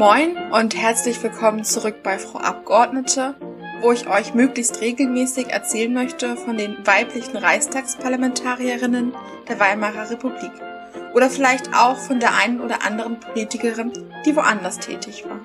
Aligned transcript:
Moin 0.00 0.34
und 0.50 0.74
herzlich 0.74 1.22
willkommen 1.22 1.62
zurück 1.62 1.96
bei 2.02 2.18
Frau 2.18 2.38
Abgeordnete, 2.38 3.34
wo 3.82 3.92
ich 3.92 4.08
euch 4.08 4.32
möglichst 4.32 4.80
regelmäßig 4.80 5.48
erzählen 5.48 5.92
möchte 5.92 6.38
von 6.38 6.56
den 6.56 6.78
weiblichen 6.86 7.36
Reichstagsparlamentarierinnen 7.36 9.14
der 9.46 9.60
Weimarer 9.60 10.08
Republik. 10.08 10.52
Oder 11.12 11.28
vielleicht 11.28 11.74
auch 11.74 11.98
von 11.98 12.18
der 12.18 12.34
einen 12.34 12.62
oder 12.62 12.82
anderen 12.82 13.20
Politikerin, 13.20 13.92
die 14.24 14.34
woanders 14.34 14.78
tätig 14.78 15.26
war. 15.28 15.40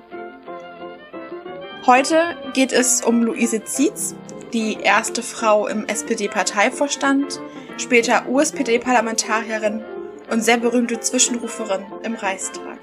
Heute 1.84 2.22
geht 2.54 2.72
es 2.72 3.02
um 3.02 3.22
Luise 3.24 3.62
Zietz, 3.62 4.14
die 4.54 4.78
erste 4.80 5.22
Frau 5.22 5.66
im 5.66 5.84
SPD-Parteivorstand, 5.84 7.42
später 7.76 8.26
USPD-Parlamentarierin 8.26 9.84
und 10.30 10.42
sehr 10.42 10.56
berühmte 10.56 10.98
Zwischenruferin 10.98 11.84
im 12.04 12.14
Reichstag. 12.14 12.75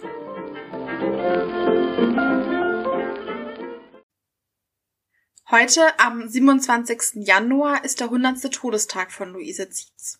Heute, 5.54 6.00
am 6.00 6.28
27. 6.28 7.28
Januar, 7.28 7.84
ist 7.84 8.00
der 8.00 8.08
100. 8.08 8.52
Todestag 8.52 9.12
von 9.12 9.34
Luise 9.34 9.70
Zietz. 9.70 10.20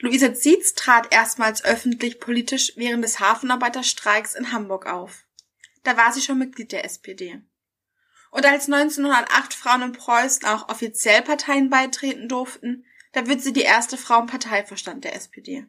Luise 0.00 0.34
Zietz 0.34 0.74
trat 0.74 1.14
erstmals 1.14 1.64
öffentlich 1.64 2.18
politisch 2.18 2.72
während 2.74 3.04
des 3.04 3.20
Hafenarbeiterstreiks 3.20 4.34
in 4.34 4.50
Hamburg 4.50 4.86
auf. 4.86 5.24
Da 5.84 5.96
war 5.96 6.12
sie 6.12 6.20
schon 6.20 6.38
Mitglied 6.38 6.72
der 6.72 6.84
SPD. 6.84 7.40
Und 8.32 8.44
als 8.44 8.64
1908 8.64 9.54
Frauen 9.54 9.82
in 9.82 9.92
Preußen 9.92 10.48
auch 10.48 10.68
offiziell 10.68 11.22
Parteien 11.22 11.70
beitreten 11.70 12.28
durften, 12.28 12.86
da 13.12 13.28
wird 13.28 13.42
sie 13.42 13.52
die 13.52 13.60
erste 13.60 13.96
Frau 13.96 14.18
im 14.18 14.26
Parteivorstand 14.26 15.04
der 15.04 15.14
SPD. 15.14 15.64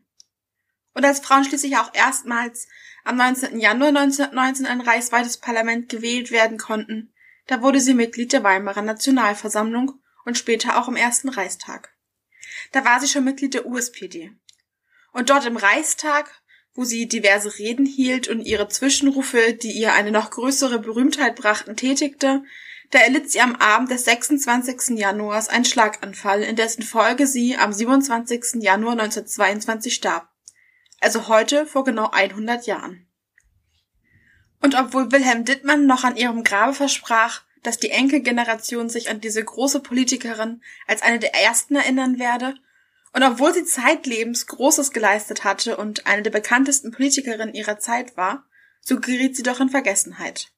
Und 0.96 1.06
als 1.06 1.20
Frauen 1.20 1.44
schließlich 1.44 1.78
auch 1.78 1.94
erstmals 1.94 2.68
am 3.04 3.18
19. 3.18 3.60
Januar 3.60 3.90
1919 3.90 4.66
ein 4.66 4.82
reichsweites 4.82 5.38
Parlament 5.38 5.88
gewählt 5.88 6.32
werden 6.32 6.58
konnten, 6.58 7.14
da 7.48 7.62
wurde 7.62 7.80
sie 7.80 7.94
Mitglied 7.94 8.34
der 8.34 8.44
Weimarer 8.44 8.82
Nationalversammlung 8.82 10.00
und 10.26 10.38
später 10.38 10.78
auch 10.78 10.88
im 10.88 10.96
ersten 10.96 11.30
Reichstag. 11.30 11.94
Da 12.72 12.86
war 12.86 13.00
sie 13.00 13.08
schon 13.08 13.24
Mitglied 13.24 13.54
der 13.54 13.66
USPD. 13.66 14.32
Und 15.14 15.30
dort 15.30 15.46
im 15.46 15.58
Reichstag, 15.58 16.30
wo 16.74 16.84
sie 16.84 17.08
diverse 17.08 17.58
Reden 17.58 17.86
hielt 17.86 18.28
und 18.28 18.42
ihre 18.42 18.68
Zwischenrufe, 18.68 19.54
die 19.54 19.72
ihr 19.72 19.94
eine 19.94 20.12
noch 20.12 20.30
größere 20.30 20.80
Berühmtheit 20.80 21.36
brachten, 21.36 21.76
tätigte, 21.76 22.44
da 22.92 23.00
erlitt 23.00 23.32
sie 23.32 23.42
am 23.42 23.56
Abend 23.56 23.92
des 23.92 24.06
26. 24.06 24.98
Januars 24.98 25.50
einen 25.50 25.66
Schlaganfall, 25.66 26.44
in 26.44 26.56
dessen 26.56 26.84
Folge 26.84 27.28
sie 27.28 27.58
am 27.58 27.74
27. 27.74 28.62
Januar 28.62 28.94
1922 28.94 29.94
starb. 29.94 30.30
Also 31.00 31.28
heute 31.28 31.66
vor 31.66 31.84
genau 31.84 32.10
100 32.12 32.66
Jahren. 32.66 33.07
Und 34.62 34.76
obwohl 34.76 35.12
Wilhelm 35.12 35.46
Dittmann 35.46 35.86
noch 35.86 36.04
an 36.04 36.18
ihrem 36.18 36.44
Grabe 36.44 36.74
versprach, 36.74 37.44
dass 37.64 37.80
die 37.80 37.90
Enkelgeneration 37.90 38.90
sich 38.90 39.10
an 39.10 39.22
diese 39.22 39.44
große 39.44 39.82
Politikerin 39.82 40.62
als 40.88 41.02
eine 41.02 41.20
der 41.20 41.36
ersten 41.36 41.76
erinnern 41.76 42.20
werde, 42.20 42.56
und 43.14 43.24
obwohl 43.24 43.54
sie 43.54 43.66
zeitlebens 43.66 44.46
Großes 44.46 44.92
geleistet 44.92 45.44
hatte 45.44 45.78
und 45.78 46.06
eine 46.06 46.22
der 46.22 46.32
bekanntesten 46.32 46.92
Politikerinnen 46.92 47.54
ihrer 47.54 47.80
Zeit 47.80 48.16
war, 48.16 48.46
so 48.82 49.00
geriet 49.00 49.36
sie 49.36 49.44
doch 49.44 49.60
in 49.60 49.70
Vergessenheit. 49.70 50.52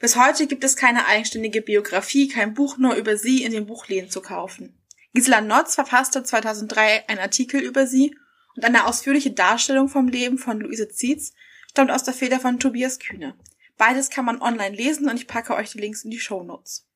Bis 0.00 0.16
heute 0.16 0.46
gibt 0.46 0.64
es 0.64 0.76
keine 0.76 1.06
eigenständige 1.06 1.62
Biografie, 1.62 2.28
kein 2.28 2.54
Buch 2.54 2.76
nur 2.76 2.94
über 2.96 3.16
sie 3.16 3.44
in 3.44 3.52
den 3.52 3.66
Buchläden 3.66 4.10
zu 4.10 4.20
kaufen. 4.20 4.76
Gisela 5.14 5.40
Notz 5.40 5.74
verfasste 5.74 6.22
2003 6.22 7.08
einen 7.08 7.20
Artikel 7.20 7.60
über 7.60 7.86
sie 7.86 8.16
und 8.56 8.64
eine 8.64 8.86
ausführliche 8.86 9.30
Darstellung 9.30 9.88
vom 9.88 10.08
Leben 10.08 10.38
von 10.38 10.60
Luise 10.60 10.88
Zietz 10.88 11.34
stammt 11.76 11.90
aus 11.90 12.04
der 12.04 12.14
Feder 12.14 12.40
von 12.40 12.58
Tobias 12.58 12.98
Kühne. 12.98 13.34
Beides 13.76 14.08
kann 14.08 14.24
man 14.24 14.40
online 14.40 14.74
lesen 14.74 15.10
und 15.10 15.16
ich 15.16 15.26
packe 15.26 15.54
euch 15.54 15.72
die 15.72 15.78
Links 15.78 16.04
in 16.04 16.10
die 16.10 16.18
Show 16.18 16.42
Notes. 16.42 16.86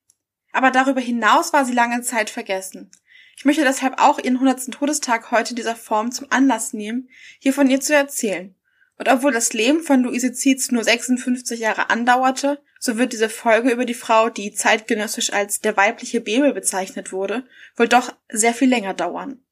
Aber 0.53 0.71
darüber 0.71 1.03
hinaus 1.03 1.53
war 1.53 1.67
sie 1.67 1.75
lange 1.75 2.01
Zeit 2.01 2.31
vergessen. 2.31 2.91
Ich 3.37 3.45
möchte 3.45 3.63
deshalb 3.63 4.01
auch 4.01 4.19
ihren 4.19 4.37
100. 4.37 4.71
Todestag 4.71 5.33
heute 5.33 5.51
in 5.51 5.57
dieser 5.57 5.77
Form 5.77 6.13
zum 6.13 6.29
Anlass 6.31 6.73
nehmen, 6.73 7.11
hier 7.41 7.53
von 7.53 7.69
ihr 7.69 7.83
zu 7.83 7.95
erzählen. 7.95 8.55
Und 8.97 9.11
obwohl 9.11 9.33
das 9.33 9.53
Leben 9.53 9.83
von 9.83 10.01
Luise 10.01 10.33
Zietz 10.33 10.71
nur 10.71 10.83
56 10.83 11.61
Jahre 11.61 11.91
andauerte, 11.91 12.63
so 12.79 12.97
wird 12.97 13.13
diese 13.13 13.29
Folge 13.29 13.73
über 13.73 13.85
die 13.85 13.93
Frau, 13.93 14.31
die 14.31 14.55
zeitgenössisch 14.55 15.31
als 15.35 15.61
der 15.61 15.77
weibliche 15.77 16.23
Bebel 16.23 16.55
bezeichnet 16.55 17.13
wurde, 17.13 17.47
wohl 17.77 17.89
doch 17.89 18.15
sehr 18.31 18.55
viel 18.55 18.71
länger 18.71 18.95
dauern. 18.95 19.43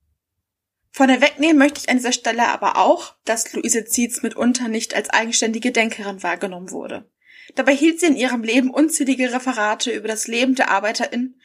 Vorneweg 0.99 1.39
nehmen 1.39 1.61
möchte 1.61 1.81
ich 1.81 1.89
an 1.89 1.99
dieser 1.99 2.11
Stelle 2.11 2.49
aber 2.49 2.77
auch, 2.77 3.15
dass 3.25 3.53
Luise 3.53 3.85
Zietz 3.85 4.23
mitunter 4.23 4.67
nicht 4.67 4.97
als 4.97 5.11
eigenständige 5.11 5.71
Denkerin 5.71 6.25
wahrgenommen 6.25 6.73
wurde. 6.73 7.09
Dabei 7.55 7.73
hielt 7.73 8.01
sie 8.01 8.07
in 8.07 8.17
ihrem 8.17 8.43
Leben 8.43 8.71
unzählige 8.71 9.33
Referate 9.33 9.93
über 9.93 10.09
das 10.09 10.27
Leben 10.27 10.57
der 10.57 10.73
Arbeiterin. 10.73 11.37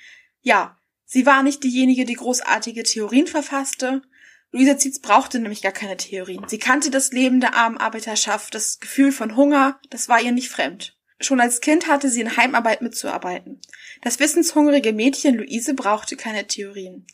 Ja, 0.42 0.80
sie 1.06 1.28
war 1.28 1.44
nicht 1.44 1.64
diejenige, 1.64 2.04
die 2.06 2.16
großartige 2.16 2.82
Theorien 2.82 3.28
verfasste. 3.28 4.02
Luise 4.52 4.76
Zietz 4.78 4.98
brauchte 4.98 5.38
nämlich 5.38 5.62
gar 5.62 5.72
keine 5.72 5.98
Theorien. 5.98 6.46
Sie 6.48 6.58
kannte 6.58 6.90
das 6.90 7.12
Leben 7.12 7.40
der 7.40 7.54
armen 7.54 7.78
Arbeiterschaft, 7.78 8.56
das 8.56 8.80
Gefühl 8.80 9.12
von 9.12 9.36
Hunger, 9.36 9.80
das 9.92 10.10
war 10.10 10.20
ihr 10.20 10.32
nicht 10.32 10.50
fremd. 10.50 10.98
Schon 11.20 11.40
als 11.40 11.62
Kind 11.62 11.88
hatte 11.88 12.10
sie 12.10 12.22
in 12.22 12.38
Heimarbeit 12.38 12.82
mitzuarbeiten. 12.82 13.62
Das 14.02 14.20
wissenshungrige 14.20 14.94
Mädchen 14.94 15.36
Luise 15.36 15.76
brauchte 15.76 16.16
keine 16.18 16.48
Theorien. 16.48 17.06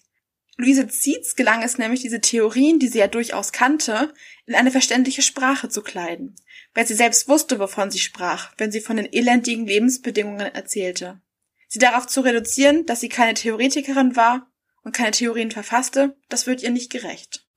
Luise 0.59 0.89
Zietz 0.89 1.37
gelang 1.37 1.63
es 1.63 1.77
nämlich, 1.77 2.01
diese 2.01 2.19
Theorien, 2.19 2.79
die 2.79 2.89
sie 2.89 2.99
ja 2.99 3.07
durchaus 3.07 3.53
kannte, 3.53 4.13
in 4.45 4.55
eine 4.55 4.71
verständliche 4.71 5.21
Sprache 5.21 5.69
zu 5.69 5.81
kleiden, 5.81 6.35
weil 6.73 6.85
sie 6.85 6.95
selbst 6.95 7.29
wusste, 7.29 7.59
wovon 7.59 7.91
sie 7.91 7.99
sprach, 7.99 8.51
wenn 8.57 8.69
sie 8.69 8.81
von 8.81 8.97
den 8.97 9.07
elendigen 9.09 9.65
Lebensbedingungen 9.65 10.53
erzählte. 10.53 11.21
Sie 11.69 11.79
darauf 11.79 12.07
zu 12.07 12.19
reduzieren, 12.19 12.85
dass 12.85 12.99
sie 12.99 13.07
keine 13.07 13.35
Theoretikerin 13.35 14.17
war 14.17 14.51
und 14.83 14.93
keine 14.93 15.11
Theorien 15.11 15.51
verfasste, 15.51 16.17
das 16.27 16.45
wird 16.45 16.61
ihr 16.61 16.71
nicht 16.71 16.91
gerecht. 16.91 17.47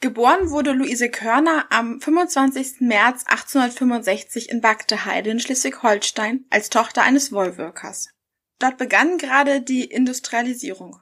Geboren 0.00 0.48
wurde 0.48 0.72
Luise 0.72 1.10
Körner 1.10 1.66
am 1.68 2.00
25. 2.00 2.80
März 2.80 3.24
1865 3.26 4.48
in 4.48 4.62
Bagdeheide 4.62 5.28
in 5.28 5.40
Schleswig-Holstein 5.40 6.46
als 6.48 6.70
Tochter 6.70 7.02
eines 7.02 7.32
Wollwirkers. 7.32 8.15
Dort 8.58 8.78
begann 8.78 9.18
gerade 9.18 9.60
die 9.60 9.84
Industrialisierung. 9.84 11.00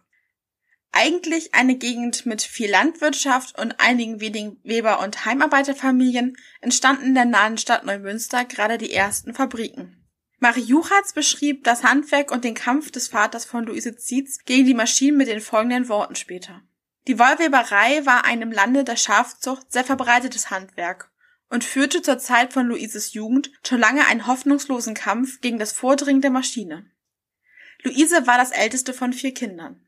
Eigentlich 0.93 1.55
eine 1.55 1.77
Gegend 1.77 2.25
mit 2.25 2.43
viel 2.43 2.71
Landwirtschaft 2.71 3.59
und 3.59 3.81
einigen 3.81 4.21
wenigen 4.21 4.61
Weber- 4.63 5.01
und 5.01 5.25
Heimarbeiterfamilien 5.25 6.37
entstanden 6.61 7.07
in 7.07 7.15
der 7.15 7.25
nahen 7.25 7.59
Stadt 7.59 7.85
Neumünster 7.85 8.45
gerade 8.45 8.79
die 8.79 8.93
ersten 8.93 9.35
Fabriken. 9.35 10.05
Marie 10.39 10.61
Juchatz 10.61 11.13
beschrieb 11.13 11.65
das 11.65 11.83
Handwerk 11.83 12.31
und 12.31 12.45
den 12.45 12.55
Kampf 12.55 12.91
des 12.91 13.09
Vaters 13.09 13.45
von 13.45 13.65
Luise 13.65 13.97
Zietz 13.97 14.45
gegen 14.45 14.67
die 14.67 14.75
Maschinen 14.75 15.17
mit 15.17 15.27
den 15.27 15.41
folgenden 15.41 15.89
Worten 15.89 16.17
später. 16.17 16.63
Die 17.07 17.19
Wollweberei 17.19 18.07
war 18.07 18.25
ein 18.25 18.43
im 18.43 18.53
Lande 18.53 18.85
der 18.85 18.97
Schafzucht 18.97 19.73
sehr 19.73 19.85
verbreitetes 19.85 20.51
Handwerk 20.51 21.11
und 21.51 21.65
führte 21.65 22.03
zur 22.03 22.19
Zeit 22.19 22.53
von 22.53 22.67
Luises 22.67 23.15
Jugend 23.15 23.51
schon 23.67 23.81
lange 23.81 24.07
einen 24.07 24.27
hoffnungslosen 24.27 24.95
Kampf 24.95 25.41
gegen 25.41 25.59
das 25.59 25.73
Vordringen 25.73 26.23
der 26.23 26.31
Maschine. 26.31 26.91
Luise 27.85 28.27
war 28.27 28.39
das 28.39 28.51
älteste 28.51 28.93
von 28.95 29.13
vier 29.13 29.35
Kindern. 29.35 29.87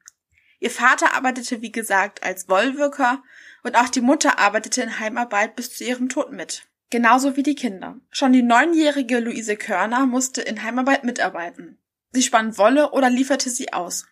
Ihr 0.61 0.71
Vater 0.71 1.15
arbeitete, 1.15 1.63
wie 1.63 1.73
gesagt, 1.73 2.23
als 2.23 2.49
Wollwirker 2.49 3.23
und 3.63 3.77
auch 3.77 3.89
die 3.89 4.01
Mutter 4.01 4.39
arbeitete 4.39 4.83
in 4.83 4.99
Heimarbeit 5.01 5.57
bis 5.57 5.75
zu 5.75 5.85
ihrem 5.85 6.09
Tod 6.09 6.31
mit. 6.31 6.67
Genauso 6.91 7.37
wie 7.37 7.43
die 7.43 7.55
Kinder. 7.55 7.99
Schon 8.11 8.33
die 8.33 8.43
neunjährige 8.43 9.19
Luise 9.19 9.57
Körner 9.57 10.07
musste 10.07 10.41
in 10.41 10.63
Heimarbeit 10.63 11.05
mitarbeiten. 11.05 11.79
Sie 12.13 12.23
spann 12.23 12.57
Wolle 12.57 12.93
oder 12.93 13.11
lieferte 13.11 13.51
sie 13.51 13.73
aus. 13.73 14.07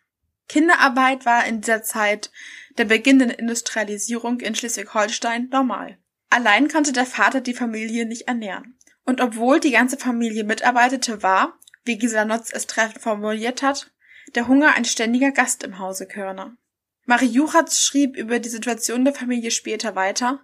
Kinderarbeit 0.49 1.25
war 1.25 1.47
in 1.47 1.61
dieser 1.61 1.83
Zeit 1.83 2.31
der 2.77 2.85
Beginn 2.85 3.19
der 3.19 3.39
Industrialisierung 3.39 4.41
in 4.41 4.55
Schleswig-Holstein 4.55 5.49
normal. 5.51 5.99
Allein 6.31 6.69
konnte 6.69 6.93
der 6.93 7.07
Vater 7.07 7.41
die 7.41 7.55
Familie 7.55 8.07
nicht 8.07 8.29
ernähren. 8.29 8.79
Und 9.05 9.21
obwohl 9.21 9.61
die 9.61 9.71
ganze 9.71 9.97
Familie 9.97 10.45
mitarbeitete, 10.45 11.23
war, 11.23 11.59
wie 11.85 11.99
Gisela 11.99 12.25
Notz 12.25 12.51
es 12.53 12.67
treffend 12.67 13.03
formuliert 13.03 13.63
hat, 13.63 13.93
der 14.35 14.49
Hunger 14.49 14.75
ein 14.75 14.85
ständiger 14.85 15.33
Gast 15.33 15.63
im 15.63 15.79
Hause 15.79 16.07
Körner. 16.07 16.57
Marie 17.05 17.27
Juchatz 17.27 17.81
schrieb 17.81 18.17
über 18.17 18.39
die 18.39 18.49
Situation 18.49 19.05
der 19.05 19.15
Familie 19.15 19.51
später 19.51 19.95
weiter, 19.95 20.41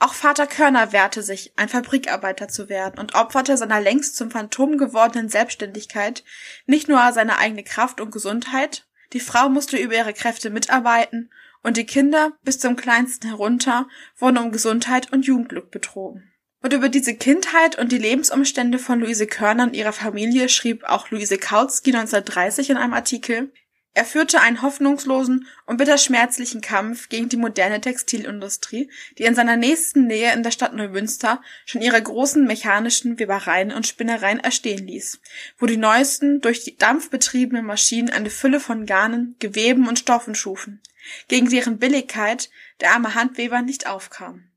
auch 0.00 0.14
Vater 0.14 0.46
Körner 0.46 0.92
wehrte 0.92 1.22
sich, 1.22 1.52
ein 1.56 1.68
Fabrikarbeiter 1.68 2.46
zu 2.48 2.68
werden 2.68 3.00
und 3.00 3.16
opferte 3.16 3.56
seiner 3.56 3.80
längst 3.80 4.16
zum 4.16 4.30
Phantom 4.30 4.78
gewordenen 4.78 5.28
Selbstständigkeit 5.28 6.22
nicht 6.66 6.88
nur 6.88 7.12
seine 7.12 7.38
eigene 7.38 7.64
Kraft 7.64 8.00
und 8.00 8.12
Gesundheit, 8.12 8.86
die 9.12 9.20
Frau 9.20 9.48
musste 9.48 9.76
über 9.76 9.94
ihre 9.94 10.12
Kräfte 10.14 10.50
mitarbeiten 10.50 11.30
und 11.62 11.76
die 11.76 11.86
Kinder 11.86 12.32
bis 12.44 12.60
zum 12.60 12.76
kleinsten 12.76 13.26
herunter 13.28 13.88
wurden 14.16 14.38
um 14.38 14.52
Gesundheit 14.52 15.12
und 15.12 15.26
Jugendglück 15.26 15.72
betrogen. 15.72 16.27
Und 16.60 16.72
über 16.72 16.88
diese 16.88 17.14
Kindheit 17.14 17.78
und 17.78 17.92
die 17.92 17.98
Lebensumstände 17.98 18.80
von 18.80 18.98
Luise 18.98 19.28
Körner 19.28 19.64
und 19.64 19.76
ihrer 19.76 19.92
Familie 19.92 20.48
schrieb 20.48 20.84
auch 20.84 21.10
Luise 21.10 21.38
Kautsky 21.38 21.90
1930 21.90 22.70
in 22.70 22.76
einem 22.76 22.94
Artikel, 22.94 23.52
Er 23.94 24.04
führte 24.04 24.40
einen 24.40 24.60
hoffnungslosen 24.60 25.46
und 25.66 25.76
bitterschmerzlichen 25.76 26.60
Kampf 26.60 27.08
gegen 27.08 27.28
die 27.28 27.36
moderne 27.36 27.80
Textilindustrie, 27.80 28.90
die 29.18 29.22
in 29.22 29.36
seiner 29.36 29.56
nächsten 29.56 30.06
Nähe 30.06 30.32
in 30.32 30.42
der 30.42 30.50
Stadt 30.50 30.74
Neumünster 30.74 31.42
schon 31.64 31.80
ihre 31.80 32.02
großen 32.02 32.44
mechanischen 32.44 33.20
Webereien 33.20 33.72
und 33.72 33.86
Spinnereien 33.86 34.40
erstehen 34.40 34.86
ließ, 34.86 35.20
wo 35.58 35.66
die 35.66 35.76
neuesten, 35.76 36.40
durch 36.40 36.64
die 36.64 36.76
Dampf 36.76 37.10
betriebenen 37.10 37.66
Maschinen 37.66 38.10
eine 38.10 38.30
Fülle 38.30 38.58
von 38.58 38.84
Garnen, 38.84 39.36
Geweben 39.38 39.86
und 39.86 40.00
Stoffen 40.00 40.34
schufen, 40.34 40.80
gegen 41.28 41.48
deren 41.48 41.78
Billigkeit 41.78 42.50
der 42.80 42.92
arme 42.92 43.14
Handweber 43.14 43.62
nicht 43.62 43.86
aufkam. 43.86 44.47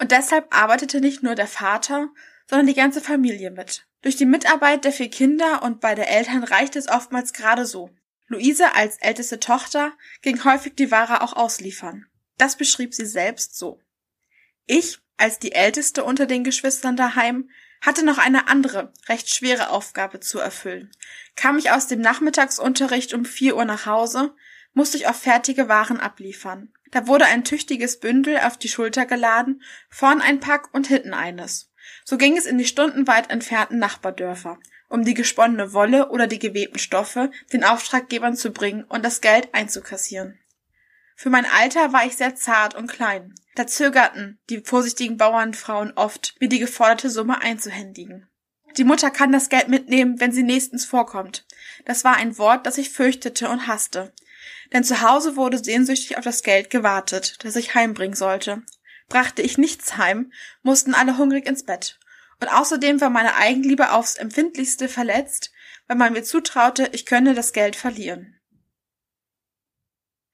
Und 0.00 0.12
deshalb 0.12 0.46
arbeitete 0.56 1.00
nicht 1.00 1.22
nur 1.22 1.34
der 1.34 1.46
Vater, 1.46 2.08
sondern 2.48 2.66
die 2.66 2.74
ganze 2.74 3.02
Familie 3.02 3.50
mit. 3.50 3.86
Durch 4.00 4.16
die 4.16 4.24
Mitarbeit 4.24 4.84
der 4.84 4.92
vier 4.92 5.10
Kinder 5.10 5.62
und 5.62 5.80
bei 5.80 5.94
der 5.94 6.10
Eltern 6.10 6.42
reichte 6.42 6.78
es 6.78 6.88
oftmals 6.88 7.34
gerade 7.34 7.66
so. 7.66 7.90
Luise 8.26 8.74
als 8.74 8.96
älteste 8.98 9.40
Tochter 9.40 9.92
ging 10.22 10.42
häufig 10.44 10.74
die 10.74 10.90
Ware 10.90 11.20
auch 11.20 11.34
ausliefern. 11.34 12.06
Das 12.38 12.56
beschrieb 12.56 12.94
sie 12.94 13.04
selbst 13.04 13.58
so. 13.58 13.82
Ich, 14.66 14.98
als 15.18 15.38
die 15.38 15.52
älteste 15.52 16.02
unter 16.02 16.24
den 16.24 16.44
Geschwistern 16.44 16.96
daheim, 16.96 17.50
hatte 17.82 18.04
noch 18.04 18.18
eine 18.18 18.48
andere, 18.48 18.94
recht 19.08 19.28
schwere 19.28 19.68
Aufgabe 19.68 20.20
zu 20.20 20.38
erfüllen. 20.38 20.90
Kam 21.36 21.58
ich 21.58 21.72
aus 21.72 21.88
dem 21.88 22.00
Nachmittagsunterricht 22.00 23.12
um 23.12 23.26
vier 23.26 23.56
Uhr 23.56 23.66
nach 23.66 23.84
Hause, 23.84 24.34
musste 24.72 24.96
ich 24.96 25.08
auf 25.08 25.16
fertige 25.16 25.68
Waren 25.68 26.00
abliefern. 26.00 26.72
Da 26.90 27.06
wurde 27.06 27.26
ein 27.26 27.44
tüchtiges 27.44 28.00
Bündel 28.00 28.38
auf 28.38 28.56
die 28.56 28.68
Schulter 28.68 29.06
geladen, 29.06 29.62
vorn 29.88 30.20
ein 30.20 30.40
Pack 30.40 30.72
und 30.72 30.86
hinten 30.86 31.14
eines. 31.14 31.70
So 32.04 32.18
ging 32.18 32.36
es 32.36 32.46
in 32.46 32.58
die 32.58 32.64
stundenweit 32.64 33.30
entfernten 33.30 33.78
Nachbardörfer 33.78 34.58
um 34.90 35.04
die 35.04 35.14
gesponnene 35.14 35.72
Wolle 35.72 36.10
oder 36.10 36.26
die 36.26 36.40
gewebten 36.40 36.78
Stoffe 36.78 37.30
den 37.52 37.64
Auftraggebern 37.64 38.36
zu 38.36 38.50
bringen 38.50 38.84
und 38.84 39.04
das 39.04 39.22
Geld 39.22 39.48
einzukassieren. 39.54 40.38
Für 41.16 41.30
mein 41.30 41.46
Alter 41.46 41.92
war 41.92 42.04
ich 42.04 42.16
sehr 42.16 42.34
zart 42.34 42.74
und 42.74 42.88
klein. 42.88 43.34
Da 43.54 43.66
zögerten 43.66 44.38
die 44.50 44.60
vorsichtigen 44.60 45.16
Bauernfrauen 45.16 45.92
oft, 45.94 46.34
mir 46.40 46.48
die 46.48 46.58
geforderte 46.58 47.08
Summe 47.08 47.40
einzuhändigen. 47.40 48.28
Die 48.76 48.84
Mutter 48.84 49.10
kann 49.10 49.32
das 49.32 49.48
Geld 49.48 49.68
mitnehmen, 49.68 50.18
wenn 50.18 50.32
sie 50.32 50.42
nächstens 50.42 50.84
vorkommt. 50.84 51.46
Das 51.84 52.04
war 52.04 52.16
ein 52.16 52.38
Wort, 52.38 52.66
das 52.66 52.78
ich 52.78 52.90
fürchtete 52.90 53.48
und 53.48 53.66
hasste. 53.66 54.12
Denn 54.72 54.84
zu 54.84 55.02
Hause 55.02 55.36
wurde 55.36 55.62
sehnsüchtig 55.62 56.16
auf 56.16 56.24
das 56.24 56.42
Geld 56.42 56.70
gewartet, 56.70 57.44
das 57.44 57.56
ich 57.56 57.74
heimbringen 57.74 58.16
sollte. 58.16 58.62
Brachte 59.08 59.42
ich 59.42 59.58
nichts 59.58 59.96
heim, 59.96 60.32
mussten 60.62 60.94
alle 60.94 61.18
hungrig 61.18 61.46
ins 61.46 61.64
Bett. 61.64 61.98
Und 62.40 62.48
außerdem 62.48 63.00
war 63.00 63.10
meine 63.10 63.34
Eigenliebe 63.36 63.92
aufs 63.92 64.16
empfindlichste 64.16 64.88
verletzt, 64.88 65.52
weil 65.88 65.96
man 65.96 66.12
mir 66.12 66.22
zutraute, 66.22 66.88
ich 66.92 67.04
könne 67.04 67.34
das 67.34 67.52
Geld 67.52 67.76
verlieren. 67.76 68.39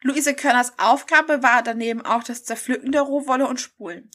Luise 0.07 0.35
Körners 0.35 0.73
Aufgabe 0.79 1.43
war 1.43 1.63
daneben 1.63 2.03
auch 2.03 2.23
das 2.23 2.45
Zerpflücken 2.45 2.93
der 2.93 3.03
Rohwolle 3.03 3.49
und 3.49 3.61
Spulen. 3.61 4.09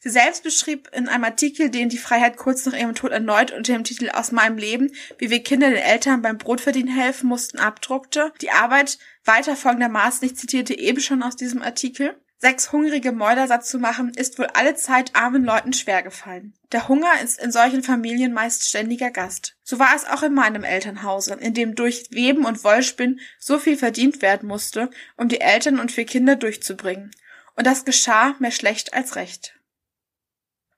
Sie 0.00 0.10
selbst 0.10 0.44
beschrieb 0.44 0.90
in 0.92 1.08
einem 1.08 1.24
Artikel, 1.24 1.70
den 1.70 1.88
die 1.88 1.98
Freiheit 1.98 2.36
kurz 2.36 2.66
nach 2.66 2.74
ihrem 2.74 2.94
Tod 2.94 3.10
erneut 3.10 3.50
unter 3.50 3.72
dem 3.72 3.82
Titel 3.82 4.10
Aus 4.10 4.30
meinem 4.30 4.58
Leben, 4.58 4.92
wie 5.16 5.30
wir 5.30 5.42
Kinder 5.42 5.70
den 5.70 5.78
Eltern 5.78 6.22
beim 6.22 6.38
Brotverdienen 6.38 6.94
helfen 6.94 7.28
mussten, 7.28 7.58
abdruckte. 7.58 8.32
Die 8.42 8.50
Arbeit 8.50 8.98
weiter 9.24 9.56
folgendermaßen, 9.56 10.26
ich 10.28 10.36
zitierte 10.36 10.78
eben 10.78 11.00
schon 11.00 11.22
aus 11.22 11.34
diesem 11.34 11.62
Artikel. 11.62 12.20
Sechs 12.40 12.70
hungrige 12.70 13.10
Mäuler 13.10 13.48
satt 13.48 13.66
zu 13.66 13.80
machen, 13.80 14.10
ist 14.10 14.38
wohl 14.38 14.46
alle 14.54 14.76
Zeit 14.76 15.16
armen 15.16 15.42
Leuten 15.44 15.72
schwer 15.72 16.04
gefallen. 16.04 16.54
Der 16.70 16.86
Hunger 16.86 17.20
ist 17.20 17.40
in 17.40 17.50
solchen 17.50 17.82
Familien 17.82 18.32
meist 18.32 18.68
ständiger 18.68 19.10
Gast. 19.10 19.56
So 19.64 19.80
war 19.80 19.96
es 19.96 20.04
auch 20.04 20.22
in 20.22 20.34
meinem 20.34 20.62
Elternhause, 20.62 21.34
in 21.34 21.52
dem 21.52 21.74
durch 21.74 22.06
Weben 22.10 22.44
und 22.44 22.62
Wollspinn 22.62 23.18
so 23.40 23.58
viel 23.58 23.76
verdient 23.76 24.22
werden 24.22 24.48
musste, 24.48 24.88
um 25.16 25.28
die 25.28 25.40
Eltern 25.40 25.80
und 25.80 25.90
vier 25.90 26.06
Kinder 26.06 26.36
durchzubringen. 26.36 27.10
Und 27.56 27.66
das 27.66 27.84
geschah 27.84 28.36
mehr 28.38 28.52
schlecht 28.52 28.94
als 28.94 29.16
recht. 29.16 29.57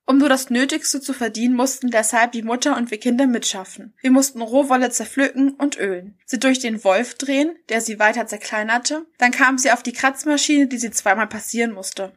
Um 0.06 0.18
nur 0.18 0.28
das 0.28 0.50
Nötigste 0.50 1.00
zu 1.00 1.12
verdienen, 1.12 1.54
mussten 1.54 1.90
deshalb 1.90 2.32
die 2.32 2.42
Mutter 2.42 2.76
und 2.76 2.90
wir 2.90 2.98
Kinder 2.98 3.26
mitschaffen. 3.26 3.94
Wir 4.00 4.10
mussten 4.10 4.42
Rohwolle 4.42 4.90
zerpflücken 4.90 5.52
und 5.52 5.78
ölen, 5.78 6.18
sie 6.26 6.40
durch 6.40 6.58
den 6.58 6.82
Wolf 6.82 7.14
drehen, 7.14 7.54
der 7.68 7.80
sie 7.80 7.98
weiter 7.98 8.26
zerkleinerte, 8.26 9.06
dann 9.18 9.30
kam 9.30 9.56
sie 9.56 9.70
auf 9.70 9.82
die 9.82 9.92
Kratzmaschine, 9.92 10.66
die 10.66 10.78
sie 10.78 10.90
zweimal 10.90 11.28
passieren 11.28 11.72
musste. 11.72 12.12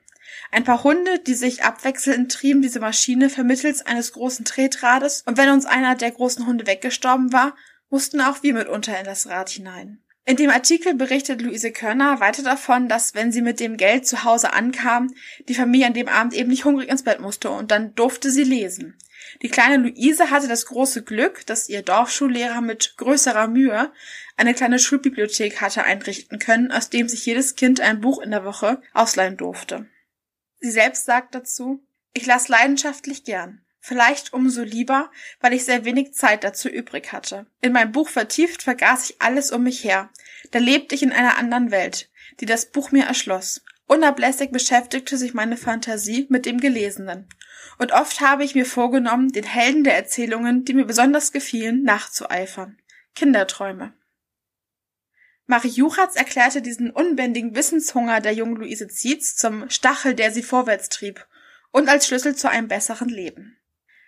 Ein 0.51 0.63
paar 0.63 0.83
Hunde, 0.83 1.19
die 1.19 1.35
sich 1.35 1.63
abwechselnd 1.63 2.31
trieben 2.31 2.61
diese 2.61 2.79
Maschine 2.79 3.29
vermittels 3.29 3.85
eines 3.85 4.13
großen 4.13 4.45
Tretrades, 4.45 5.23
und 5.25 5.37
wenn 5.37 5.49
uns 5.49 5.65
einer 5.65 5.95
der 5.95 6.11
großen 6.11 6.45
Hunde 6.47 6.67
weggestorben 6.67 7.31
war, 7.31 7.55
mussten 7.89 8.21
auch 8.21 8.41
wir 8.41 8.53
mitunter 8.53 8.97
in 8.97 9.05
das 9.05 9.27
Rad 9.27 9.49
hinein. 9.49 10.03
In 10.25 10.37
dem 10.37 10.49
Artikel 10.49 10.93
berichtet 10.93 11.41
Luise 11.41 11.71
Körner 11.71 12.21
weiter 12.21 12.43
davon, 12.43 12.87
dass 12.87 13.13
wenn 13.13 13.33
sie 13.33 13.41
mit 13.41 13.59
dem 13.59 13.75
Geld 13.75 14.07
zu 14.07 14.23
Hause 14.23 14.53
ankam, 14.53 15.13
die 15.49 15.55
Familie 15.55 15.87
an 15.87 15.93
dem 15.93 16.07
Abend 16.07 16.33
eben 16.33 16.49
nicht 16.49 16.63
hungrig 16.63 16.89
ins 16.89 17.03
Bett 17.03 17.19
musste 17.19 17.49
und 17.49 17.71
dann 17.71 17.93
durfte 17.95 18.31
sie 18.31 18.43
lesen. 18.43 18.97
Die 19.41 19.49
kleine 19.49 19.77
Luise 19.77 20.29
hatte 20.29 20.47
das 20.47 20.65
große 20.65 21.03
Glück, 21.03 21.45
dass 21.45 21.67
ihr 21.67 21.81
Dorfschullehrer 21.81 22.61
mit 22.61 22.95
größerer 22.97 23.47
Mühe 23.47 23.91
eine 24.37 24.53
kleine 24.53 24.79
Schulbibliothek 24.79 25.59
hatte 25.59 25.83
einrichten 25.83 26.39
können, 26.39 26.71
aus 26.71 26.89
dem 26.89 27.09
sich 27.09 27.25
jedes 27.25 27.55
Kind 27.55 27.81
ein 27.81 27.99
Buch 27.99 28.21
in 28.21 28.31
der 28.31 28.45
Woche 28.45 28.81
ausleihen 28.93 29.35
durfte. 29.35 29.89
Sie 30.59 30.71
selbst 30.71 31.05
sagt 31.05 31.35
dazu, 31.35 31.85
ich 32.13 32.25
las 32.25 32.47
leidenschaftlich 32.47 33.25
gern. 33.25 33.62
Vielleicht 33.85 34.31
umso 34.31 34.63
lieber, 34.63 35.11
weil 35.41 35.51
ich 35.51 35.65
sehr 35.65 35.83
wenig 35.83 36.13
Zeit 36.13 36.45
dazu 36.45 36.69
übrig 36.69 37.11
hatte. 37.11 37.47
In 37.59 37.73
meinem 37.73 37.91
Buch 37.91 38.07
vertieft 38.07 38.63
vergaß 38.63 39.09
ich 39.09 39.21
alles 39.21 39.51
um 39.51 39.63
mich 39.63 39.83
her. 39.83 40.09
Da 40.51 40.59
lebte 40.59 40.95
ich 40.95 41.03
in 41.03 41.11
einer 41.11 41.37
anderen 41.37 41.69
Welt, 41.69 42.09
die 42.39 42.45
das 42.45 42.67
Buch 42.67 42.93
mir 42.93 43.03
erschloss. 43.03 43.61
Unablässig 43.85 44.51
beschäftigte 44.51 45.17
sich 45.17 45.33
meine 45.33 45.57
Fantasie 45.57 46.27
mit 46.29 46.45
dem 46.45 46.61
Gelesenen. 46.61 47.27
Und 47.77 47.91
oft 47.91 48.21
habe 48.21 48.45
ich 48.45 48.55
mir 48.55 48.65
vorgenommen, 48.65 49.33
den 49.33 49.43
Helden 49.43 49.83
der 49.83 49.97
Erzählungen, 49.97 50.63
die 50.63 50.75
mir 50.75 50.85
besonders 50.85 51.33
gefielen, 51.33 51.83
nachzueifern. 51.83 52.77
Kinderträume. 53.15 53.91
Marie 55.45 55.67
Juchatz 55.67 56.15
erklärte 56.15 56.61
diesen 56.61 56.89
unbändigen 56.89 57.53
Wissenshunger 57.53 58.21
der 58.21 58.31
jungen 58.31 58.55
Luise 58.55 58.87
Zietz 58.87 59.35
zum 59.35 59.69
Stachel, 59.69 60.13
der 60.13 60.31
sie 60.31 60.41
vorwärts 60.41 60.87
trieb 60.87 61.27
und 61.71 61.89
als 61.89 62.07
Schlüssel 62.07 62.33
zu 62.33 62.49
einem 62.49 62.69
besseren 62.69 63.09
Leben. 63.09 63.57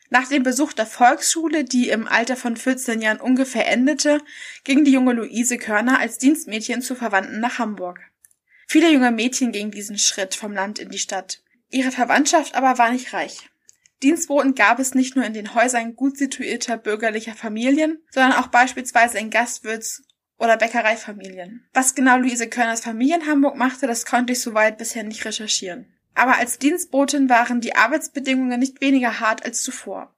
Nach 0.09 0.27
dem 0.27 0.43
Besuch 0.43 0.73
der 0.73 0.85
Volksschule, 0.85 1.63
die 1.63 1.89
im 1.89 2.07
Alter 2.07 2.35
von 2.35 2.57
14 2.57 3.01
Jahren 3.01 3.19
ungefähr 3.19 3.67
endete, 3.67 4.21
ging 4.63 4.83
die 4.83 4.91
junge 4.91 5.13
Luise 5.13 5.57
Körner 5.57 5.99
als 5.99 6.19
Dienstmädchen 6.19 6.81
zu 6.81 6.95
Verwandten 6.95 7.39
nach 7.39 7.57
Hamburg. 7.57 7.99
Viele 8.67 8.91
junge 8.91 9.11
Mädchen 9.11 9.51
gingen 9.51 9.71
diesen 9.71 9.97
Schritt 9.97 10.35
vom 10.35 10.53
Land 10.53 10.79
in 10.79 10.89
die 10.89 10.99
Stadt. 10.99 11.41
Ihre 11.69 11.91
Verwandtschaft 11.91 12.55
aber 12.55 12.77
war 12.77 12.91
nicht 12.91 13.13
reich. 13.13 13.49
Dienstboten 14.03 14.53
gab 14.53 14.79
es 14.79 14.93
nicht 14.93 15.15
nur 15.15 15.25
in 15.25 15.33
den 15.33 15.55
Häusern 15.55 15.95
gut 15.95 16.17
situierter 16.17 16.77
bürgerlicher 16.77 17.33
Familien, 17.33 18.03
sondern 18.11 18.33
auch 18.33 18.47
beispielsweise 18.47 19.17
in 19.17 19.31
Gastwirts- 19.31 20.03
oder 20.37 20.57
Bäckereifamilien. 20.57 21.65
Was 21.73 21.95
genau 21.95 22.17
Luise 22.17 22.47
Körners 22.47 22.81
Familie 22.81 23.15
in 23.15 23.27
Hamburg 23.27 23.55
machte, 23.55 23.87
das 23.87 24.05
konnte 24.05 24.33
ich 24.33 24.41
soweit 24.41 24.77
bisher 24.77 25.03
nicht 25.03 25.25
recherchieren 25.25 25.94
aber 26.15 26.37
als 26.37 26.57
Dienstbotin 26.57 27.29
waren 27.29 27.61
die 27.61 27.75
Arbeitsbedingungen 27.75 28.59
nicht 28.59 28.81
weniger 28.81 29.19
hart 29.19 29.45
als 29.45 29.61
zuvor. 29.61 30.15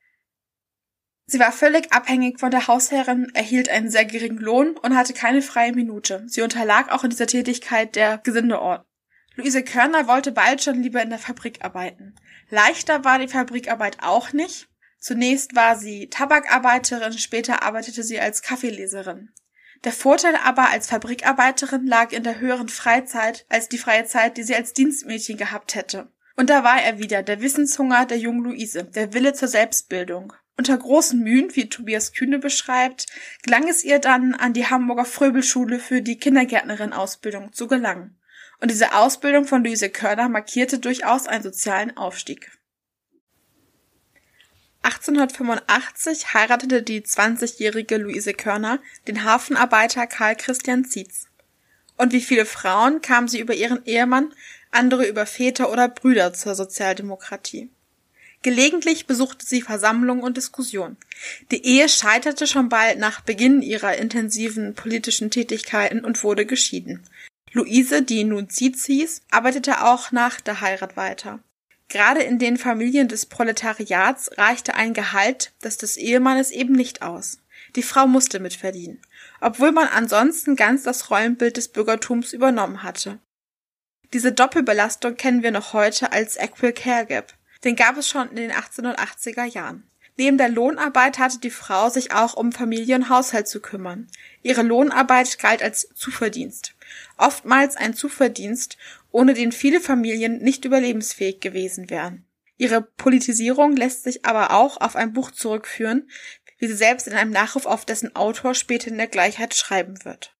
Sie 1.25 1.39
war 1.39 1.51
völlig 1.51 1.91
abhängig 1.91 2.39
von 2.39 2.51
der 2.51 2.67
Hausherrin, 2.67 3.29
erhielt 3.33 3.67
einen 3.67 3.89
sehr 3.89 4.05
geringen 4.05 4.37
Lohn 4.37 4.77
und 4.77 4.95
hatte 4.95 5.13
keine 5.13 5.41
freie 5.41 5.73
Minute. 5.73 6.23
Sie 6.27 6.41
unterlag 6.41 6.89
auch 6.89 7.03
in 7.03 7.09
dieser 7.09 7.27
Tätigkeit 7.27 7.97
der 7.97 8.19
Gesindeordnung. 8.19 8.87
Luise 9.35 9.61
Körner 9.61 10.07
wollte 10.07 10.31
bald 10.31 10.63
schon 10.63 10.81
lieber 10.81 11.01
in 11.01 11.09
der 11.09 11.19
Fabrik 11.19 11.63
arbeiten. 11.63 12.15
Leichter 12.49 13.03
war 13.03 13.19
die 13.19 13.27
Fabrikarbeit 13.27 13.97
auch 14.01 14.31
nicht. 14.31 14.69
Zunächst 14.99 15.55
war 15.55 15.75
sie 15.75 16.09
Tabakarbeiterin, 16.09 17.17
später 17.17 17.61
arbeitete 17.61 18.03
sie 18.03 18.19
als 18.19 18.41
Kaffeeleserin. 18.41 19.29
Der 19.83 19.91
Vorteil 19.91 20.35
aber 20.43 20.69
als 20.69 20.87
Fabrikarbeiterin 20.87 21.85
lag 21.85 22.11
in 22.11 22.23
der 22.23 22.39
höheren 22.39 22.69
Freizeit 22.69 23.45
als 23.49 23.69
die 23.69 23.77
freie 23.77 24.05
Zeit, 24.05 24.37
die 24.37 24.43
sie 24.43 24.55
als 24.55 24.73
Dienstmädchen 24.73 25.37
gehabt 25.37 25.75
hätte. 25.75 26.11
Und 26.35 26.49
da 26.49 26.63
war 26.63 26.81
er 26.81 26.99
wieder, 26.99 27.23
der 27.23 27.41
Wissenshunger 27.41 28.05
der 28.05 28.17
jungen 28.17 28.43
Luise, 28.43 28.83
der 28.83 29.13
Wille 29.13 29.33
zur 29.33 29.47
Selbstbildung. 29.47 30.33
Unter 30.55 30.77
großen 30.77 31.19
Mühen, 31.19 31.55
wie 31.55 31.69
Tobias 31.69 32.13
Kühne 32.13 32.39
beschreibt, 32.39 33.05
gelang 33.43 33.67
es 33.67 33.83
ihr 33.83 33.99
dann, 33.99 34.33
an 34.33 34.53
die 34.53 34.65
Hamburger 34.65 35.05
Fröbelschule 35.05 35.79
für 35.79 36.01
die 36.01 36.17
Kindergärtnerin-Ausbildung 36.17 37.53
zu 37.53 37.67
gelangen. 37.67 38.19
Und 38.59 38.71
diese 38.71 38.95
Ausbildung 38.95 39.45
von 39.45 39.63
Luise 39.63 39.89
Körner 39.89 40.29
markierte 40.29 40.79
durchaus 40.79 41.27
einen 41.27 41.43
sozialen 41.43 41.95
Aufstieg. 41.95 42.56
1885 44.83 46.33
heiratete 46.33 46.81
die 46.81 47.01
20-jährige 47.01 47.97
Luise 47.97 48.33
Körner 48.33 48.79
den 49.07 49.23
Hafenarbeiter 49.23 50.07
Karl 50.07 50.35
Christian 50.35 50.85
Zietz. 50.85 51.27
Und 51.97 52.13
wie 52.13 52.21
viele 52.21 52.45
Frauen 52.45 53.01
kam 53.01 53.27
sie 53.27 53.39
über 53.39 53.53
ihren 53.53 53.85
Ehemann, 53.85 54.33
andere 54.71 55.07
über 55.07 55.25
Väter 55.25 55.71
oder 55.71 55.89
Brüder 55.89 56.33
zur 56.33 56.55
Sozialdemokratie. 56.55 57.69
Gelegentlich 58.43 59.07
besuchte 59.07 59.45
sie 59.45 59.61
Versammlungen 59.61 60.23
und 60.23 60.37
Diskussionen. 60.37 60.97
Die 61.51 61.65
Ehe 61.65 61.89
scheiterte 61.89 62.45
schon 62.45 62.69
bald 62.69 62.99
nach 62.99 63.21
Beginn 63.21 63.61
ihrer 63.61 63.97
intensiven 63.97 64.75
politischen 64.75 65.31
Tätigkeiten 65.31 66.05
und 66.05 66.23
wurde 66.23 66.45
geschieden. 66.45 67.03
Luise, 67.51 68.03
die 68.03 68.23
nun 68.23 68.49
Zietz 68.49 68.85
hieß, 68.85 69.23
arbeitete 69.31 69.83
auch 69.83 70.11
nach 70.11 70.39
der 70.39 70.61
Heirat 70.61 70.95
weiter. 70.95 71.39
Gerade 71.89 72.21
in 72.21 72.37
den 72.37 72.57
Familien 72.57 73.07
des 73.07 73.25
Proletariats 73.25 74.29
reichte 74.37 74.75
ein 74.75 74.93
Gehalt, 74.93 75.53
das 75.61 75.77
des 75.77 75.95
Ehemannes 75.97 76.51
eben 76.51 76.73
nicht 76.73 77.01
aus. 77.01 77.39
Die 77.75 77.83
Frau 77.83 78.07
musste 78.07 78.39
mitverdienen, 78.39 79.01
obwohl 79.39 79.71
man 79.71 79.87
ansonsten 79.87 80.55
ganz 80.55 80.83
das 80.83 81.09
Rollenbild 81.09 81.57
des 81.57 81.69
Bürgertums 81.69 82.33
übernommen 82.33 82.83
hatte. 82.83 83.19
Diese 84.13 84.31
Doppelbelastung 84.31 85.15
kennen 85.15 85.43
wir 85.43 85.51
noch 85.51 85.73
heute 85.73 86.11
als 86.11 86.37
Equal 86.37 86.73
Care 86.73 87.05
Gap. 87.05 87.33
Den 87.63 87.75
gab 87.75 87.97
es 87.97 88.07
schon 88.07 88.29
in 88.29 88.35
den 88.35 88.51
1880er 88.51 89.45
Jahren. 89.45 89.83
Neben 90.17 90.37
der 90.37 90.49
Lohnarbeit 90.49 91.19
hatte 91.19 91.39
die 91.39 91.51
Frau 91.51 91.89
sich 91.89 92.11
auch 92.11 92.33
um 92.33 92.51
Familie 92.51 92.95
und 92.95 93.09
Haushalt 93.09 93.47
zu 93.47 93.61
kümmern. 93.61 94.07
Ihre 94.41 94.63
Lohnarbeit 94.63 95.37
galt 95.37 95.61
als 95.61 95.89
Zuverdienst. 95.93 96.73
Oftmals 97.17 97.75
ein 97.75 97.93
Zuverdienst, 97.93 98.77
ohne 99.11 99.33
den 99.33 99.51
viele 99.51 99.79
Familien 99.81 100.39
nicht 100.39 100.65
überlebensfähig 100.65 101.39
gewesen 101.39 101.89
wären. 101.89 102.25
Ihre 102.57 102.81
Politisierung 102.81 103.75
lässt 103.75 104.03
sich 104.03 104.25
aber 104.25 104.51
auch 104.51 104.81
auf 104.81 104.95
ein 104.95 105.13
Buch 105.13 105.31
zurückführen, 105.31 106.09
wie 106.57 106.67
sie 106.67 106.75
selbst 106.75 107.07
in 107.07 107.13
einem 107.13 107.31
Nachruf 107.31 107.65
auf 107.65 107.85
dessen 107.85 108.15
Autor 108.15 108.55
später 108.55 108.87
in 108.87 108.97
der 108.97 109.07
Gleichheit 109.07 109.53
schreiben 109.53 110.03
wird. 110.03 110.35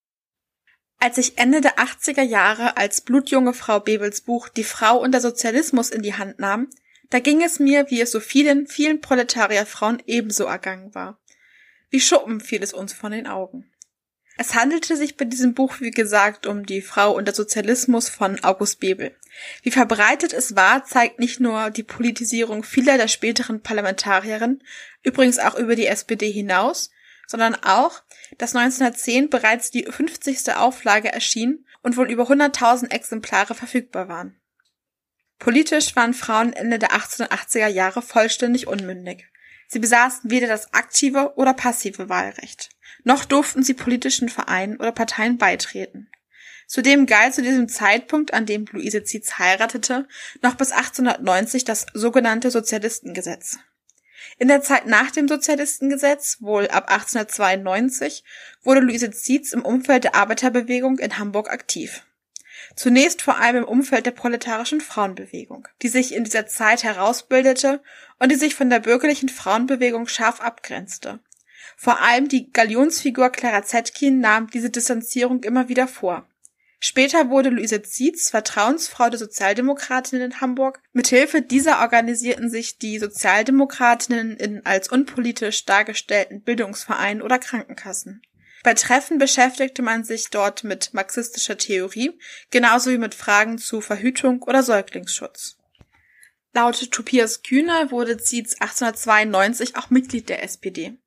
Als 0.99 1.19
ich 1.19 1.37
Ende 1.37 1.61
der 1.61 1.77
80er 1.77 2.23
Jahre 2.23 2.75
als 2.75 3.01
blutjunge 3.01 3.53
Frau 3.53 3.79
Bebels 3.79 4.21
Buch 4.21 4.49
Die 4.49 4.63
Frau 4.63 4.99
und 4.99 5.11
der 5.11 5.21
Sozialismus 5.21 5.91
in 5.91 6.01
die 6.01 6.15
Hand 6.15 6.39
nahm, 6.39 6.69
da 7.11 7.19
ging 7.19 7.43
es 7.43 7.59
mir, 7.59 7.89
wie 7.89 8.01
es 8.01 8.11
so 8.11 8.19
vielen, 8.19 8.67
vielen 8.67 8.99
Proletarierfrauen 8.99 10.01
ebenso 10.07 10.45
ergangen 10.45 10.93
war. 10.95 11.21
Wie 11.89 12.01
Schuppen 12.01 12.41
fiel 12.41 12.63
es 12.63 12.73
uns 12.73 12.93
von 12.93 13.11
den 13.11 13.27
Augen. 13.27 13.71
Es 14.39 14.53
handelte 14.53 14.95
sich 14.95 15.17
bei 15.17 15.25
diesem 15.25 15.55
Buch, 15.55 15.79
wie 15.79 15.89
gesagt, 15.89 16.45
um 16.45 16.65
die 16.65 16.81
Frau 16.81 17.15
und 17.15 17.25
der 17.25 17.33
Sozialismus 17.33 18.07
von 18.07 18.43
August 18.43 18.79
Bebel. 18.79 19.15
Wie 19.63 19.71
verbreitet 19.71 20.31
es 20.31 20.55
war, 20.55 20.85
zeigt 20.85 21.19
nicht 21.19 21.39
nur 21.39 21.71
die 21.71 21.83
Politisierung 21.83 22.63
vieler 22.63 22.97
der 22.97 23.07
späteren 23.07 23.61
Parlamentarierinnen, 23.61 24.63
übrigens 25.01 25.39
auch 25.39 25.55
über 25.55 25.75
die 25.75 25.87
SPD 25.87 26.31
hinaus, 26.31 26.91
sondern 27.25 27.55
auch, 27.55 28.03
dass 28.37 28.55
1910 28.55 29.29
bereits 29.29 29.71
die 29.71 29.85
50. 29.85 30.53
Auflage 30.55 31.11
erschien 31.11 31.65
und 31.81 31.97
wohl 31.97 32.09
über 32.09 32.29
100.000 32.29 32.91
Exemplare 32.91 33.55
verfügbar 33.55 34.07
waren. 34.07 34.39
Politisch 35.39 35.95
waren 35.95 36.13
Frauen 36.13 36.53
Ende 36.53 36.79
der 36.79 36.91
1880er 36.91 37.67
Jahre 37.67 38.01
vollständig 38.01 38.67
unmündig. 38.67 39.27
Sie 39.67 39.79
besaßen 39.79 40.31
weder 40.31 40.47
das 40.47 40.73
aktive 40.73 41.33
oder 41.35 41.53
passive 41.53 42.07
Wahlrecht, 42.07 42.69
noch 43.03 43.25
durften 43.25 43.63
sie 43.63 43.73
politischen 43.73 44.29
Vereinen 44.29 44.77
oder 44.77 44.91
Parteien 44.91 45.37
beitreten. 45.37 46.09
Zudem 46.67 47.05
galt 47.05 47.33
zu 47.33 47.41
diesem 47.41 47.69
Zeitpunkt, 47.69 48.33
an 48.33 48.45
dem 48.45 48.65
Luise 48.71 49.03
Zietz 49.03 49.39
heiratete, 49.39 50.07
noch 50.41 50.55
bis 50.55 50.71
1890 50.71 51.63
das 51.63 51.85
sogenannte 51.93 52.51
Sozialistengesetz. 52.51 53.57
In 54.37 54.49
der 54.49 54.61
Zeit 54.61 54.85
nach 54.85 55.11
dem 55.11 55.27
Sozialistengesetz, 55.27 56.37
wohl 56.41 56.67
ab 56.67 56.91
1892, 56.91 58.23
wurde 58.63 58.81
Luise 58.81 59.11
Zietz 59.11 59.53
im 59.53 59.63
Umfeld 59.63 60.03
der 60.03 60.15
Arbeiterbewegung 60.15 60.99
in 60.99 61.17
Hamburg 61.17 61.49
aktiv. 61.49 62.03
Zunächst 62.75 63.21
vor 63.21 63.37
allem 63.37 63.57
im 63.57 63.63
Umfeld 63.63 64.05
der 64.05 64.11
proletarischen 64.11 64.81
Frauenbewegung, 64.81 65.67
die 65.81 65.87
sich 65.87 66.13
in 66.13 66.25
dieser 66.25 66.47
Zeit 66.47 66.83
herausbildete 66.83 67.81
und 68.19 68.31
die 68.31 68.35
sich 68.35 68.55
von 68.55 68.69
der 68.69 68.79
bürgerlichen 68.79 69.29
Frauenbewegung 69.29 70.07
scharf 70.07 70.41
abgrenzte. 70.41 71.19
Vor 71.79 72.01
allem 72.01 72.27
die 72.27 72.51
Galionsfigur 72.51 73.29
Clara 73.29 73.63
Zetkin 73.63 74.19
nahm 74.19 74.49
diese 74.49 74.71
Distanzierung 74.71 75.43
immer 75.43 75.69
wieder 75.69 75.87
vor. 75.87 76.27
Später 76.79 77.29
wurde 77.29 77.49
Luise 77.49 77.83
Zietz 77.83 78.31
Vertrauensfrau 78.31 79.09
der 79.09 79.19
Sozialdemokratinnen 79.19 80.31
in 80.31 80.41
Hamburg. 80.41 80.81
Mithilfe 80.91 81.43
dieser 81.43 81.81
organisierten 81.81 82.49
sich 82.49 82.79
die 82.79 82.97
Sozialdemokratinnen 82.97 84.37
in 84.37 84.65
als 84.65 84.89
unpolitisch 84.89 85.65
dargestellten 85.65 86.41
Bildungsvereinen 86.41 87.21
oder 87.21 87.37
Krankenkassen. 87.37 88.23
Bei 88.63 88.73
Treffen 88.73 89.19
beschäftigte 89.19 89.83
man 89.83 90.03
sich 90.03 90.29
dort 90.29 90.63
mit 90.63 90.95
marxistischer 90.95 91.57
Theorie, 91.57 92.17
genauso 92.49 92.91
wie 92.91 92.97
mit 92.97 93.13
Fragen 93.13 93.59
zu 93.59 93.81
Verhütung 93.81 94.41
oder 94.41 94.63
Säuglingsschutz. 94.63 95.57
Laut 96.53 96.91
Tobias 96.91 97.43
Kühner 97.43 97.91
wurde 97.91 98.17
Zietz 98.17 98.55
1892 98.59 99.75
auch 99.75 99.91
Mitglied 99.91 100.27
der 100.27 100.43
SPD. 100.43 100.97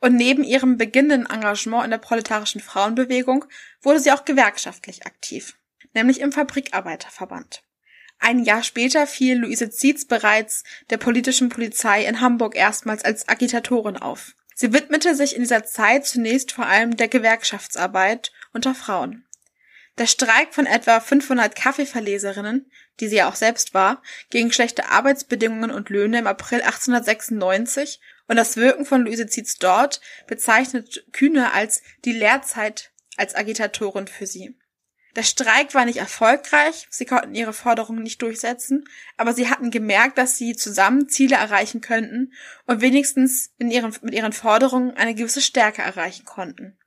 Und 0.00 0.16
neben 0.16 0.44
ihrem 0.44 0.78
beginnenden 0.78 1.30
Engagement 1.30 1.84
in 1.84 1.90
der 1.90 1.98
proletarischen 1.98 2.60
Frauenbewegung 2.60 3.44
wurde 3.82 4.00
sie 4.00 4.12
auch 4.12 4.24
gewerkschaftlich 4.24 5.06
aktiv, 5.06 5.56
nämlich 5.92 6.20
im 6.20 6.32
Fabrikarbeiterverband. 6.32 7.62
Ein 8.18 8.44
Jahr 8.44 8.62
später 8.62 9.06
fiel 9.06 9.38
Luise 9.38 9.70
Zietz 9.70 10.04
bereits 10.04 10.64
der 10.90 10.98
politischen 10.98 11.48
Polizei 11.48 12.04
in 12.04 12.20
Hamburg 12.20 12.54
erstmals 12.54 13.04
als 13.04 13.28
Agitatorin 13.28 13.96
auf. 13.96 14.34
Sie 14.54 14.74
widmete 14.74 15.14
sich 15.14 15.34
in 15.34 15.42
dieser 15.42 15.64
Zeit 15.64 16.06
zunächst 16.06 16.52
vor 16.52 16.66
allem 16.66 16.96
der 16.98 17.08
Gewerkschaftsarbeit 17.08 18.30
unter 18.52 18.74
Frauen. 18.74 19.24
Der 19.96 20.06
Streik 20.06 20.54
von 20.54 20.66
etwa 20.66 21.00
500 21.00 21.54
Kaffeeverleserinnen, 21.56 22.70
die 23.00 23.08
sie 23.08 23.16
ja 23.16 23.28
auch 23.28 23.34
selbst 23.34 23.74
war, 23.74 24.02
gegen 24.28 24.52
schlechte 24.52 24.88
Arbeitsbedingungen 24.90 25.70
und 25.70 25.88
Löhne 25.88 26.18
im 26.18 26.26
April 26.26 26.60
1896 26.60 28.00
und 28.30 28.36
das 28.36 28.56
Wirken 28.56 28.86
von 28.86 29.02
Luise 29.02 29.26
Zietz 29.26 29.58
dort 29.58 30.00
bezeichnet 30.28 31.04
Kühne 31.12 31.52
als 31.52 31.82
die 32.04 32.12
Lehrzeit 32.12 32.92
als 33.16 33.34
Agitatorin 33.34 34.06
für 34.06 34.24
sie. 34.24 34.56
Der 35.16 35.24
Streik 35.24 35.74
war 35.74 35.84
nicht 35.84 35.98
erfolgreich, 35.98 36.86
sie 36.90 37.06
konnten 37.06 37.34
ihre 37.34 37.52
Forderungen 37.52 38.04
nicht 38.04 38.22
durchsetzen, 38.22 38.84
aber 39.16 39.34
sie 39.34 39.50
hatten 39.50 39.72
gemerkt, 39.72 40.16
dass 40.16 40.38
sie 40.38 40.54
zusammen 40.54 41.08
Ziele 41.08 41.34
erreichen 41.34 41.80
könnten 41.80 42.32
und 42.66 42.80
wenigstens 42.80 43.50
ihren, 43.58 43.92
mit 44.02 44.14
ihren 44.14 44.32
Forderungen 44.32 44.92
eine 44.92 45.16
gewisse 45.16 45.40
Stärke 45.40 45.82
erreichen 45.82 46.24
konnten. 46.24 46.78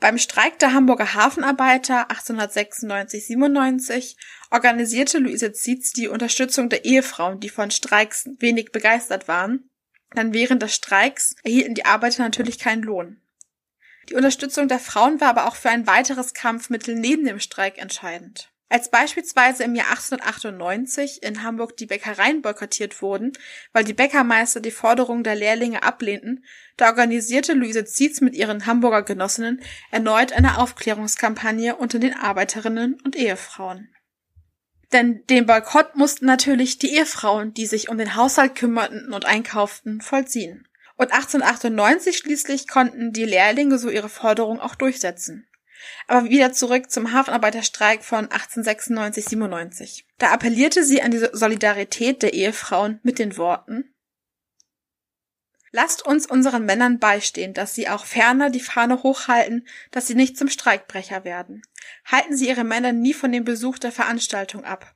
Beim 0.00 0.18
Streik 0.18 0.58
der 0.58 0.74
Hamburger 0.74 1.14
Hafenarbeiter 1.14 2.10
1896-97 2.10 4.16
organisierte 4.50 5.18
Luise 5.18 5.52
Zietz 5.52 5.92
die 5.92 6.08
Unterstützung 6.08 6.68
der 6.68 6.84
Ehefrauen, 6.84 7.38
die 7.38 7.50
von 7.50 7.70
Streiks 7.70 8.28
wenig 8.40 8.72
begeistert 8.72 9.28
waren, 9.28 9.70
dann 10.14 10.32
während 10.32 10.62
des 10.62 10.74
Streiks 10.74 11.34
erhielten 11.42 11.74
die 11.74 11.84
Arbeiter 11.84 12.22
natürlich 12.22 12.58
keinen 12.58 12.82
Lohn. 12.82 13.20
Die 14.08 14.14
Unterstützung 14.14 14.68
der 14.68 14.78
Frauen 14.78 15.20
war 15.20 15.28
aber 15.28 15.46
auch 15.46 15.56
für 15.56 15.68
ein 15.68 15.86
weiteres 15.86 16.32
Kampfmittel 16.32 16.94
neben 16.94 17.24
dem 17.24 17.40
Streik 17.40 17.78
entscheidend. 17.78 18.50
Als 18.70 18.90
beispielsweise 18.90 19.64
im 19.64 19.74
Jahr 19.74 19.88
1898 19.88 21.22
in 21.22 21.42
Hamburg 21.42 21.76
die 21.78 21.86
Bäckereien 21.86 22.42
boykottiert 22.42 23.00
wurden, 23.00 23.32
weil 23.72 23.84
die 23.84 23.94
Bäckermeister 23.94 24.60
die 24.60 24.70
Forderungen 24.70 25.24
der 25.24 25.36
Lehrlinge 25.36 25.82
ablehnten, 25.82 26.44
da 26.76 26.88
organisierte 26.88 27.54
Luise 27.54 27.86
Zietz 27.86 28.20
mit 28.20 28.34
ihren 28.34 28.66
Hamburger 28.66 29.02
Genossinnen 29.02 29.62
erneut 29.90 30.32
eine 30.32 30.58
Aufklärungskampagne 30.58 31.76
unter 31.76 31.98
den 31.98 32.14
Arbeiterinnen 32.14 33.00
und 33.04 33.16
Ehefrauen. 33.16 33.88
Denn 34.92 35.24
den 35.26 35.46
Boykott 35.46 35.96
mussten 35.96 36.24
natürlich 36.24 36.78
die 36.78 36.94
Ehefrauen, 36.94 37.52
die 37.52 37.66
sich 37.66 37.88
um 37.88 37.98
den 37.98 38.14
Haushalt 38.14 38.54
kümmerten 38.54 39.12
und 39.12 39.26
einkauften, 39.26 40.00
vollziehen. 40.00 40.66
Und 40.96 41.12
1898 41.12 42.16
schließlich 42.16 42.68
konnten 42.68 43.12
die 43.12 43.24
Lehrlinge 43.24 43.78
so 43.78 43.90
ihre 43.90 44.08
Forderung 44.08 44.60
auch 44.60 44.74
durchsetzen. 44.74 45.46
Aber 46.06 46.28
wieder 46.28 46.52
zurück 46.52 46.90
zum 46.90 47.12
Hafenarbeiterstreik 47.12 48.02
von 48.02 48.28
1896-97. 48.28 50.04
Da 50.18 50.32
appellierte 50.32 50.82
sie 50.82 51.02
an 51.02 51.10
die 51.10 51.24
Solidarität 51.32 52.22
der 52.22 52.32
Ehefrauen 52.32 52.98
mit 53.02 53.18
den 53.18 53.36
Worten 53.36 53.94
Lasst 55.80 56.04
uns 56.04 56.26
unseren 56.26 56.64
Männern 56.64 56.98
beistehen, 56.98 57.54
dass 57.54 57.72
sie 57.72 57.88
auch 57.88 58.04
ferner 58.04 58.50
die 58.50 58.58
Fahne 58.58 59.04
hochhalten, 59.04 59.64
dass 59.92 60.08
sie 60.08 60.16
nicht 60.16 60.36
zum 60.36 60.48
Streikbrecher 60.48 61.22
werden. 61.22 61.62
Halten 62.04 62.36
Sie 62.36 62.48
Ihre 62.48 62.64
Männer 62.64 62.90
nie 62.90 63.14
von 63.14 63.30
dem 63.30 63.44
Besuch 63.44 63.78
der 63.78 63.92
Veranstaltung 63.92 64.64
ab. 64.64 64.92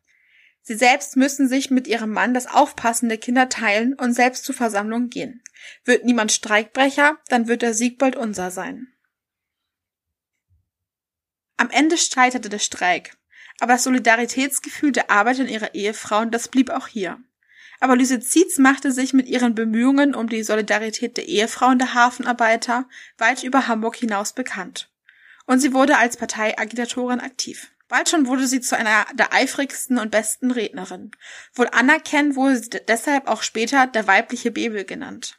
Sie 0.61 0.75
selbst 0.75 1.17
müssen 1.17 1.47
sich 1.47 1.71
mit 1.71 1.87
ihrem 1.87 2.11
Mann 2.11 2.35
das 2.35 2.49
Aufpassen 2.49 3.09
der 3.09 3.19
Kinder 3.19 3.49
teilen 3.49 3.95
und 3.95 4.13
selbst 4.13 4.45
zu 4.45 4.53
Versammlungen 4.53 5.09
gehen. 5.09 5.45
Wird 5.85 6.05
niemand 6.05 6.33
Streikbrecher, 6.33 7.17
dann 7.29 7.47
wird 7.47 7.63
der 7.63 7.75
Sieg 7.75 7.97
bald 7.97 8.17
unser 8.17 8.51
sein. 8.51 8.89
Am 11.59 11.71
Ende 11.71 11.97
scheiterte 11.97 12.49
der 12.49 12.59
Streik, 12.59 13.17
aber 13.61 13.75
das 13.75 13.85
Solidaritätsgefühl 13.85 14.91
der 14.91 15.13
Arbeiter 15.13 15.43
und 15.43 15.49
ihrer 15.49 15.77
Ehefrauen, 15.77 16.33
das 16.33 16.49
blieb 16.49 16.71
auch 16.71 16.89
hier. 16.89 17.23
Aber 17.83 17.97
Lise 17.97 18.21
Zietz 18.21 18.59
machte 18.59 18.93
sich 18.93 19.13
mit 19.13 19.27
ihren 19.27 19.57
Bemühungen 19.57 20.15
um 20.15 20.29
die 20.29 20.45
Solidarität 20.45 21.17
der 21.17 21.27
Ehefrauen 21.27 21.81
der 21.81 21.95
Hafenarbeiter 21.95 22.89
weit 23.19 23.43
über 23.43 23.67
Hamburg 23.67 23.97
hinaus 23.97 24.35
bekannt. 24.35 24.89
Und 25.47 25.59
sie 25.59 25.75
wurde 25.75 25.99
als 25.99 26.17
Parteiagitatorin 26.17 27.19
aktiv. 27.19 27.73
Bald 27.89 28.09
schon 28.09 28.29
wurde 28.29 28.47
sie 28.47 28.61
zu 28.61 28.77
einer 28.79 29.05
der 29.15 29.35
eifrigsten 29.35 29.99
und 29.99 30.13
besten 30.13 30.53
Rednerinnen. 30.53 31.11
Wohl 31.55 31.67
anerkennt 31.73 32.37
wurde 32.37 32.59
sie 32.59 32.71
deshalb 32.87 33.27
auch 33.27 33.43
später 33.43 33.89
der 33.89 34.07
weibliche 34.07 34.53
Bebel 34.53 34.85
genannt. 34.85 35.37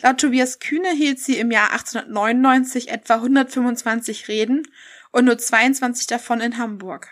Laut 0.00 0.18
Tobias 0.18 0.60
Kühne 0.60 0.92
hielt 0.92 1.18
sie 1.18 1.38
im 1.38 1.50
Jahr 1.50 1.72
1899 1.72 2.88
etwa 2.90 3.14
125 3.14 4.28
Reden 4.28 4.62
und 5.10 5.24
nur 5.24 5.38
22 5.38 6.06
davon 6.06 6.40
in 6.40 6.56
Hamburg. 6.56 7.08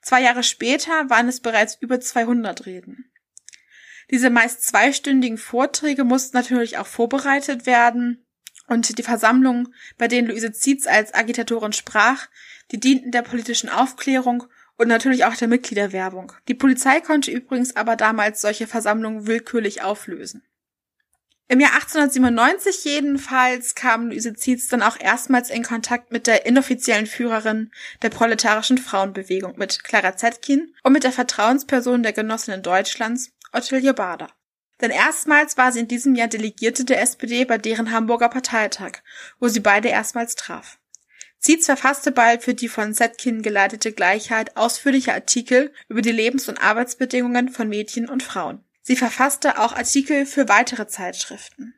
Zwei 0.00 0.22
Jahre 0.22 0.42
später 0.42 1.10
waren 1.10 1.28
es 1.28 1.40
bereits 1.40 1.76
über 1.82 2.00
200 2.00 2.64
Reden. 2.64 3.10
Diese 4.10 4.30
meist 4.30 4.62
zweistündigen 4.62 5.38
Vorträge 5.38 6.04
mussten 6.04 6.36
natürlich 6.36 6.78
auch 6.78 6.86
vorbereitet 6.86 7.66
werden 7.66 8.24
und 8.68 8.98
die 8.98 9.02
Versammlungen, 9.02 9.74
bei 9.98 10.08
denen 10.08 10.28
Luise 10.28 10.52
Zietz 10.52 10.86
als 10.86 11.14
Agitatorin 11.14 11.72
sprach, 11.72 12.28
die 12.70 12.80
dienten 12.80 13.10
der 13.10 13.22
politischen 13.22 13.68
Aufklärung 13.68 14.44
und 14.76 14.88
natürlich 14.88 15.24
auch 15.24 15.34
der 15.34 15.48
Mitgliederwerbung. 15.48 16.32
Die 16.48 16.54
Polizei 16.54 17.00
konnte 17.00 17.30
übrigens 17.30 17.76
aber 17.76 17.96
damals 17.96 18.40
solche 18.40 18.66
Versammlungen 18.66 19.26
willkürlich 19.26 19.82
auflösen. 19.82 20.42
Im 21.48 21.60
Jahr 21.60 21.74
1897 21.74 22.84
jedenfalls 22.84 23.76
kam 23.76 24.08
Luise 24.08 24.34
Zietz 24.34 24.66
dann 24.66 24.82
auch 24.82 24.98
erstmals 24.98 25.48
in 25.48 25.62
Kontakt 25.62 26.10
mit 26.10 26.26
der 26.26 26.44
inoffiziellen 26.44 27.06
Führerin 27.06 27.70
der 28.02 28.10
proletarischen 28.10 28.78
Frauenbewegung, 28.78 29.56
mit 29.56 29.84
Clara 29.84 30.16
Zetkin 30.16 30.74
und 30.82 30.92
mit 30.92 31.04
der 31.04 31.12
Vertrauensperson 31.12 32.02
der 32.02 32.12
Genossinnen 32.12 32.62
Deutschlands, 32.62 33.30
Ottilie 33.56 33.94
Bader. 33.94 34.28
Denn 34.80 34.90
erstmals 34.90 35.56
war 35.56 35.72
sie 35.72 35.80
in 35.80 35.88
diesem 35.88 36.14
Jahr 36.14 36.28
Delegierte 36.28 36.84
der 36.84 37.00
SPD 37.00 37.44
bei 37.44 37.56
deren 37.56 37.90
Hamburger 37.90 38.28
Parteitag, 38.28 38.98
wo 39.40 39.48
sie 39.48 39.60
beide 39.60 39.88
erstmals 39.88 40.34
traf. 40.34 40.78
Zietz 41.38 41.66
verfasste 41.66 42.12
bald 42.12 42.42
für 42.42 42.54
die 42.54 42.68
von 42.68 42.92
Zetkin 42.92 43.42
geleitete 43.42 43.92
Gleichheit 43.92 44.56
ausführliche 44.56 45.14
Artikel 45.14 45.72
über 45.88 46.02
die 46.02 46.12
Lebens- 46.12 46.48
und 46.48 46.62
Arbeitsbedingungen 46.62 47.48
von 47.48 47.68
Mädchen 47.68 48.08
und 48.08 48.22
Frauen. 48.22 48.64
Sie 48.82 48.96
verfasste 48.96 49.58
auch 49.58 49.72
Artikel 49.72 50.26
für 50.26 50.48
weitere 50.48 50.86
Zeitschriften. 50.86 51.74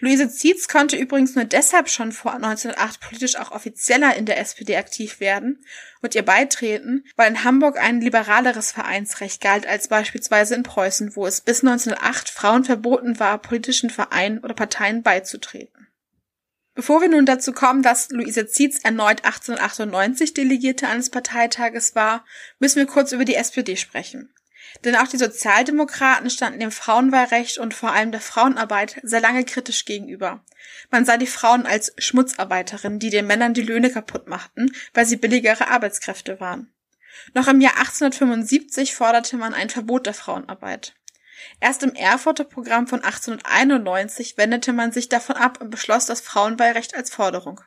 Luise 0.00 0.30
Zietz 0.30 0.66
konnte 0.66 0.96
übrigens 0.96 1.34
nur 1.34 1.44
deshalb 1.44 1.90
schon 1.90 2.12
vor 2.12 2.32
1908 2.32 3.00
politisch 3.00 3.36
auch 3.36 3.52
offizieller 3.52 4.16
in 4.16 4.24
der 4.24 4.38
SPD 4.38 4.76
aktiv 4.76 5.20
werden 5.20 5.62
und 6.00 6.14
ihr 6.14 6.22
beitreten, 6.22 7.04
weil 7.16 7.30
in 7.30 7.44
Hamburg 7.44 7.78
ein 7.78 8.00
liberaleres 8.00 8.72
Vereinsrecht 8.72 9.42
galt 9.42 9.66
als 9.66 9.88
beispielsweise 9.88 10.54
in 10.54 10.62
Preußen, 10.62 11.14
wo 11.16 11.26
es 11.26 11.42
bis 11.42 11.62
1908 11.62 12.30
Frauen 12.30 12.64
verboten 12.64 13.20
war, 13.20 13.36
politischen 13.38 13.90
Vereinen 13.90 14.38
oder 14.38 14.54
Parteien 14.54 15.02
beizutreten. 15.02 15.88
Bevor 16.74 17.02
wir 17.02 17.08
nun 17.08 17.26
dazu 17.26 17.52
kommen, 17.52 17.82
dass 17.82 18.08
Luise 18.08 18.46
Zietz 18.46 18.78
erneut 18.82 19.24
1898 19.24 20.32
Delegierte 20.32 20.88
eines 20.88 21.10
Parteitages 21.10 21.94
war, 21.94 22.24
müssen 22.58 22.76
wir 22.76 22.86
kurz 22.86 23.12
über 23.12 23.26
die 23.26 23.34
SPD 23.34 23.76
sprechen. 23.76 24.32
Denn 24.84 24.96
auch 24.96 25.08
die 25.08 25.18
Sozialdemokraten 25.18 26.30
standen 26.30 26.60
dem 26.60 26.70
Frauenwahlrecht 26.70 27.58
und 27.58 27.74
vor 27.74 27.92
allem 27.92 28.12
der 28.12 28.20
Frauenarbeit 28.20 29.00
sehr 29.02 29.20
lange 29.20 29.44
kritisch 29.44 29.84
gegenüber. 29.84 30.44
Man 30.90 31.04
sah 31.04 31.16
die 31.16 31.26
Frauen 31.26 31.66
als 31.66 31.92
Schmutzarbeiterinnen, 31.98 32.98
die 32.98 33.10
den 33.10 33.26
Männern 33.26 33.54
die 33.54 33.62
Löhne 33.62 33.90
kaputt 33.90 34.28
machten, 34.28 34.72
weil 34.94 35.06
sie 35.06 35.16
billigere 35.16 35.68
Arbeitskräfte 35.68 36.40
waren. 36.40 36.72
Noch 37.34 37.48
im 37.48 37.60
Jahr 37.60 37.76
1875 37.78 38.94
forderte 38.94 39.36
man 39.36 39.54
ein 39.54 39.70
Verbot 39.70 40.06
der 40.06 40.14
Frauenarbeit. 40.14 40.94
Erst 41.58 41.82
im 41.82 41.94
Erfurter 41.94 42.44
Programm 42.44 42.86
von 42.86 43.02
1891 43.02 44.36
wendete 44.36 44.72
man 44.72 44.92
sich 44.92 45.08
davon 45.08 45.36
ab 45.36 45.60
und 45.60 45.70
beschloss 45.70 46.06
das 46.06 46.20
Frauenwahlrecht 46.20 46.94
als 46.94 47.10
Forderung. 47.10 47.60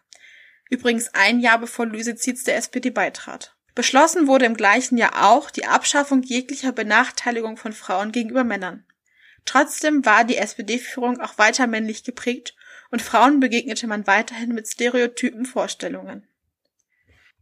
Übrigens 0.70 1.14
ein 1.14 1.40
Jahr 1.40 1.60
bevor 1.60 1.86
Luise 1.86 2.16
Zietz 2.16 2.44
der 2.44 2.56
SPD 2.58 2.90
beitrat. 2.90 3.56
Beschlossen 3.76 4.28
wurde 4.28 4.46
im 4.46 4.56
gleichen 4.56 4.98
Jahr 4.98 5.32
auch 5.32 5.50
die 5.50 5.66
Abschaffung 5.66 6.22
jeglicher 6.22 6.72
Benachteiligung 6.72 7.58
von 7.58 7.74
Frauen 7.74 8.12
gegenüber 8.12 8.44
Männern. 8.44 8.86
Trotzdem 9.46 10.06
war 10.06 10.24
die 10.24 10.38
SPD-Führung 10.38 11.20
auch 11.20 11.38
weiter 11.38 11.68
männlich 11.68 12.04
geprägt 12.04 12.56
und 12.92 13.02
Frauen 13.02 13.40
begegnete 13.40 13.88
man 13.88 14.06
weiterhin 14.06 14.54
mit 14.54 14.68
stereotypen 14.68 15.46
Vorstellungen. 15.46 16.28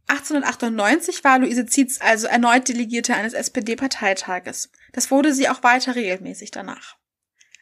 1898 0.08 1.22
war 1.22 1.38
Luise 1.38 1.66
Zietz 1.66 2.00
also 2.00 2.26
erneut 2.26 2.68
Delegierte 2.68 3.14
eines 3.14 3.34
SPD-Parteitages. 3.34 4.70
Das 4.92 5.10
wurde 5.10 5.32
sie 5.32 5.48
auch 5.48 5.62
weiter 5.62 5.94
regelmäßig 5.94 6.50
danach. 6.50 6.96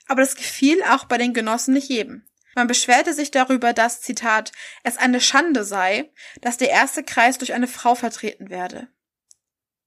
Aber 0.07 0.23
das 0.23 0.37
gefiel 0.37 0.83
auch 0.85 1.05
bei 1.05 1.19
den 1.19 1.35
Genossen 1.35 1.75
nicht 1.75 1.89
jedem. 1.89 2.25
Man 2.55 2.67
beschwerte 2.67 3.15
sich 3.15 3.31
darüber, 3.31 3.73
dass, 3.73 4.01
Zitat, 4.01 4.53
es 4.83 4.97
eine 4.97 5.21
Schande 5.21 5.65
sei, 5.65 6.11
dass 6.41 6.57
der 6.57 6.71
erste 6.71 7.05
Kreis 7.05 7.39
durch 7.39 7.53
eine 7.53 7.69
Frau 7.69 7.95
vertreten 7.95 8.51
werde. 8.51 8.89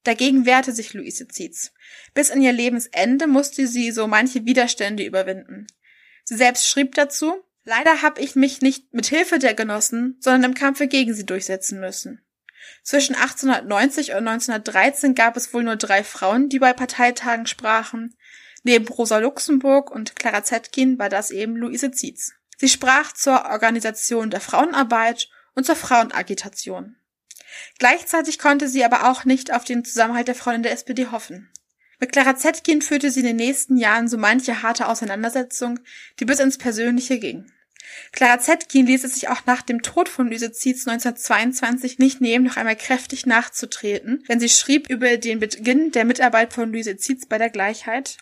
Dagegen 0.03 0.45
wehrte 0.45 0.73
sich 0.73 0.93
Luise 0.93 1.27
Zietz. 1.27 1.71
Bis 2.13 2.29
in 2.29 2.41
ihr 2.41 2.53
Lebensende 2.53 3.27
musste 3.27 3.67
sie 3.67 3.91
so 3.91 4.07
manche 4.07 4.45
Widerstände 4.45 5.03
überwinden. 5.03 5.67
Sie 6.25 6.35
selbst 6.35 6.67
schrieb 6.67 6.95
dazu, 6.95 7.43
Leider 7.65 8.01
habe 8.01 8.19
ich 8.19 8.35
mich 8.35 8.61
nicht 8.61 8.93
mit 8.93 9.05
Hilfe 9.05 9.39
der 9.39 9.53
Genossen, 9.53 10.17
sondern 10.19 10.51
im 10.51 10.53
Kampfe 10.53 10.87
gegen 10.87 11.13
sie 11.13 11.25
durchsetzen 11.25 11.79
müssen. 11.79 12.21
Zwischen 12.83 13.15
1890 13.15 14.11
und 14.11 14.27
1913 14.27 15.15
gab 15.15 15.37
es 15.37 15.53
wohl 15.53 15.63
nur 15.63 15.77
drei 15.77 16.03
Frauen, 16.03 16.49
die 16.49 16.59
bei 16.59 16.73
Parteitagen 16.73 17.47
sprachen. 17.47 18.17
Neben 18.63 18.87
Rosa 18.87 19.17
Luxemburg 19.17 19.91
und 19.91 20.15
Clara 20.15 20.43
Zetkin 20.43 20.99
war 20.99 21.09
das 21.09 21.31
eben 21.31 21.55
Luise 21.55 21.91
Zietz. 21.91 22.33
Sie 22.63 22.69
sprach 22.69 23.11
zur 23.11 23.43
Organisation 23.47 24.29
der 24.29 24.39
Frauenarbeit 24.39 25.27
und 25.53 25.65
zur 25.65 25.75
Frauenagitation. 25.75 26.95
Gleichzeitig 27.77 28.39
konnte 28.39 28.69
sie 28.69 28.85
aber 28.85 29.11
auch 29.11 29.25
nicht 29.25 29.51
auf 29.53 29.65
den 29.65 29.83
Zusammenhalt 29.83 30.29
der 30.29 30.35
Frauen 30.35 30.55
in 30.55 30.63
der 30.63 30.71
SPD 30.71 31.07
hoffen. 31.07 31.49
Mit 31.99 32.13
Clara 32.13 32.37
Zetkin 32.37 32.81
führte 32.81 33.11
sie 33.11 33.19
in 33.19 33.25
den 33.25 33.35
nächsten 33.35 33.75
Jahren 33.75 34.07
so 34.07 34.17
manche 34.17 34.63
harte 34.63 34.87
Auseinandersetzung, 34.87 35.81
die 36.21 36.23
bis 36.23 36.39
ins 36.39 36.57
Persönliche 36.57 37.19
ging. 37.19 37.51
Clara 38.13 38.39
Zetkin 38.39 38.85
ließ 38.85 39.03
es 39.03 39.15
sich 39.15 39.27
auch 39.27 39.45
nach 39.45 39.61
dem 39.61 39.81
Tod 39.81 40.07
von 40.07 40.29
Luise 40.29 40.53
Zietz 40.53 40.87
1922 40.87 41.99
nicht 41.99 42.21
nehmen, 42.21 42.45
noch 42.45 42.55
einmal 42.55 42.77
kräftig 42.77 43.25
nachzutreten, 43.25 44.23
wenn 44.29 44.39
sie 44.39 44.47
schrieb 44.47 44.89
über 44.89 45.17
den 45.17 45.39
Beginn 45.39 45.91
der 45.91 46.05
Mitarbeit 46.05 46.53
von 46.53 46.71
Luise 46.71 46.95
Zietz 46.95 47.25
bei 47.25 47.37
der 47.37 47.49
Gleichheit. 47.49 48.19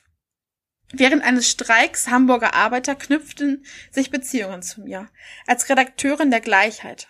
Während 0.94 1.24
eines 1.24 1.50
Streiks 1.50 2.10
Hamburger 2.10 2.54
Arbeiter 2.54 2.96
knüpften 2.96 3.66
sich 3.92 4.12
Beziehungen 4.12 4.62
zu 4.62 4.82
mir, 4.82 5.10
als 5.48 5.70
Redakteurin 5.70 6.32
der 6.32 6.42
Gleichheit. 6.42 7.08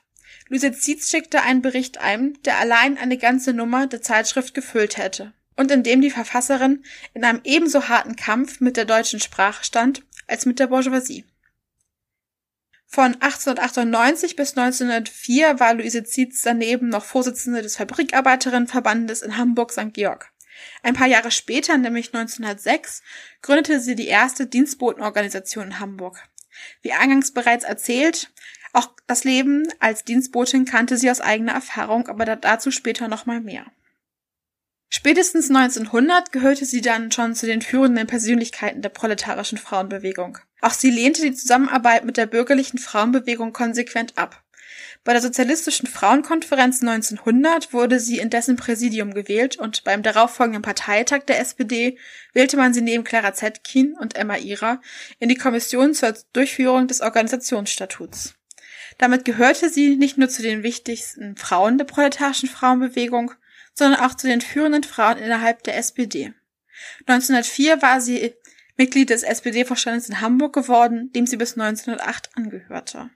Luise 0.49 0.71
Zietz 0.71 1.09
schickte 1.09 1.41
einen 1.41 1.61
Bericht 1.61 1.99
ein, 1.99 2.37
der 2.45 2.57
allein 2.57 2.97
eine 2.97 3.17
ganze 3.17 3.53
Nummer 3.53 3.87
der 3.87 4.01
Zeitschrift 4.01 4.53
gefüllt 4.53 4.97
hätte 4.97 5.33
und 5.55 5.71
in 5.71 5.83
dem 5.83 6.01
die 6.01 6.09
Verfasserin 6.09 6.83
in 7.13 7.23
einem 7.23 7.41
ebenso 7.43 7.87
harten 7.87 8.15
Kampf 8.15 8.59
mit 8.59 8.77
der 8.77 8.85
deutschen 8.85 9.19
Sprache 9.19 9.63
stand 9.63 10.03
als 10.27 10.45
mit 10.45 10.59
der 10.59 10.67
Bourgeoisie. 10.67 11.25
Von 12.87 13.13
1898 13.21 14.35
bis 14.35 14.57
1904 14.57 15.61
war 15.61 15.73
Luise 15.73 16.03
Zietz 16.03 16.41
daneben 16.41 16.89
noch 16.89 17.05
Vorsitzende 17.05 17.61
des 17.61 17.77
Fabrikarbeiterinnenverbandes 17.77 19.21
in 19.21 19.37
Hamburg-St. 19.37 19.93
Georg. 19.93 20.33
Ein 20.83 20.93
paar 20.93 21.07
Jahre 21.07 21.31
später, 21.31 21.77
nämlich 21.77 22.13
1906, 22.13 23.03
gründete 23.41 23.79
sie 23.79 23.95
die 23.95 24.07
erste 24.07 24.47
Dienstbotenorganisation 24.47 25.67
in 25.67 25.79
Hamburg. 25.79 26.23
Wie 26.81 26.93
eingangs 26.93 27.33
bereits 27.33 27.63
erzählt, 27.63 28.31
auch 28.73 28.89
das 29.07 29.23
Leben 29.23 29.67
als 29.79 30.03
Dienstbotin 30.03 30.65
kannte 30.65 30.97
sie 30.97 31.11
aus 31.11 31.21
eigener 31.21 31.53
Erfahrung, 31.53 32.07
aber 32.07 32.25
dazu 32.25 32.71
später 32.71 33.07
nochmal 33.07 33.41
mehr. 33.41 33.65
Spätestens 34.93 35.49
1900 35.49 36.33
gehörte 36.33 36.65
sie 36.65 36.81
dann 36.81 37.11
schon 37.11 37.33
zu 37.33 37.45
den 37.45 37.61
führenden 37.61 38.07
Persönlichkeiten 38.07 38.81
der 38.81 38.89
proletarischen 38.89 39.57
Frauenbewegung. 39.57 40.37
Auch 40.59 40.73
sie 40.73 40.91
lehnte 40.91 41.21
die 41.21 41.33
Zusammenarbeit 41.33 42.03
mit 42.03 42.17
der 42.17 42.25
bürgerlichen 42.25 42.77
Frauenbewegung 42.77 43.53
konsequent 43.53 44.17
ab. 44.17 44.43
Bei 45.03 45.13
der 45.13 45.21
Sozialistischen 45.21 45.87
Frauenkonferenz 45.87 46.81
1900 46.81 47.73
wurde 47.73 47.99
sie 47.99 48.19
in 48.19 48.29
dessen 48.29 48.55
Präsidium 48.55 49.15
gewählt 49.15 49.57
und 49.57 49.83
beim 49.83 50.03
darauffolgenden 50.03 50.61
Parteitag 50.61 51.23
der 51.23 51.39
SPD 51.39 51.97
wählte 52.33 52.55
man 52.55 52.71
sie 52.71 52.81
neben 52.81 53.03
Clara 53.03 53.33
Zetkin 53.33 53.95
und 53.99 54.15
Emma 54.15 54.35
Ihrer 54.35 54.79
in 55.17 55.27
die 55.27 55.35
Kommission 55.35 55.95
zur 55.95 56.13
Durchführung 56.33 56.87
des 56.87 57.01
Organisationsstatuts. 57.01 58.35
Damit 58.99 59.25
gehörte 59.25 59.69
sie 59.69 59.95
nicht 59.95 60.19
nur 60.19 60.29
zu 60.29 60.43
den 60.43 60.61
wichtigsten 60.61 61.35
Frauen 61.35 61.79
der 61.79 61.85
proletarischen 61.85 62.49
Frauenbewegung, 62.49 63.31
sondern 63.73 64.01
auch 64.01 64.13
zu 64.13 64.27
den 64.27 64.41
führenden 64.41 64.83
Frauen 64.83 65.17
innerhalb 65.17 65.63
der 65.63 65.77
SPD. 65.77 66.33
1904 67.07 67.81
war 67.81 68.01
sie 68.01 68.35
Mitglied 68.77 69.09
des 69.09 69.23
SPD-Vorstandes 69.23 70.09
in 70.09 70.21
Hamburg 70.21 70.53
geworden, 70.53 71.11
dem 71.13 71.25
sie 71.25 71.37
bis 71.37 71.57
1908 71.57 72.29
angehörte. 72.35 73.09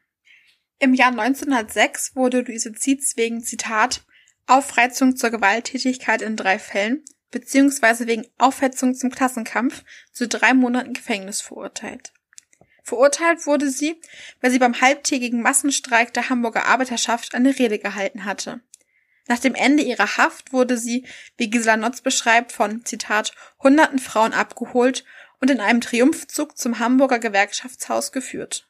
Im 0.79 0.93
Jahr 0.93 1.11
1906 1.11 2.15
wurde 2.15 2.41
Luise 2.41 2.73
Zietz 2.73 3.15
wegen 3.17 3.43
Zitat 3.43 4.05
Aufreizung 4.47 5.15
zur 5.15 5.31
Gewalttätigkeit 5.31 6.21
in 6.21 6.35
drei 6.35 6.59
Fällen 6.59 7.03
beziehungsweise 7.35 8.07
wegen 8.07 8.25
Aufhetzung 8.37 8.95
zum 8.95 9.09
Klassenkampf 9.11 9.83
zu 10.13 10.25
drei 10.25 10.53
Monaten 10.53 10.93
Gefängnis 10.93 11.41
verurteilt. 11.41 12.13
Verurteilt 12.81 13.45
wurde 13.45 13.69
sie, 13.69 13.99
weil 14.39 14.51
sie 14.51 14.59
beim 14.59 14.79
halbtägigen 14.79 15.41
Massenstreik 15.41 16.13
der 16.13 16.29
Hamburger 16.29 16.65
Arbeiterschaft 16.65 17.35
eine 17.35 17.59
Rede 17.59 17.77
gehalten 17.77 18.23
hatte. 18.23 18.61
Nach 19.27 19.39
dem 19.39 19.53
Ende 19.53 19.83
ihrer 19.83 20.15
Haft 20.17 20.53
wurde 20.53 20.77
sie, 20.77 21.05
wie 21.35 21.49
Gisela 21.49 21.75
Notz 21.75 21.99
beschreibt, 21.99 22.53
von, 22.53 22.85
Zitat, 22.85 23.33
hunderten 23.61 23.99
Frauen 23.99 24.31
abgeholt 24.31 25.03
und 25.41 25.49
in 25.49 25.59
einem 25.59 25.81
Triumphzug 25.81 26.57
zum 26.57 26.79
Hamburger 26.79 27.19
Gewerkschaftshaus 27.19 28.13
geführt. 28.13 28.69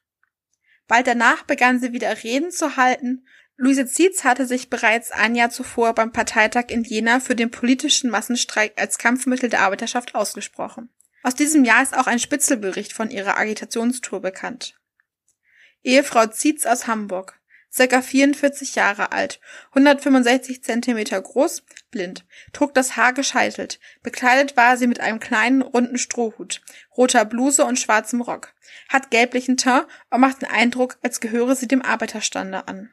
Bald 0.88 1.08
danach 1.08 1.44
begann 1.44 1.80
sie 1.80 1.94
wieder 1.94 2.24
Reden 2.24 2.52
zu 2.52 2.78
halten. 2.78 3.26
Luise 3.58 3.86
Zietz 3.86 4.24
hatte 4.24 4.46
sich 4.46 4.70
bereits 4.70 5.12
ein 5.12 5.36
Jahr 5.36 5.50
zuvor 5.50 5.94
beim 5.94 6.12
Parteitag 6.12 6.66
in 6.70 6.84
Jena 6.84 7.20
für 7.20 7.36
den 7.36 7.52
politischen 7.52 8.10
Massenstreik 8.10 8.74
als 8.78 8.98
Kampfmittel 8.98 9.50
der 9.50 9.62
Arbeiterschaft 9.62 10.14
ausgesprochen. 10.14 10.90
Aus 11.24 11.36
diesem 11.36 11.64
Jahr 11.64 11.82
ist 11.82 11.98
auch 11.98 12.08
ein 12.08 12.20
Spitzelbericht 12.20 12.94
von 12.94 13.10
ihrer 13.10 13.38
Agitationstour 13.38 14.22
bekannt. 14.22 14.78
Ehefrau 15.84 16.28
Zietz 16.28 16.66
aus 16.66 16.88
Hamburg 16.88 17.35
circa 17.76 18.02
44 18.02 18.76
Jahre 18.76 19.12
alt, 19.12 19.40
165 19.70 20.64
Zentimeter 20.64 21.22
groß, 21.22 21.64
blind, 21.92 22.26
trug 22.54 22.74
das 22.74 22.96
Haar 22.96 23.14
gescheitelt, 23.14 23.80
bekleidet 24.02 24.56
war 24.56 24.78
sie 24.78 24.88
mit 24.88 25.02
einem 25.02 25.20
kleinen, 25.20 25.62
runden 25.62 25.98
Strohhut, 25.98 26.62
roter 26.96 27.26
Bluse 27.26 27.66
und 27.66 27.80
schwarzem 27.80 28.22
Rock, 28.22 28.54
hat 28.88 29.12
gelblichen 29.12 29.58
Teint 29.58 29.88
und 30.10 30.22
macht 30.22 30.42
den 30.42 30.50
Eindruck, 30.50 30.98
als 31.02 31.20
gehöre 31.20 31.56
sie 31.56 31.68
dem 31.68 31.82
Arbeiterstande 31.82 32.68
an. 32.68 32.92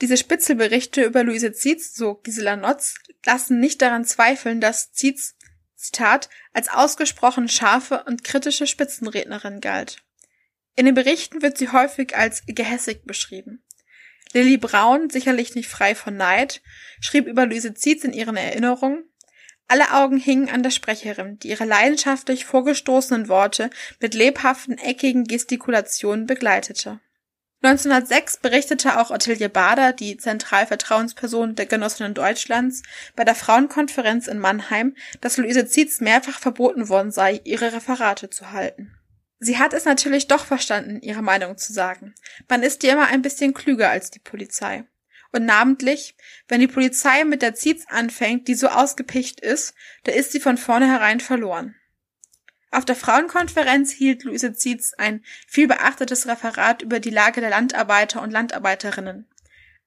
Diese 0.00 0.16
Spitzelberichte 0.16 1.04
über 1.04 1.22
Luise 1.22 1.52
Zietz, 1.52 1.94
so 1.94 2.14
Gisela 2.14 2.56
Notz, 2.56 2.96
lassen 3.24 3.60
nicht 3.60 3.80
daran 3.80 4.04
zweifeln, 4.04 4.60
dass 4.60 4.92
Zietz, 4.92 5.36
Zitat, 5.76 6.30
als 6.52 6.68
ausgesprochen 6.68 7.48
scharfe 7.48 8.04
und 8.04 8.24
kritische 8.24 8.66
Spitzenrednerin 8.66 9.60
galt. 9.60 10.02
In 10.76 10.86
den 10.86 10.94
Berichten 10.94 11.42
wird 11.42 11.58
sie 11.58 11.70
häufig 11.70 12.16
als 12.16 12.42
gehässig 12.46 13.04
beschrieben. 13.04 13.62
Lilly 14.32 14.56
Braun, 14.56 15.10
sicherlich 15.10 15.54
nicht 15.54 15.68
frei 15.68 15.94
von 15.94 16.16
Neid, 16.16 16.60
schrieb 17.00 17.26
über 17.26 17.46
Luise 17.46 17.74
Zietz 17.74 18.02
in 18.02 18.12
ihren 18.12 18.36
Erinnerungen, 18.36 19.04
alle 19.66 19.94
Augen 19.94 20.18
hingen 20.18 20.50
an 20.50 20.62
der 20.62 20.70
Sprecherin, 20.70 21.38
die 21.38 21.48
ihre 21.48 21.64
leidenschaftlich 21.64 22.44
vorgestoßenen 22.44 23.28
Worte 23.28 23.70
mit 24.00 24.14
lebhaften, 24.14 24.76
eckigen 24.76 25.24
Gestikulationen 25.24 26.26
begleitete. 26.26 27.00
1906 27.62 28.38
berichtete 28.38 29.00
auch 29.00 29.10
Ottilie 29.10 29.48
Bader, 29.48 29.94
die 29.94 30.18
Zentralvertrauensperson 30.18 31.54
der 31.54 31.64
Genossinnen 31.64 32.12
Deutschlands, 32.12 32.82
bei 33.16 33.24
der 33.24 33.34
Frauenkonferenz 33.34 34.26
in 34.26 34.38
Mannheim, 34.38 34.94
dass 35.22 35.38
Luise 35.38 35.66
Zietz 35.66 36.00
mehrfach 36.00 36.38
verboten 36.38 36.90
worden 36.90 37.10
sei, 37.10 37.40
ihre 37.44 37.72
Referate 37.72 38.28
zu 38.28 38.52
halten. 38.52 38.94
Sie 39.38 39.58
hat 39.58 39.72
es 39.72 39.84
natürlich 39.84 40.28
doch 40.28 40.44
verstanden, 40.44 41.00
ihre 41.02 41.22
Meinung 41.22 41.58
zu 41.58 41.72
sagen. 41.72 42.14
Man 42.48 42.62
ist 42.62 42.82
ja 42.82 42.92
immer 42.92 43.08
ein 43.08 43.22
bisschen 43.22 43.52
klüger 43.52 43.90
als 43.90 44.10
die 44.10 44.20
Polizei. 44.20 44.84
Und 45.32 45.44
namentlich, 45.44 46.16
wenn 46.46 46.60
die 46.60 46.68
Polizei 46.68 47.24
mit 47.24 47.42
der 47.42 47.54
Zietz 47.54 47.84
anfängt, 47.88 48.46
die 48.46 48.54
so 48.54 48.68
ausgepicht 48.68 49.40
ist, 49.40 49.74
da 50.04 50.12
ist 50.12 50.32
sie 50.32 50.40
von 50.40 50.56
vornherein 50.56 51.18
verloren. 51.18 51.74
Auf 52.70 52.84
der 52.84 52.96
Frauenkonferenz 52.96 53.92
hielt 53.92 54.24
Luise 54.24 54.52
Zietz 54.52 54.94
ein 54.94 55.24
viel 55.46 55.68
beachtetes 55.68 56.26
Referat 56.26 56.82
über 56.82 57.00
die 57.00 57.10
Lage 57.10 57.40
der 57.40 57.50
Landarbeiter 57.50 58.22
und 58.22 58.30
Landarbeiterinnen. 58.30 59.28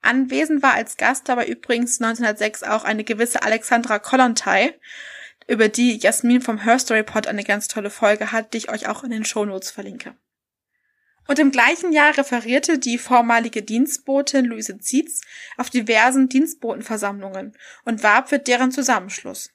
Anwesend 0.02 0.64
war 0.64 0.74
als 0.74 0.96
Gast 0.98 1.28
dabei 1.28 1.48
übrigens 1.48 2.02
1906 2.02 2.64
auch 2.64 2.84
eine 2.84 3.04
gewisse 3.04 3.44
Alexandra 3.44 4.00
Kollontai, 4.00 4.74
über 5.48 5.70
die 5.70 5.98
Jasmin 5.98 6.42
vom 6.42 6.60
Her 6.60 6.78
Story 6.78 7.04
Pod 7.04 7.28
eine 7.28 7.44
ganz 7.44 7.68
tolle 7.68 7.90
Folge 7.90 8.32
hat, 8.32 8.54
die 8.54 8.58
ich 8.58 8.70
euch 8.70 8.88
auch 8.88 9.04
in 9.04 9.12
den 9.12 9.26
Shownotes 9.26 9.72
verlinke. 9.72 10.16
Und 11.28 11.40
im 11.40 11.52
gleichen 11.52 11.92
Jahr 11.92 12.18
referierte 12.18 12.80
die 12.80 12.98
vormalige 12.98 13.62
Dienstbotin 13.62 14.46
Luise 14.46 14.78
Zietz 14.80 15.22
auf 15.58 15.70
diversen 15.70 16.30
Dienstbotenversammlungen 16.30 17.58
und 17.84 18.04
warb 18.04 18.30
für 18.30 18.40
deren 18.40 18.72
Zusammenschluss. 18.72 19.52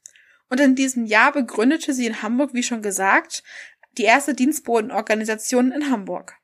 Und 0.50 0.60
in 0.60 0.74
diesem 0.74 1.06
Jahr 1.06 1.32
begründete 1.32 1.94
sie 1.94 2.06
in 2.06 2.20
Hamburg, 2.20 2.52
wie 2.52 2.62
schon 2.62 2.82
gesagt, 2.82 3.42
die 3.96 4.04
erste 4.04 4.34
Dienstbotenorganisation 4.34 5.72
in 5.72 5.90
Hamburg. 5.90 6.36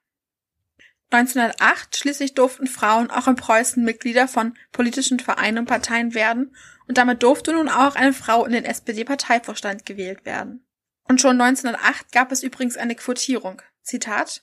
1908 1.10 1.96
schließlich 1.96 2.34
durften 2.34 2.66
Frauen 2.66 3.10
auch 3.10 3.28
in 3.28 3.36
Preußen 3.36 3.82
Mitglieder 3.82 4.28
von 4.28 4.54
politischen 4.72 5.20
Vereinen 5.20 5.58
und 5.58 5.66
Parteien 5.66 6.14
werden 6.14 6.54
und 6.88 6.98
damit 6.98 7.22
durfte 7.22 7.52
nun 7.52 7.68
auch 7.68 7.94
eine 7.94 8.12
Frau 8.12 8.44
in 8.44 8.52
den 8.52 8.64
SPD-Parteivorstand 8.64 9.86
gewählt 9.86 10.24
werden. 10.24 10.66
Und 11.04 11.20
schon 11.20 11.40
1908 11.40 12.12
gab 12.12 12.32
es 12.32 12.42
übrigens 12.42 12.76
eine 12.76 12.94
Quotierung. 12.94 13.62
Zitat 13.82 14.42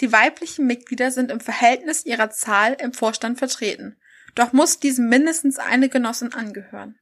Die 0.00 0.12
weiblichen 0.12 0.66
Mitglieder 0.66 1.10
sind 1.10 1.30
im 1.30 1.40
Verhältnis 1.40 2.06
ihrer 2.06 2.30
Zahl 2.30 2.76
im 2.80 2.92
Vorstand 2.92 3.38
vertreten, 3.38 3.96
doch 4.34 4.52
muss 4.52 4.78
diesem 4.78 5.08
mindestens 5.08 5.58
eine 5.58 5.88
Genossin 5.88 6.32
angehören. 6.32 6.98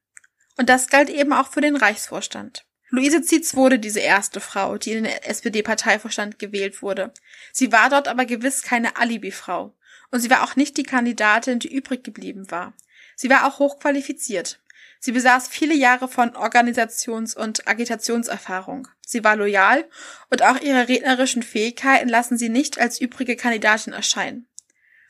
Und 0.57 0.69
das 0.69 0.89
galt 0.89 1.09
eben 1.09 1.33
auch 1.33 1.49
für 1.53 1.61
den 1.61 1.77
Reichsvorstand. 1.77 2.65
Luise 2.91 3.21
Zietz 3.21 3.55
wurde 3.55 3.79
diese 3.79 4.01
erste 4.01 4.41
Frau, 4.41 4.79
die 4.79 4.93
in 4.93 5.05
den 5.05 5.13
SPD-Parteivorstand 5.13 6.39
gewählt 6.39 6.81
wurde. 6.81 7.13
Sie 7.53 7.71
war 7.71 7.91
dort 7.91 8.09
aber 8.09 8.25
gewiss 8.25 8.63
keine 8.63 8.97
Alibi-Frau. 8.97 9.75
Und 10.11 10.21
sie 10.21 10.31
war 10.31 10.43
auch 10.43 10.57
nicht 10.57 10.79
die 10.79 10.85
Kandidatin, 10.85 11.59
die 11.59 11.73
übrig 11.73 12.03
geblieben 12.03 12.51
war. 12.51 12.73
Sie 13.15 13.29
war 13.29 13.47
auch 13.47 13.59
hochqualifiziert. 13.59 14.59
Sie 15.01 15.13
besaß 15.13 15.49
viele 15.49 15.75
Jahre 15.75 16.09
von 16.09 16.31
Organisations- 16.35 17.37
und 17.37 17.69
Agitationserfahrung. 17.69 18.89
Sie 19.07 19.23
war 19.23 19.37
loyal 19.37 19.89
und 20.31 20.43
auch 20.43 20.61
ihre 20.61 20.89
rednerischen 20.89 21.43
Fähigkeiten 21.43 22.09
lassen 22.09 22.37
sie 22.37 22.49
nicht 22.49 22.79
als 22.79 23.01
übrige 23.01 23.37
Kandidatin 23.37 23.93
erscheinen. 23.93 24.49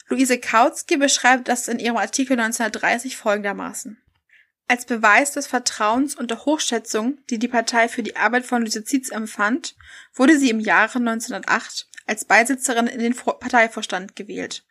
Luise 0.08 0.38
Kautsky 0.38 0.96
beschreibt 0.96 1.48
das 1.48 1.68
in 1.68 1.78
ihrem 1.78 1.96
Artikel 1.96 2.32
1930 2.38 3.16
folgendermaßen. 3.16 4.00
Als 4.66 4.84
Beweis 4.84 5.32
des 5.32 5.46
Vertrauens 5.46 6.14
und 6.14 6.30
der 6.30 6.44
Hochschätzung, 6.44 7.18
die 7.30 7.38
die 7.38 7.48
Partei 7.48 7.88
für 7.88 8.02
die 8.02 8.16
Arbeit 8.16 8.44
von 8.44 8.62
Lysiziz 8.62 9.10
empfand, 9.10 9.74
wurde 10.14 10.38
sie 10.38 10.50
im 10.50 10.60
Jahre 10.60 10.98
1908 10.98 11.88
als 12.06 12.24
Beisitzerin 12.26 12.86
in 12.86 13.00
den 13.00 13.14
Parteivorstand 13.14 14.16
gewählt, 14.16 14.64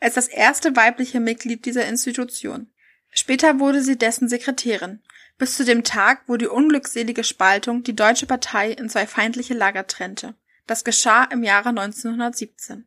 als 0.00 0.14
das 0.14 0.28
erste 0.28 0.74
weibliche 0.74 1.20
Mitglied 1.20 1.66
dieser 1.66 1.86
Institution. 1.86 2.70
Später 3.14 3.60
wurde 3.60 3.80
sie 3.80 3.96
dessen 3.96 4.28
Sekretärin, 4.28 5.00
bis 5.38 5.56
zu 5.56 5.64
dem 5.64 5.84
Tag, 5.84 6.22
wo 6.26 6.36
die 6.36 6.48
unglückselige 6.48 7.24
Spaltung 7.24 7.84
die 7.84 7.96
deutsche 7.96 8.26
Partei 8.26 8.72
in 8.72 8.90
zwei 8.90 9.06
feindliche 9.06 9.54
Lager 9.54 9.86
trennte. 9.86 10.34
Das 10.66 10.84
geschah 10.84 11.24
im 11.24 11.44
Jahre 11.44 11.68
1917. 11.70 12.86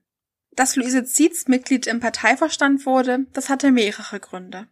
Dass 0.52 0.76
Luise 0.76 1.06
Zietz 1.06 1.48
Mitglied 1.48 1.88
im 1.88 2.00
Parteivorstand 2.00 2.86
wurde, 2.86 3.26
das 3.34 3.50
hatte 3.50 3.72
mehrere 3.72 4.20
Gründe. 4.20 4.68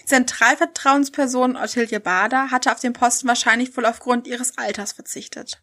Die 0.00 0.04
Zentralvertrauensperson 0.04 1.56
Ottilie 1.56 2.00
Bader 2.00 2.50
hatte 2.50 2.70
auf 2.70 2.80
den 2.80 2.92
Posten 2.92 3.28
wahrscheinlich 3.28 3.74
wohl 3.76 3.86
aufgrund 3.86 4.26
ihres 4.26 4.58
Alters 4.58 4.92
verzichtet. 4.92 5.62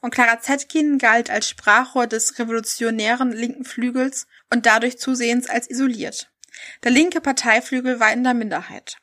Und 0.00 0.14
Clara 0.14 0.40
Zetkin 0.40 0.96
galt 0.96 1.28
als 1.28 1.48
Sprachrohr 1.48 2.06
des 2.06 2.38
revolutionären 2.38 3.32
linken 3.32 3.64
Flügels 3.64 4.26
und 4.48 4.64
dadurch 4.64 4.98
zusehends 4.98 5.50
als 5.50 5.68
isoliert. 5.68 6.30
Der 6.82 6.90
linke 6.90 7.20
Parteiflügel 7.20 8.00
war 8.00 8.12
in 8.12 8.24
der 8.24 8.34
Minderheit. 8.34 8.96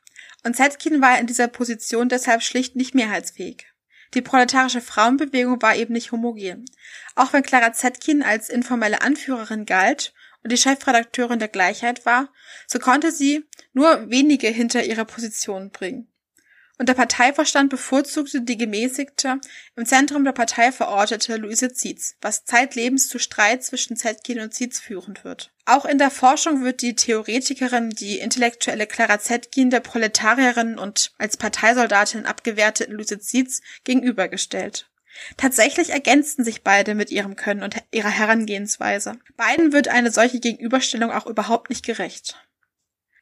Und 0.43 0.55
Zetkin 0.55 1.01
war 1.01 1.19
in 1.19 1.27
dieser 1.27 1.47
Position 1.47 2.09
deshalb 2.09 2.43
schlicht 2.43 2.75
nicht 2.75 2.95
mehrheitsfähig. 2.95 3.67
Die 4.13 4.21
proletarische 4.21 4.81
Frauenbewegung 4.81 5.61
war 5.61 5.75
eben 5.75 5.93
nicht 5.93 6.11
homogen. 6.11 6.65
Auch 7.15 7.33
wenn 7.33 7.43
Clara 7.43 7.73
Zetkin 7.73 8.23
als 8.23 8.49
informelle 8.49 9.01
Anführerin 9.01 9.65
galt 9.65 10.13
und 10.43 10.51
die 10.51 10.57
Chefredakteurin 10.57 11.39
der 11.39 11.49
Gleichheit 11.49 12.05
war, 12.05 12.31
so 12.67 12.79
konnte 12.79 13.11
sie 13.11 13.43
nur 13.73 14.09
wenige 14.09 14.47
hinter 14.47 14.83
ihre 14.83 15.05
Position 15.05 15.71
bringen. 15.71 16.07
Und 16.79 16.89
der 16.89 16.93
Parteivorstand 16.93 17.69
bevorzugte 17.69 18.41
die 18.41 18.57
gemäßigte, 18.57 19.41
im 19.75 19.85
Zentrum 19.85 20.23
der 20.23 20.31
Partei 20.31 20.71
verortete 20.71 21.37
Luise 21.37 21.73
Zietz, 21.73 22.15
was 22.21 22.45
zeitlebens 22.45 23.07
zu 23.07 23.17
Streit 23.17 23.63
zwischen 23.63 23.97
Zetkin 23.97 24.39
und 24.39 24.53
Zietz 24.53 24.79
führen 24.79 25.17
wird. 25.23 25.51
Auch 25.65 25.85
in 25.85 25.97
der 25.97 26.11
Forschung 26.11 26.63
wird 26.63 26.81
die 26.81 26.95
Theoretikerin, 26.95 27.89
die 27.89 28.19
intellektuelle 28.19 28.85
Clara 28.85 29.19
Zetkin 29.19 29.71
der 29.71 29.79
Proletarierin 29.79 30.77
und 30.77 31.13
als 31.17 31.35
Parteisoldatin 31.35 32.27
abgewerteten 32.27 32.93
Luise 32.93 33.19
Zietz 33.19 33.61
gegenübergestellt. 33.83 34.87
Tatsächlich 35.35 35.89
ergänzten 35.89 36.43
sich 36.43 36.63
beide 36.63 36.93
mit 36.93 37.09
ihrem 37.09 37.35
Können 37.35 37.63
und 37.63 37.75
ihrer 37.91 38.09
Herangehensweise. 38.09 39.13
Beiden 39.35 39.73
wird 39.73 39.87
eine 39.87 40.11
solche 40.11 40.39
Gegenüberstellung 40.39 41.11
auch 41.11 41.25
überhaupt 41.25 41.69
nicht 41.69 41.83
gerecht. 41.83 42.39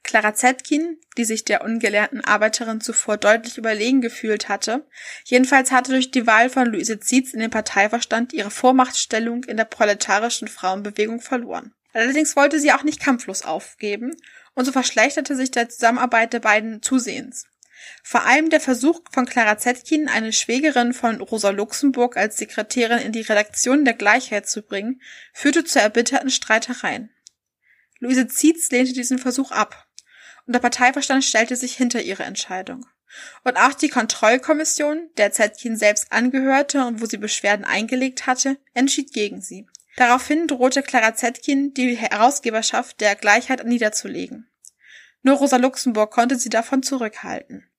Clara 0.05 0.35
Zetkin, 0.35 0.99
die 1.17 1.25
sich 1.25 1.45
der 1.45 1.63
ungelernten 1.63 2.23
Arbeiterin 2.23 2.79
zuvor 2.79 3.17
deutlich 3.17 3.57
überlegen 3.57 4.01
gefühlt 4.01 4.47
hatte, 4.49 4.87
jedenfalls 5.23 5.71
hatte 5.71 5.91
durch 5.91 6.11
die 6.11 6.27
Wahl 6.27 6.49
von 6.49 6.67
Luise 6.67 6.99
Zietz 6.99 7.33
in 7.33 7.39
den 7.39 7.49
Parteiverstand 7.49 8.31
ihre 8.31 8.51
Vormachtstellung 8.51 9.43
in 9.45 9.57
der 9.57 9.65
proletarischen 9.65 10.47
Frauenbewegung 10.47 11.21
verloren. 11.21 11.73
Allerdings 11.91 12.35
wollte 12.35 12.59
sie 12.59 12.71
auch 12.71 12.83
nicht 12.83 13.01
kampflos 13.01 13.41
aufgeben, 13.41 14.15
und 14.53 14.65
so 14.65 14.71
verschlechterte 14.71 15.35
sich 15.35 15.49
der 15.49 15.69
Zusammenarbeit 15.69 16.33
der 16.33 16.39
beiden 16.39 16.81
zusehends. 16.83 17.47
Vor 18.03 18.25
allem 18.25 18.49
der 18.49 18.61
Versuch 18.61 19.01
von 19.11 19.25
Clara 19.25 19.57
Zetkin, 19.57 20.07
eine 20.07 20.31
Schwägerin 20.31 20.93
von 20.93 21.19
Rosa 21.19 21.49
Luxemburg 21.49 22.15
als 22.15 22.37
Sekretärin 22.37 22.99
in 22.99 23.11
die 23.11 23.21
Redaktion 23.21 23.85
der 23.85 23.95
Gleichheit 23.95 24.47
zu 24.47 24.61
bringen, 24.61 25.01
führte 25.33 25.63
zu 25.63 25.79
erbitterten 25.79 26.29
Streitereien. 26.29 27.09
Luise 27.99 28.27
Zietz 28.27 28.69
lehnte 28.69 28.93
diesen 28.93 29.17
Versuch 29.17 29.51
ab. 29.51 29.84
Und 30.45 30.53
der 30.53 30.59
Parteiverstand 30.59 31.23
stellte 31.23 31.55
sich 31.55 31.75
hinter 31.75 32.01
ihre 32.01 32.23
Entscheidung. 32.23 32.85
Und 33.43 33.57
auch 33.57 33.73
die 33.73 33.89
Kontrollkommission, 33.89 35.09
der 35.17 35.31
Zetkin 35.31 35.77
selbst 35.77 36.11
angehörte 36.11 36.85
und 36.85 37.01
wo 37.01 37.05
sie 37.05 37.17
Beschwerden 37.17 37.65
eingelegt 37.65 38.27
hatte, 38.27 38.57
entschied 38.73 39.13
gegen 39.13 39.41
sie. 39.41 39.67
Daraufhin 39.95 40.47
drohte 40.47 40.83
Clara 40.83 41.15
Zetkin, 41.15 41.73
die 41.73 41.95
Herausgeberschaft 41.95 42.99
der 42.99 43.15
Gleichheit 43.15 43.65
niederzulegen. 43.65 44.49
Nur 45.23 45.37
Rosa 45.37 45.57
Luxemburg 45.57 46.11
konnte 46.11 46.35
sie 46.35 46.49
davon 46.49 46.83
zurückhalten. 46.83 47.69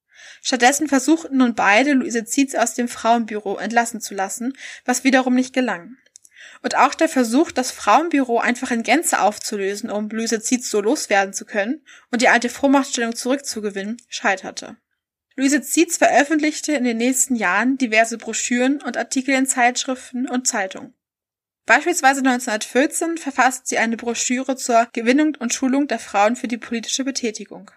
Stattdessen 0.41 0.89
versuchten 0.89 1.37
nun 1.37 1.55
beide, 1.55 1.93
Luise 1.93 2.25
Zietz 2.25 2.55
aus 2.55 2.75
dem 2.75 2.89
Frauenbüro 2.89 3.57
entlassen 3.59 4.01
zu 4.01 4.15
lassen, 4.15 4.55
was 4.85 5.05
wiederum 5.05 5.35
nicht 5.35 5.53
gelang. 5.53 5.97
Und 6.67 6.77
auch 6.77 6.95
der 6.95 7.09
Versuch, 7.09 7.53
das 7.53 7.71
Frauenbüro 7.71 8.41
einfach 8.41 8.73
in 8.73 8.83
Gänze 8.83 9.21
aufzulösen, 9.21 9.89
um 9.89 10.09
Luise 10.09 10.41
Zietz 10.41 10.69
so 10.69 10.81
loswerden 10.81 11.33
zu 11.33 11.45
können 11.45 11.87
und 12.11 12.23
die 12.23 12.29
alte 12.29 12.49
Vormachtstellung 12.49 13.15
zurückzugewinnen, 13.15 13.99
scheiterte. 14.09 14.77
Luise 15.37 15.63
Zietz 15.63 15.97
veröffentlichte 15.97 16.73
in 16.73 16.83
den 16.83 16.97
nächsten 16.97 17.37
Jahren 17.37 17.79
diverse 17.79 18.19
Broschüren 18.19 18.83
und 18.83 18.97
Artikel 18.97 19.37
in 19.37 19.47
Zeitschriften 19.47 20.29
und 20.29 20.49
Zeitungen. 20.49 20.93
Beispielsweise 21.67 22.19
1914 22.19 23.17
verfasst 23.17 23.69
sie 23.69 23.79
eine 23.79 23.97
Broschüre 23.97 24.57
zur 24.57 24.89
Gewinnung 24.93 25.37
und 25.39 25.55
Schulung 25.55 25.87
der 25.87 26.01
Frauen 26.01 26.35
für 26.35 26.49
die 26.49 26.59
politische 26.59 27.05
Betätigung, 27.05 27.71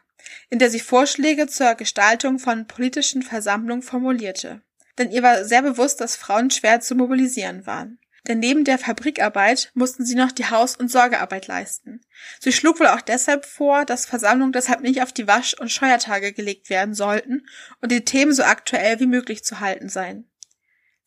in 0.49 0.57
der 0.57 0.71
sie 0.71 0.79
Vorschläge 0.79 1.45
zur 1.45 1.75
Gestaltung 1.75 2.39
von 2.39 2.65
politischen 2.65 3.21
Versammlungen 3.21 3.83
formulierte. 3.83 4.63
Denn 4.97 5.11
ihr 5.11 5.21
war 5.21 5.45
sehr 5.45 5.61
bewusst, 5.61 6.01
dass 6.01 6.15
Frauen 6.15 6.49
schwer 6.49 6.81
zu 6.81 6.95
mobilisieren 6.95 7.67
waren. 7.67 7.99
Denn 8.27 8.39
neben 8.39 8.65
der 8.65 8.77
Fabrikarbeit 8.77 9.71
mussten 9.73 10.05
sie 10.05 10.15
noch 10.15 10.31
die 10.31 10.49
Haus- 10.49 10.75
und 10.75 10.91
Sorgearbeit 10.91 11.47
leisten. 11.47 12.01
Sie 12.39 12.51
schlug 12.51 12.79
wohl 12.79 12.87
auch 12.87 13.01
deshalb 13.01 13.45
vor, 13.45 13.85
dass 13.85 14.05
Versammlungen 14.05 14.53
deshalb 14.53 14.81
nicht 14.81 15.01
auf 15.01 15.13
die 15.13 15.27
Wasch- 15.27 15.55
und 15.55 15.71
Scheuertage 15.71 16.33
gelegt 16.33 16.69
werden 16.69 16.93
sollten 16.93 17.47
und 17.81 17.91
die 17.91 18.05
Themen 18.05 18.33
so 18.33 18.43
aktuell 18.43 18.99
wie 18.99 19.07
möglich 19.07 19.43
zu 19.43 19.59
halten 19.59 19.89
seien. 19.89 20.29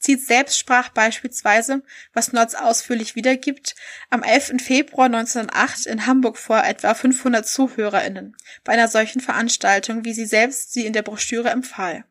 Zietz 0.03 0.27
selbst 0.27 0.59
sprach 0.59 0.89
beispielsweise, 0.89 1.83
was 2.13 2.33
Notz 2.33 2.55
ausführlich 2.55 3.15
wiedergibt, 3.15 3.77
am 4.11 4.25
11. 4.25 4.55
Februar 4.61 5.07
1908 5.07 5.87
in 5.87 6.07
Hamburg 6.07 6.39
vor 6.39 6.65
etwa 6.65 6.93
500 6.95 7.47
ZuhörerInnen 7.47 8.37
bei 8.65 8.73
einer 8.73 8.89
solchen 8.89 9.21
Veranstaltung, 9.21 10.05
wie 10.05 10.13
sie 10.13 10.27
selbst 10.27 10.73
sie 10.73 10.87
in 10.87 10.93
der 10.93 11.03
Broschüre 11.03 11.51
empfahl. 11.51 12.05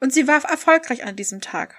Und 0.00 0.14
sie 0.14 0.26
war 0.26 0.42
erfolgreich 0.44 1.04
an 1.04 1.16
diesem 1.16 1.42
Tag. 1.42 1.76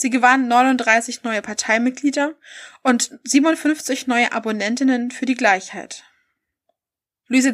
Sie 0.00 0.08
gewann 0.08 0.48
39 0.48 1.24
neue 1.24 1.42
Parteimitglieder 1.42 2.34
und 2.82 3.18
57 3.24 4.06
neue 4.06 4.32
Abonnentinnen 4.32 5.10
für 5.10 5.26
die 5.26 5.34
Gleichheit. 5.34 6.04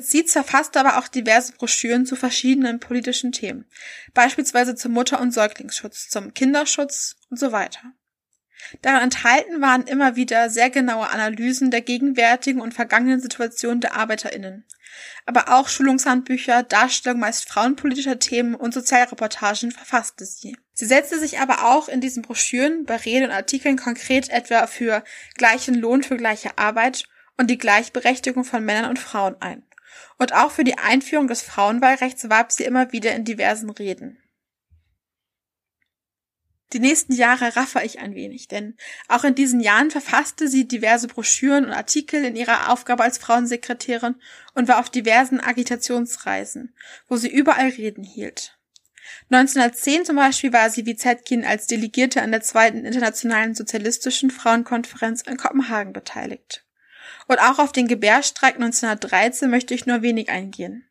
Zietz 0.01 0.33
verfasste 0.33 0.79
aber 0.79 0.97
auch 0.99 1.09
diverse 1.09 1.55
Broschüren 1.55 2.07
zu 2.07 2.15
verschiedenen 2.15 2.79
politischen 2.79 3.33
Themen, 3.33 3.65
beispielsweise 4.15 4.77
zum 4.77 4.93
Mutter- 4.93 5.21
und 5.21 5.35
Säuglingsschutz, 5.35 6.09
zum 6.09 6.35
Kinderschutz 6.35 7.17
und 7.31 7.39
so 7.41 7.51
weiter. 7.51 7.81
Darin 8.83 9.03
enthalten 9.03 9.61
waren 9.61 9.87
immer 9.87 10.17
wieder 10.17 10.51
sehr 10.51 10.71
genaue 10.71 11.11
Analysen 11.11 11.71
der 11.71 11.83
gegenwärtigen 11.83 12.61
und 12.61 12.75
vergangenen 12.75 13.21
Situation 13.21 13.81
der 13.81 13.97
ArbeiterInnen, 13.97 14.65
aber 15.25 15.53
auch 15.53 15.69
Schulungshandbücher, 15.69 16.63
Darstellung 16.63 17.21
meist 17.21 17.49
frauenpolitischer 17.49 18.19
Themen 18.19 18.55
und 18.55 18.73
Sozialreportagen 18.75 19.73
verfasste 19.73 20.25
sie. 20.25 20.57
Sie 20.73 20.87
setzte 20.87 21.19
sich 21.19 21.39
aber 21.39 21.65
auch 21.67 21.89
in 21.89 22.01
diesen 22.01 22.23
Broschüren 22.23 22.85
bei 22.85 22.97
Reden 22.97 23.27
und 23.27 23.33
Artikeln 23.33 23.77
konkret 23.77 24.31
etwa 24.31 24.67
für 24.67 25.05
gleichen 25.35 25.75
Lohn 25.75 26.03
für 26.03 26.17
gleiche 26.17 26.59
Arbeit 26.59 27.05
und 27.37 27.51
die 27.51 27.59
Gleichberechtigung 27.59 28.45
von 28.45 28.65
Männern 28.65 28.91
und 28.91 28.99
Frauen 28.99 29.37
ein. 29.41 29.63
Und 30.19 30.35
auch 30.35 30.51
für 30.51 30.65
die 30.65 30.79
Einführung 30.79 31.29
des 31.29 31.43
Frauenwahlrechts 31.43 32.29
warb 32.29 32.53
sie 32.53 32.65
immer 32.65 32.93
wieder 32.93 33.15
in 33.15 33.25
diversen 33.25 33.71
Reden. 33.71 34.19
Die 36.73 36.81
nächsten 36.81 37.13
Jahre 37.13 37.55
raffe 37.55 37.83
ich 37.85 38.01
ein 38.01 38.15
wenig, 38.15 38.49
denn 38.49 38.77
auch 39.07 39.23
in 39.23 39.37
diesen 39.37 39.61
Jahren 39.61 39.93
verfasste 39.93 40.49
sie 40.49 40.67
diverse 40.67 41.07
Broschüren 41.07 41.65
und 41.65 41.73
Artikel 41.73 42.25
in 42.25 42.35
ihrer 42.35 42.73
Aufgabe 42.73 43.05
als 43.05 43.19
Frauensekretärin 43.19 44.17
und 44.55 44.67
war 44.67 44.81
auf 44.81 44.91
diversen 44.91 45.41
Agitationsreisen, 45.41 46.75
wo 47.09 47.17
sie 47.17 47.31
überall 47.31 47.69
Reden 47.69 48.03
hielt. 48.03 48.57
1910 49.31 50.05
zum 50.05 50.17
Beispiel 50.17 50.53
war 50.53 50.71
sie 50.71 50.87
wie 50.87 50.97
Zetkin 50.97 51.45
als 51.45 51.67
Delegierte 51.67 52.23
an 52.23 52.33
der 52.33 52.41
zweiten 52.41 52.85
internationalen 52.85 53.55
sozialistischen 53.55 54.31
Frauenkonferenz 54.31 55.23
in 55.23 55.37
Kopenhagen 55.37 55.93
beteiligt. 55.93 56.65
Und 57.29 57.39
auch 57.41 57.59
auf 57.59 57.73
den 57.73 57.89
Gebärstreik 57.89 58.57
1913 58.57 59.51
möchte 59.51 59.75
ich 59.75 59.87
nur 59.87 60.03
wenig 60.03 60.31
eingehen. 60.31 60.86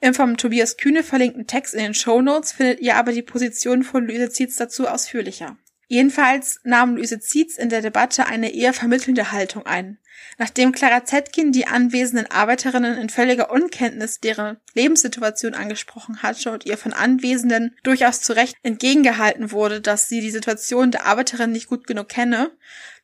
Im 0.00 0.14
vom 0.14 0.36
Tobias 0.36 0.76
Kühne 0.76 1.02
verlinkten 1.02 1.46
Text 1.46 1.74
in 1.74 1.80
den 1.80 1.94
Show 1.94 2.20
Notes 2.20 2.52
findet 2.52 2.80
ihr 2.80 2.96
aber 2.96 3.12
die 3.12 3.22
Position 3.22 3.82
von 3.82 4.06
Luise 4.06 4.30
Zietz 4.30 4.56
dazu 4.56 4.86
ausführlicher. 4.86 5.56
Jedenfalls 5.86 6.60
nahm 6.64 6.96
Luise 6.96 7.20
Zietz 7.20 7.58
in 7.58 7.68
der 7.68 7.82
Debatte 7.82 8.26
eine 8.26 8.54
eher 8.54 8.72
vermittelnde 8.72 9.32
Haltung 9.32 9.66
ein. 9.66 9.98
Nachdem 10.38 10.72
Clara 10.72 11.04
Zetkin 11.04 11.52
die 11.52 11.66
anwesenden 11.66 12.30
Arbeiterinnen 12.30 12.98
in 12.98 13.10
völliger 13.10 13.50
Unkenntnis 13.50 14.20
deren 14.20 14.56
Lebenssituation 14.74 15.54
angesprochen 15.54 16.22
hatte 16.22 16.50
und 16.50 16.66
ihr 16.66 16.78
von 16.78 16.92
Anwesenden 16.92 17.76
durchaus 17.82 18.20
zu 18.20 18.32
Recht 18.34 18.56
entgegengehalten 18.62 19.52
wurde, 19.52 19.80
dass 19.80 20.08
sie 20.08 20.20
die 20.20 20.30
Situation 20.30 20.90
der 20.90 21.06
Arbeiterinnen 21.06 21.52
nicht 21.52 21.68
gut 21.68 21.86
genug 21.86 22.08
kenne, 22.08 22.50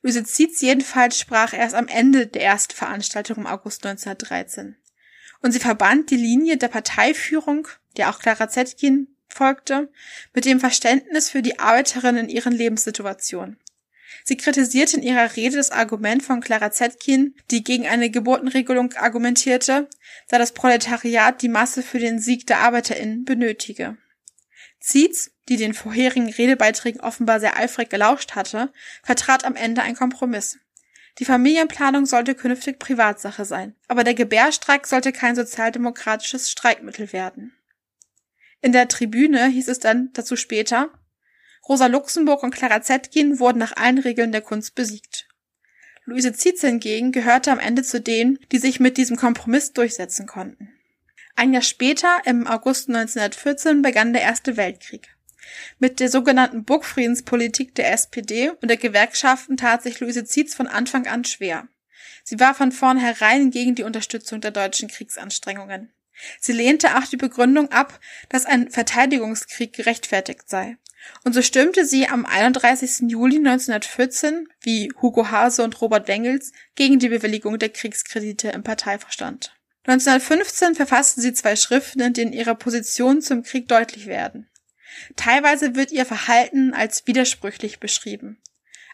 Luise 0.01 0.23
Zietz 0.23 0.61
jedenfalls 0.61 1.19
sprach 1.19 1.53
erst 1.53 1.75
am 1.75 1.87
Ende 1.87 2.27
der 2.27 2.43
ersten 2.43 2.73
Veranstaltung 2.73 3.37
im 3.37 3.47
August 3.47 3.85
1913. 3.85 4.75
Und 5.41 5.51
sie 5.51 5.59
verband 5.59 6.09
die 6.11 6.17
Linie 6.17 6.57
der 6.57 6.67
Parteiführung, 6.67 7.67
der 7.97 8.09
auch 8.09 8.19
Clara 8.19 8.49
Zetkin 8.49 9.07
folgte, 9.27 9.89
mit 10.33 10.45
dem 10.45 10.59
Verständnis 10.59 11.29
für 11.29 11.41
die 11.41 11.59
Arbeiterinnen 11.59 12.25
in 12.25 12.29
ihren 12.29 12.53
Lebenssituationen. 12.53 13.57
Sie 14.23 14.37
kritisierte 14.37 14.97
in 14.97 15.03
ihrer 15.03 15.35
Rede 15.35 15.57
das 15.57 15.71
Argument 15.71 16.21
von 16.21 16.41
Clara 16.41 16.71
Zetkin, 16.71 17.35
die 17.49 17.63
gegen 17.63 17.87
eine 17.87 18.09
Geburtenregelung 18.09 18.93
argumentierte, 18.93 19.89
da 20.29 20.37
das 20.37 20.53
Proletariat 20.53 21.41
die 21.41 21.49
Masse 21.49 21.81
für 21.81 21.99
den 21.99 22.19
Sieg 22.19 22.45
der 22.47 22.59
ArbeiterInnen 22.59 23.25
benötige. 23.25 23.97
Zietz, 24.79 25.31
die 25.47 25.57
den 25.57 25.73
vorherigen 25.73 26.29
Redebeiträgen 26.29 27.01
offenbar 27.01 27.39
sehr 27.39 27.57
eifrig 27.57 27.89
gelauscht 27.89 28.35
hatte, 28.35 28.71
vertrat 29.03 29.45
am 29.45 29.55
Ende 29.55 29.81
ein 29.81 29.95
Kompromiss. 29.95 30.59
Die 31.19 31.25
Familienplanung 31.25 32.05
sollte 32.05 32.35
künftig 32.35 32.79
Privatsache 32.79 33.45
sein, 33.45 33.75
aber 33.87 34.03
der 34.03 34.13
Gebärstreik 34.13 34.87
sollte 34.87 35.11
kein 35.11 35.35
sozialdemokratisches 35.35 36.49
Streikmittel 36.49 37.11
werden. 37.13 37.53
In 38.61 38.71
der 38.71 38.87
Tribüne 38.87 39.47
hieß 39.47 39.67
es 39.67 39.79
dann 39.79 40.11
dazu 40.13 40.35
später, 40.35 40.89
Rosa 41.67 41.87
Luxemburg 41.87 42.43
und 42.43 42.53
Clara 42.53 42.81
Zetkin 42.81 43.39
wurden 43.39 43.59
nach 43.59 43.75
allen 43.75 43.99
Regeln 43.99 44.31
der 44.31 44.41
Kunst 44.41 44.75
besiegt. 44.75 45.27
Luise 46.05 46.33
Zietz 46.33 46.61
hingegen 46.61 47.11
gehörte 47.11 47.51
am 47.51 47.59
Ende 47.59 47.83
zu 47.83 48.01
denen, 48.01 48.39
die 48.51 48.57
sich 48.57 48.79
mit 48.79 48.97
diesem 48.97 49.17
Kompromiss 49.17 49.73
durchsetzen 49.73 50.25
konnten. 50.25 50.73
Ein 51.35 51.53
Jahr 51.53 51.61
später, 51.61 52.19
im 52.25 52.47
August 52.47 52.89
1914, 52.89 53.81
begann 53.81 54.13
der 54.13 54.23
Erste 54.23 54.57
Weltkrieg. 54.57 55.15
Mit 55.79 55.99
der 55.99 56.09
sogenannten 56.09 56.63
Burgfriedenspolitik 56.63 57.75
der 57.75 57.91
SPD 57.91 58.49
und 58.49 58.67
der 58.67 58.77
Gewerkschaften 58.77 59.57
tat 59.57 59.83
sich 59.83 59.99
Luise 59.99 60.25
Zietz 60.25 60.53
von 60.53 60.67
Anfang 60.67 61.07
an 61.07 61.23
schwer. 61.23 61.67
Sie 62.23 62.39
war 62.39 62.53
von 62.53 62.71
vornherein 62.71 63.51
gegen 63.51 63.75
die 63.75 63.83
Unterstützung 63.83 64.41
der 64.41 64.51
deutschen 64.51 64.89
Kriegsanstrengungen. 64.89 65.91
Sie 66.39 66.53
lehnte 66.53 66.97
auch 66.97 67.05
die 67.05 67.17
Begründung 67.17 67.71
ab, 67.71 67.99
dass 68.29 68.45
ein 68.45 68.69
Verteidigungskrieg 68.69 69.73
gerechtfertigt 69.73 70.49
sei. 70.49 70.77
Und 71.23 71.33
so 71.33 71.41
stimmte 71.41 71.85
sie 71.85 72.07
am 72.07 72.25
31. 72.25 73.09
Juli 73.09 73.37
1914, 73.37 74.47
wie 74.61 74.91
Hugo 75.01 75.31
Hase 75.31 75.63
und 75.63 75.81
Robert 75.81 76.07
Wengels, 76.07 76.51
gegen 76.75 76.99
die 76.99 77.09
Bewilligung 77.09 77.57
der 77.57 77.69
Kriegskredite 77.69 78.49
im 78.49 78.61
Parteiverstand. 78.61 79.55
1915 79.87 80.75
verfassten 80.75 81.23
sie 81.23 81.33
zwei 81.33 81.55
Schriften, 81.55 82.01
in 82.01 82.13
denen 82.13 82.33
ihre 82.33 82.53
Positionen 82.53 83.21
zum 83.21 83.41
Krieg 83.41 83.67
deutlich 83.67 84.05
werden. 84.05 84.47
Teilweise 85.15 85.75
wird 85.75 85.91
ihr 85.91 86.05
Verhalten 86.05 86.73
als 86.73 87.07
widersprüchlich 87.07 87.79
beschrieben. 87.79 88.37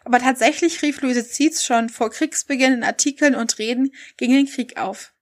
Aber 0.04 0.20
tatsächlich 0.20 0.82
rief 0.82 1.02
Luise 1.02 1.28
Zietz 1.28 1.64
schon 1.64 1.90
vor 1.90 2.12
Kriegsbeginn 2.12 2.74
in 2.74 2.84
Artikeln 2.84 3.36
und 3.36 3.58
Reden 3.60 3.94
gegen 4.16 4.34
den 4.34 4.48
Krieg 4.48 4.78
auf. 4.78 5.14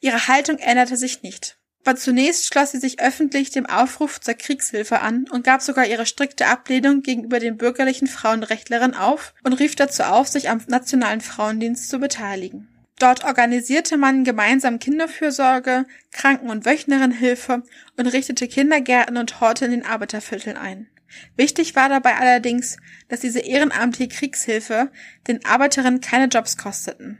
Ihre 0.00 0.28
Haltung 0.28 0.58
änderte 0.58 0.96
sich 0.96 1.22
nicht. 1.22 1.58
Aber 1.84 1.96
zunächst 1.96 2.46
schloss 2.46 2.72
sie 2.72 2.78
sich 2.78 3.00
öffentlich 3.00 3.50
dem 3.50 3.66
Aufruf 3.66 4.20
zur 4.20 4.34
Kriegshilfe 4.34 5.00
an 5.00 5.26
und 5.30 5.44
gab 5.44 5.62
sogar 5.62 5.86
ihre 5.86 6.04
strikte 6.04 6.46
Ablehnung 6.46 7.02
gegenüber 7.02 7.38
den 7.38 7.56
bürgerlichen 7.56 8.08
Frauenrechtlerinnen 8.08 8.96
auf 8.96 9.34
und 9.44 9.52
rief 9.52 9.76
dazu 9.76 10.02
auf, 10.02 10.26
sich 10.26 10.50
am 10.50 10.60
Nationalen 10.66 11.20
Frauendienst 11.20 11.88
zu 11.88 12.00
beteiligen. 12.00 12.75
Dort 12.98 13.24
organisierte 13.24 13.98
man 13.98 14.24
gemeinsam 14.24 14.78
Kinderfürsorge, 14.78 15.84
Kranken- 16.12 16.48
und 16.48 16.64
Wöchnerinnenhilfe 16.64 17.62
und 17.96 18.06
richtete 18.06 18.48
Kindergärten 18.48 19.18
und 19.18 19.40
Horte 19.40 19.66
in 19.66 19.70
den 19.70 19.84
Arbeitervierteln 19.84 20.56
ein. 20.56 20.88
Wichtig 21.36 21.76
war 21.76 21.88
dabei 21.88 22.16
allerdings, 22.16 22.78
dass 23.08 23.20
diese 23.20 23.40
ehrenamtliche 23.40 24.08
Kriegshilfe 24.08 24.90
den 25.28 25.44
Arbeiterinnen 25.44 26.00
keine 26.00 26.26
Jobs 26.26 26.56
kosteten. 26.56 27.18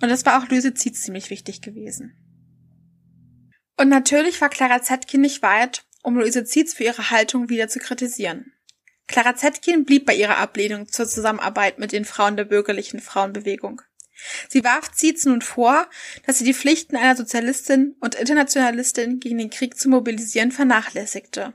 Und 0.00 0.08
das 0.08 0.26
war 0.26 0.42
auch 0.42 0.48
Luise 0.48 0.74
Zietz 0.74 1.02
ziemlich 1.02 1.30
wichtig 1.30 1.62
gewesen. 1.62 2.16
Und 3.76 3.88
natürlich 3.88 4.40
war 4.40 4.48
Clara 4.48 4.82
Zetkin 4.82 5.20
nicht 5.20 5.42
weit, 5.42 5.84
um 6.02 6.16
Luise 6.16 6.44
Zietz 6.44 6.74
für 6.74 6.84
ihre 6.84 7.10
Haltung 7.10 7.48
wieder 7.48 7.68
zu 7.68 7.78
kritisieren. 7.78 8.52
Clara 9.06 9.36
Zetkin 9.36 9.84
blieb 9.84 10.06
bei 10.06 10.14
ihrer 10.14 10.38
Ablehnung 10.38 10.88
zur 10.88 11.08
Zusammenarbeit 11.08 11.78
mit 11.78 11.92
den 11.92 12.04
Frauen 12.04 12.36
der 12.36 12.44
bürgerlichen 12.44 13.00
Frauenbewegung. 13.00 13.82
Sie 14.48 14.64
warf 14.64 14.92
Zietz 14.92 15.24
nun 15.24 15.42
vor, 15.42 15.88
dass 16.26 16.38
sie 16.38 16.44
die 16.44 16.54
Pflichten 16.54 16.96
einer 16.96 17.16
Sozialistin 17.16 17.96
und 18.00 18.14
Internationalistin 18.14 19.20
gegen 19.20 19.38
den 19.38 19.50
Krieg 19.50 19.78
zu 19.78 19.88
mobilisieren 19.88 20.52
vernachlässigte. 20.52 21.54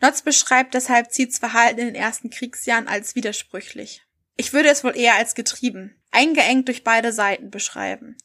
Notz 0.00 0.22
beschreibt 0.22 0.74
deshalb 0.74 1.12
Zietz 1.12 1.38
Verhalten 1.38 1.80
in 1.80 1.86
den 1.86 1.94
ersten 1.94 2.30
Kriegsjahren 2.30 2.88
als 2.88 3.14
widersprüchlich. 3.14 4.02
Ich 4.36 4.52
würde 4.52 4.68
es 4.68 4.84
wohl 4.84 4.96
eher 4.96 5.16
als 5.16 5.34
getrieben, 5.34 5.96
eingeengt 6.12 6.68
durch 6.68 6.84
beide 6.84 7.12
Seiten 7.12 7.50
beschreiben. 7.50 8.16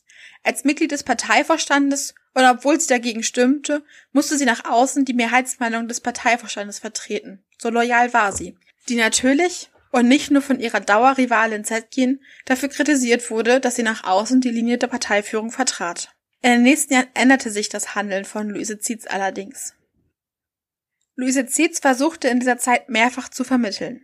Als 0.44 0.64
Mitglied 0.64 0.92
des 0.92 1.04
Parteivorstandes 1.04 2.14
und 2.34 2.46
obwohl 2.46 2.80
sie 2.80 2.88
dagegen 2.88 3.24
stimmte, 3.24 3.84
musste 4.12 4.38
sie 4.38 4.46
nach 4.46 4.66
außen 4.66 5.06
die 5.06 5.14
Mehrheitsmeinung 5.14 5.88
des 5.88 6.02
Parteivorstandes 6.02 6.80
vertreten. 6.80 7.44
So 7.58 7.70
loyal 7.70 8.14
war 8.14 8.34
sie. 8.34 8.58
Die 8.90 8.96
natürlich 8.96 9.70
und 9.94 10.08
nicht 10.08 10.32
nur 10.32 10.42
von 10.42 10.60
ihrer 10.60 10.80
Dauerrivalin 10.80 11.64
Zetkin 11.64 12.20
dafür 12.46 12.68
kritisiert 12.68 13.30
wurde, 13.30 13.60
dass 13.60 13.76
sie 13.76 13.84
nach 13.84 14.04
außen 14.04 14.42
die 14.42 14.50
Linie 14.50 14.80
der 14.80 14.88
Parteiführung 14.88 15.52
vertrat. 15.52 16.16
In 16.42 16.50
den 16.50 16.64
nächsten 16.64 16.96
Jahren 16.96 17.10
änderte 17.14 17.52
sich 17.52 17.70
das 17.70 17.94
Handeln 17.94 18.26
von 18.26 18.50
Luise 18.50 18.80
Zietz 18.80 19.06
allerdings. 19.06 19.76
Luise 21.16 21.46
Zietz 21.46 21.80
versuchte 21.80 22.28
in 22.28 22.40
dieser 22.40 22.58
Zeit 22.58 22.90
mehrfach 22.90 23.30
zu 23.30 23.44
vermitteln. 23.44 24.04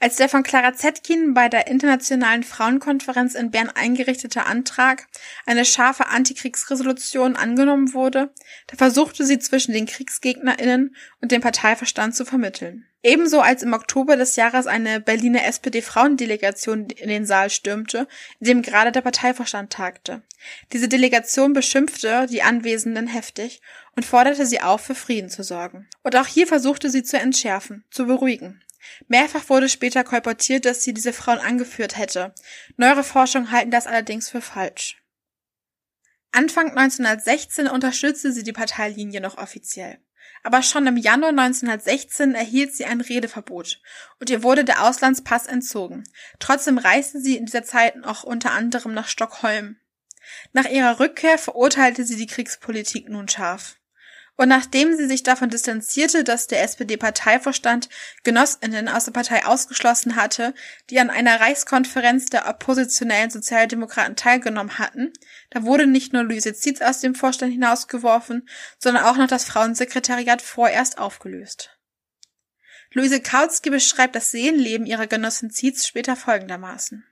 Als 0.00 0.16
der 0.16 0.28
von 0.28 0.42
Clara 0.42 0.74
Zetkin 0.74 1.34
bei 1.34 1.48
der 1.48 1.66
Internationalen 1.66 2.42
Frauenkonferenz 2.42 3.34
in 3.34 3.50
Bern 3.50 3.68
eingerichtete 3.68 4.46
Antrag, 4.46 5.06
eine 5.46 5.64
scharfe 5.64 6.06
Antikriegsresolution 6.06 7.36
angenommen 7.36 7.94
wurde, 7.94 8.32
da 8.68 8.76
versuchte 8.76 9.24
sie 9.24 9.38
zwischen 9.38 9.72
den 9.72 9.86
KriegsgegnerInnen 9.86 10.94
und 11.20 11.32
dem 11.32 11.40
Parteiverstand 11.40 12.14
zu 12.14 12.24
vermitteln. 12.24 12.86
Ebenso 13.02 13.40
als 13.40 13.62
im 13.62 13.74
Oktober 13.74 14.16
des 14.16 14.34
Jahres 14.34 14.66
eine 14.66 15.00
Berliner 15.00 15.44
SPD-Frauendelegation 15.44 16.90
in 16.90 17.08
den 17.08 17.26
Saal 17.26 17.48
stürmte, 17.48 18.08
in 18.40 18.46
dem 18.46 18.62
gerade 18.62 18.90
der 18.90 19.02
Parteivorstand 19.02 19.72
tagte. 19.72 20.22
Diese 20.72 20.88
Delegation 20.88 21.52
beschimpfte 21.52 22.26
die 22.28 22.42
Anwesenden 22.42 23.06
heftig 23.06 23.62
und 23.94 24.04
forderte 24.04 24.46
sie 24.46 24.60
auf, 24.60 24.80
für 24.80 24.96
Frieden 24.96 25.30
zu 25.30 25.44
sorgen. 25.44 25.88
Und 26.02 26.16
auch 26.16 26.26
hier 26.26 26.46
versuchte 26.48 26.90
sie 26.90 27.04
zu 27.04 27.18
entschärfen, 27.18 27.84
zu 27.90 28.06
beruhigen. 28.06 28.62
Mehrfach 29.08 29.48
wurde 29.48 29.68
später 29.68 30.04
kolportiert, 30.04 30.64
dass 30.64 30.82
sie 30.82 30.94
diese 30.94 31.12
Frauen 31.12 31.38
angeführt 31.38 31.96
hätte. 31.96 32.34
Neuere 32.76 33.04
Forschungen 33.04 33.50
halten 33.50 33.70
das 33.70 33.86
allerdings 33.86 34.30
für 34.30 34.40
falsch. 34.40 35.02
Anfang 36.30 36.76
1916 36.76 37.68
unterstützte 37.68 38.32
sie 38.32 38.42
die 38.42 38.52
Parteilinie 38.52 39.20
noch 39.20 39.38
offiziell. 39.38 39.98
Aber 40.42 40.62
schon 40.62 40.86
im 40.86 40.96
Januar 40.96 41.30
1916 41.30 42.34
erhielt 42.34 42.74
sie 42.74 42.84
ein 42.84 43.00
Redeverbot 43.00 43.80
und 44.20 44.30
ihr 44.30 44.42
wurde 44.42 44.64
der 44.64 44.84
Auslandspass 44.84 45.46
entzogen. 45.46 46.04
Trotzdem 46.38 46.78
reiste 46.78 47.20
sie 47.20 47.36
in 47.36 47.46
dieser 47.46 47.64
Zeit 47.64 47.96
noch 47.96 48.24
unter 48.24 48.52
anderem 48.52 48.94
nach 48.94 49.08
Stockholm. 49.08 49.78
Nach 50.52 50.66
ihrer 50.66 51.00
Rückkehr 51.00 51.38
verurteilte 51.38 52.04
sie 52.04 52.16
die 52.16 52.26
Kriegspolitik 52.26 53.08
nun 53.08 53.28
scharf. 53.28 53.76
Und 54.40 54.50
nachdem 54.50 54.96
sie 54.96 55.08
sich 55.08 55.24
davon 55.24 55.50
distanzierte, 55.50 56.22
dass 56.22 56.46
der 56.46 56.62
SPD-Parteivorstand 56.62 57.88
Genossinnen 58.22 58.88
aus 58.88 59.04
der 59.06 59.10
Partei 59.10 59.44
ausgeschlossen 59.44 60.14
hatte, 60.14 60.54
die 60.90 61.00
an 61.00 61.10
einer 61.10 61.40
Reichskonferenz 61.40 62.26
der 62.26 62.48
oppositionellen 62.48 63.30
Sozialdemokraten 63.30 64.14
teilgenommen 64.14 64.78
hatten, 64.78 65.12
da 65.50 65.64
wurde 65.64 65.88
nicht 65.88 66.12
nur 66.12 66.22
Luise 66.22 66.54
Zietz 66.54 66.80
aus 66.80 67.00
dem 67.00 67.16
Vorstand 67.16 67.50
hinausgeworfen, 67.52 68.48
sondern 68.78 69.02
auch 69.06 69.16
noch 69.16 69.26
das 69.26 69.44
Frauensekretariat 69.44 70.40
vorerst 70.40 70.98
aufgelöst. 70.98 71.76
Luise 72.92 73.20
Kautsky 73.20 73.70
beschreibt 73.70 74.14
das 74.14 74.30
Seelenleben 74.30 74.86
ihrer 74.86 75.08
Genossin 75.08 75.50
Zietz 75.50 75.84
später 75.84 76.14
folgendermaßen. 76.14 77.04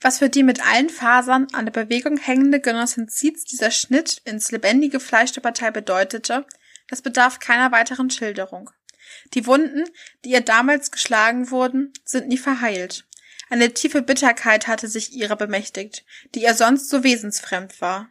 Was 0.00 0.18
für 0.18 0.28
die 0.28 0.44
mit 0.44 0.64
allen 0.64 0.90
Fasern 0.90 1.48
an 1.52 1.66
der 1.66 1.72
Bewegung 1.72 2.18
hängende 2.18 2.60
Genossin 2.60 3.08
Zietz 3.08 3.44
dieser 3.44 3.70
Schnitt 3.70 4.20
ins 4.24 4.50
lebendige 4.52 5.00
Fleisch 5.00 5.32
der 5.32 5.40
Partei 5.40 5.70
bedeutete, 5.70 6.46
das 6.88 7.02
bedarf 7.02 7.40
keiner 7.40 7.72
weiteren 7.72 8.10
Schilderung. 8.10 8.70
Die 9.34 9.46
Wunden, 9.46 9.84
die 10.24 10.30
ihr 10.30 10.40
damals 10.40 10.90
geschlagen 10.90 11.50
wurden, 11.50 11.92
sind 12.04 12.28
nie 12.28 12.38
verheilt. 12.38 13.06
Eine 13.50 13.72
tiefe 13.72 14.02
Bitterkeit 14.02 14.66
hatte 14.66 14.88
sich 14.88 15.12
ihrer 15.12 15.36
bemächtigt, 15.36 16.04
die 16.34 16.42
ihr 16.42 16.54
sonst 16.54 16.90
so 16.90 17.02
wesensfremd 17.02 17.80
war. 17.80 18.10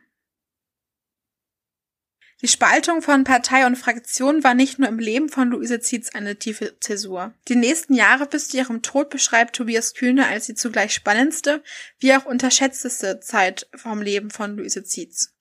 Die 2.43 2.47
Spaltung 2.47 3.01
von 3.01 3.23
Partei 3.23 3.65
und 3.65 3.77
Fraktion 3.77 4.43
war 4.43 4.53
nicht 4.53 4.77
nur 4.77 4.87
im 4.87 4.99
Leben 4.99 5.27
von 5.27 5.49
Luise 5.49 5.79
Zietz 5.79 6.13
eine 6.13 6.37
tiefe 6.37 6.79
Zäsur. 6.79 7.33
Die 7.47 7.55
nächsten 7.55 7.95
Jahre 7.95 8.27
bis 8.27 8.49
zu 8.49 8.57
ihrem 8.57 8.83
Tod 8.83 9.09
beschreibt 9.09 9.55
Tobias 9.55 9.95
Kühne 9.95 10.27
als 10.27 10.45
die 10.45 10.53
zugleich 10.53 10.93
spannendste 10.93 11.63
wie 11.97 12.13
auch 12.13 12.25
unterschätzteste 12.25 13.19
Zeit 13.21 13.67
vom 13.73 14.03
Leben 14.03 14.29
von 14.29 14.55
Luise 14.55 14.83
Zietz. 14.83 15.33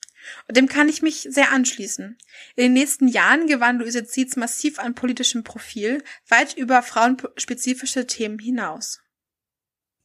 Und 0.49 0.57
dem 0.57 0.69
kann 0.69 0.89
ich 0.89 1.03
mich 1.03 1.29
sehr 1.31 1.53
anschließen. 1.53 2.17
In 2.57 2.63
den 2.63 2.73
nächsten 2.73 3.09
Jahren 3.09 3.47
gewann 3.47 3.79
Luise 3.79 4.07
Zietz 4.07 4.37
massiv 4.37 4.79
an 4.79 4.95
politischem 4.95 5.45
Profil, 5.45 6.03
weit 6.29 6.57
über 6.57 6.83
frauenspezifische 6.83 8.07
Themen 8.07 8.39
hinaus. 8.39 9.03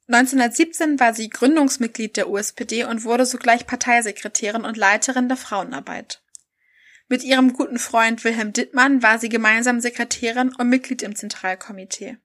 1917 0.07 0.99
war 0.99 1.13
sie 1.13 1.29
Gründungsmitglied 1.29 2.17
der 2.17 2.29
USPD 2.29 2.83
und 2.83 3.05
wurde 3.05 3.25
sogleich 3.25 3.65
Parteisekretärin 3.65 4.65
und 4.65 4.75
Leiterin 4.75 5.29
der 5.29 5.37
Frauenarbeit. 5.37 6.20
Mit 7.11 7.25
ihrem 7.25 7.51
guten 7.51 7.77
Freund 7.77 8.23
Wilhelm 8.23 8.53
Dittmann 8.53 9.03
war 9.03 9.19
sie 9.19 9.27
gemeinsam 9.27 9.81
Sekretärin 9.81 10.55
und 10.57 10.69
Mitglied 10.69 11.01
im 11.01 11.13
Zentralkomitee. 11.13 12.15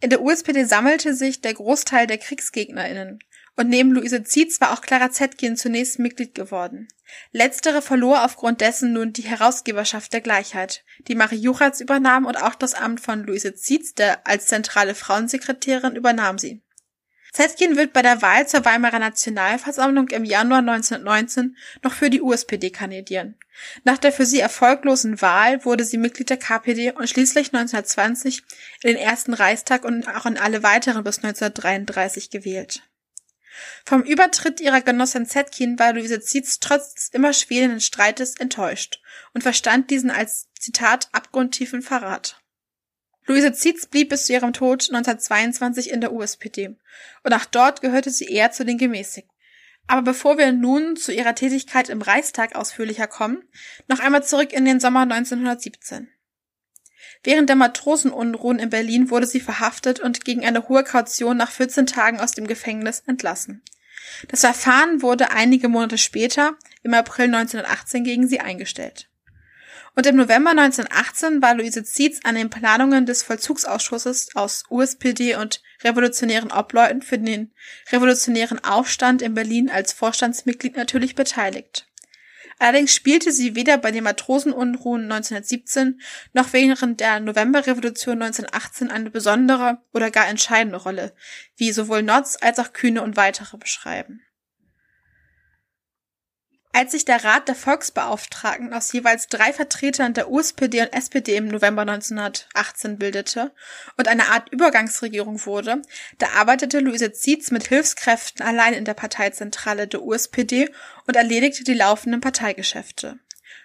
In 0.00 0.10
der 0.10 0.20
USPD 0.20 0.64
sammelte 0.64 1.14
sich 1.14 1.42
der 1.42 1.54
Großteil 1.54 2.08
der 2.08 2.18
KriegsgegnerInnen. 2.18 3.20
Und 3.54 3.68
neben 3.68 3.92
Luise 3.92 4.24
Zietz 4.24 4.60
war 4.60 4.72
auch 4.72 4.80
Clara 4.80 5.12
Zetkin 5.12 5.56
zunächst 5.56 6.00
Mitglied 6.00 6.34
geworden. 6.34 6.88
Letztere 7.30 7.82
verlor 7.82 8.24
aufgrund 8.24 8.62
dessen 8.62 8.92
nun 8.92 9.12
die 9.12 9.22
Herausgeberschaft 9.22 10.12
der 10.12 10.22
Gleichheit, 10.22 10.82
die 11.06 11.14
Marie 11.14 11.38
Juchatz 11.38 11.80
übernahm 11.80 12.26
und 12.26 12.34
auch 12.34 12.56
das 12.56 12.74
Amt 12.74 13.00
von 13.00 13.22
Luise 13.22 13.54
Zietz, 13.54 13.94
der 13.94 14.26
als 14.26 14.46
zentrale 14.48 14.96
Frauensekretärin 14.96 15.94
übernahm 15.94 16.36
sie. 16.36 16.64
Zetkin 17.32 17.76
wird 17.76 17.92
bei 17.92 18.02
der 18.02 18.22
Wahl 18.22 18.48
zur 18.48 18.64
Weimarer 18.64 18.98
Nationalversammlung 18.98 20.08
im 20.08 20.24
Januar 20.24 20.60
1919 20.60 21.56
noch 21.82 21.92
für 21.92 22.10
die 22.10 22.22
USPD 22.22 22.70
kandidieren. 22.70 23.36
Nach 23.84 23.98
der 23.98 24.12
für 24.12 24.26
sie 24.26 24.40
erfolglosen 24.40 25.20
Wahl 25.20 25.64
wurde 25.64 25.84
sie 25.84 25.98
Mitglied 25.98 26.30
der 26.30 26.36
KPD 26.36 26.92
und 26.92 27.08
schließlich 27.08 27.48
1920 27.48 28.42
in 28.82 28.94
den 28.94 28.96
ersten 28.96 29.34
Reichstag 29.34 29.84
und 29.84 30.06
auch 30.08 30.26
in 30.26 30.38
alle 30.38 30.62
weiteren 30.62 31.04
bis 31.04 31.18
1933 31.18 32.30
gewählt. 32.30 32.82
Vom 33.84 34.02
Übertritt 34.02 34.60
ihrer 34.60 34.82
Genossin 34.82 35.26
Zetkin 35.26 35.78
war 35.78 35.94
Luise 35.94 36.20
Zietz 36.20 36.60
trotz 36.60 36.94
des 36.94 37.08
immer 37.08 37.32
schwelenden 37.32 37.80
Streites 37.80 38.36
enttäuscht 38.36 39.00
und 39.32 39.42
verstand 39.42 39.90
diesen 39.90 40.10
als 40.10 40.48
Zitat 40.58 41.08
abgrundtiefen 41.12 41.82
Verrat. 41.82 42.42
Luise 43.26 43.52
Zietz 43.52 43.86
blieb 43.86 44.10
bis 44.10 44.26
zu 44.26 44.32
ihrem 44.32 44.52
Tod 44.52 44.88
1922 44.88 45.90
in 45.90 46.00
der 46.00 46.12
USPD 46.12 46.76
und 47.24 47.32
auch 47.32 47.44
dort 47.44 47.80
gehörte 47.80 48.10
sie 48.10 48.26
eher 48.26 48.52
zu 48.52 48.64
den 48.64 48.78
Gemäßigten. 48.78 49.32
Aber 49.88 50.02
bevor 50.02 50.38
wir 50.38 50.52
nun 50.52 50.96
zu 50.96 51.12
ihrer 51.12 51.34
Tätigkeit 51.34 51.88
im 51.88 52.02
Reichstag 52.02 52.56
ausführlicher 52.56 53.06
kommen, 53.06 53.44
noch 53.88 54.00
einmal 54.00 54.24
zurück 54.24 54.52
in 54.52 54.64
den 54.64 54.80
Sommer 54.80 55.02
1917. 55.02 56.08
Während 57.22 57.48
der 57.48 57.56
Matrosenunruhen 57.56 58.58
in 58.58 58.70
Berlin 58.70 59.10
wurde 59.10 59.26
sie 59.26 59.40
verhaftet 59.40 60.00
und 60.00 60.24
gegen 60.24 60.44
eine 60.44 60.68
hohe 60.68 60.84
Kaution 60.84 61.36
nach 61.36 61.50
14 61.50 61.86
Tagen 61.86 62.20
aus 62.20 62.32
dem 62.32 62.46
Gefängnis 62.46 63.02
entlassen. 63.06 63.62
Das 64.28 64.40
Verfahren 64.40 65.02
wurde 65.02 65.30
einige 65.30 65.68
Monate 65.68 65.98
später, 65.98 66.56
im 66.82 66.94
April 66.94 67.26
1918, 67.26 68.04
gegen 68.04 68.28
sie 68.28 68.40
eingestellt. 68.40 69.08
Und 69.98 70.04
im 70.04 70.16
November 70.16 70.50
1918 70.50 71.40
war 71.40 71.54
Luise 71.54 71.82
Zietz 71.82 72.20
an 72.22 72.34
den 72.34 72.50
Planungen 72.50 73.06
des 73.06 73.22
Vollzugsausschusses 73.22 74.36
aus 74.36 74.64
USPD 74.68 75.36
und 75.36 75.62
revolutionären 75.82 76.52
Obleuten 76.52 77.00
für 77.00 77.18
den 77.18 77.50
revolutionären 77.90 78.62
Aufstand 78.62 79.22
in 79.22 79.32
Berlin 79.32 79.70
als 79.70 79.94
Vorstandsmitglied 79.94 80.76
natürlich 80.76 81.14
beteiligt. 81.14 81.88
Allerdings 82.58 82.94
spielte 82.94 83.32
sie 83.32 83.54
weder 83.54 83.78
bei 83.78 83.90
den 83.90 84.04
Matrosenunruhen 84.04 85.04
1917 85.04 86.02
noch 86.34 86.52
während 86.52 87.00
der 87.00 87.20
Novemberrevolution 87.20 88.20
1918 88.20 88.90
eine 88.90 89.10
besondere 89.10 89.78
oder 89.94 90.10
gar 90.10 90.28
entscheidende 90.28 90.78
Rolle, 90.78 91.14
wie 91.56 91.72
sowohl 91.72 92.02
Notz 92.02 92.36
als 92.38 92.58
auch 92.58 92.74
Kühne 92.74 93.00
und 93.00 93.16
weitere 93.16 93.56
beschreiben. 93.56 94.25
Als 96.76 96.92
sich 96.92 97.06
der 97.06 97.24
Rat 97.24 97.48
der 97.48 97.54
Volksbeauftragten 97.54 98.74
aus 98.74 98.92
jeweils 98.92 99.28
drei 99.28 99.54
Vertretern 99.54 100.12
der 100.12 100.30
USPD 100.30 100.82
und 100.82 100.92
SPD 100.92 101.36
im 101.36 101.48
November 101.48 101.80
1918 101.80 102.98
bildete 102.98 103.54
und 103.96 104.08
eine 104.08 104.28
Art 104.28 104.50
Übergangsregierung 104.50 105.46
wurde, 105.46 105.80
da 106.18 106.32
arbeitete 106.34 106.80
Luise 106.80 107.12
Zietz 107.12 107.50
mit 107.50 107.68
Hilfskräften 107.68 108.44
allein 108.44 108.74
in 108.74 108.84
der 108.84 108.92
Parteizentrale 108.92 109.88
der 109.88 110.02
USPD 110.02 110.68
und 111.06 111.16
erledigte 111.16 111.64
die 111.64 111.72
laufenden 111.72 112.20
Parteigeschäfte. 112.20 113.20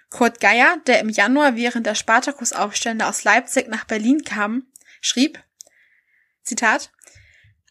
Kurt 0.08 0.40
Geier, 0.40 0.78
der 0.86 1.00
im 1.00 1.10
Januar 1.10 1.54
während 1.54 1.84
der 1.84 1.94
Spartakusaufstände 1.94 3.06
aus 3.06 3.24
Leipzig 3.24 3.68
nach 3.68 3.84
Berlin 3.84 4.24
kam, 4.24 4.68
schrieb, 5.02 5.38
Zitat, 6.44 6.90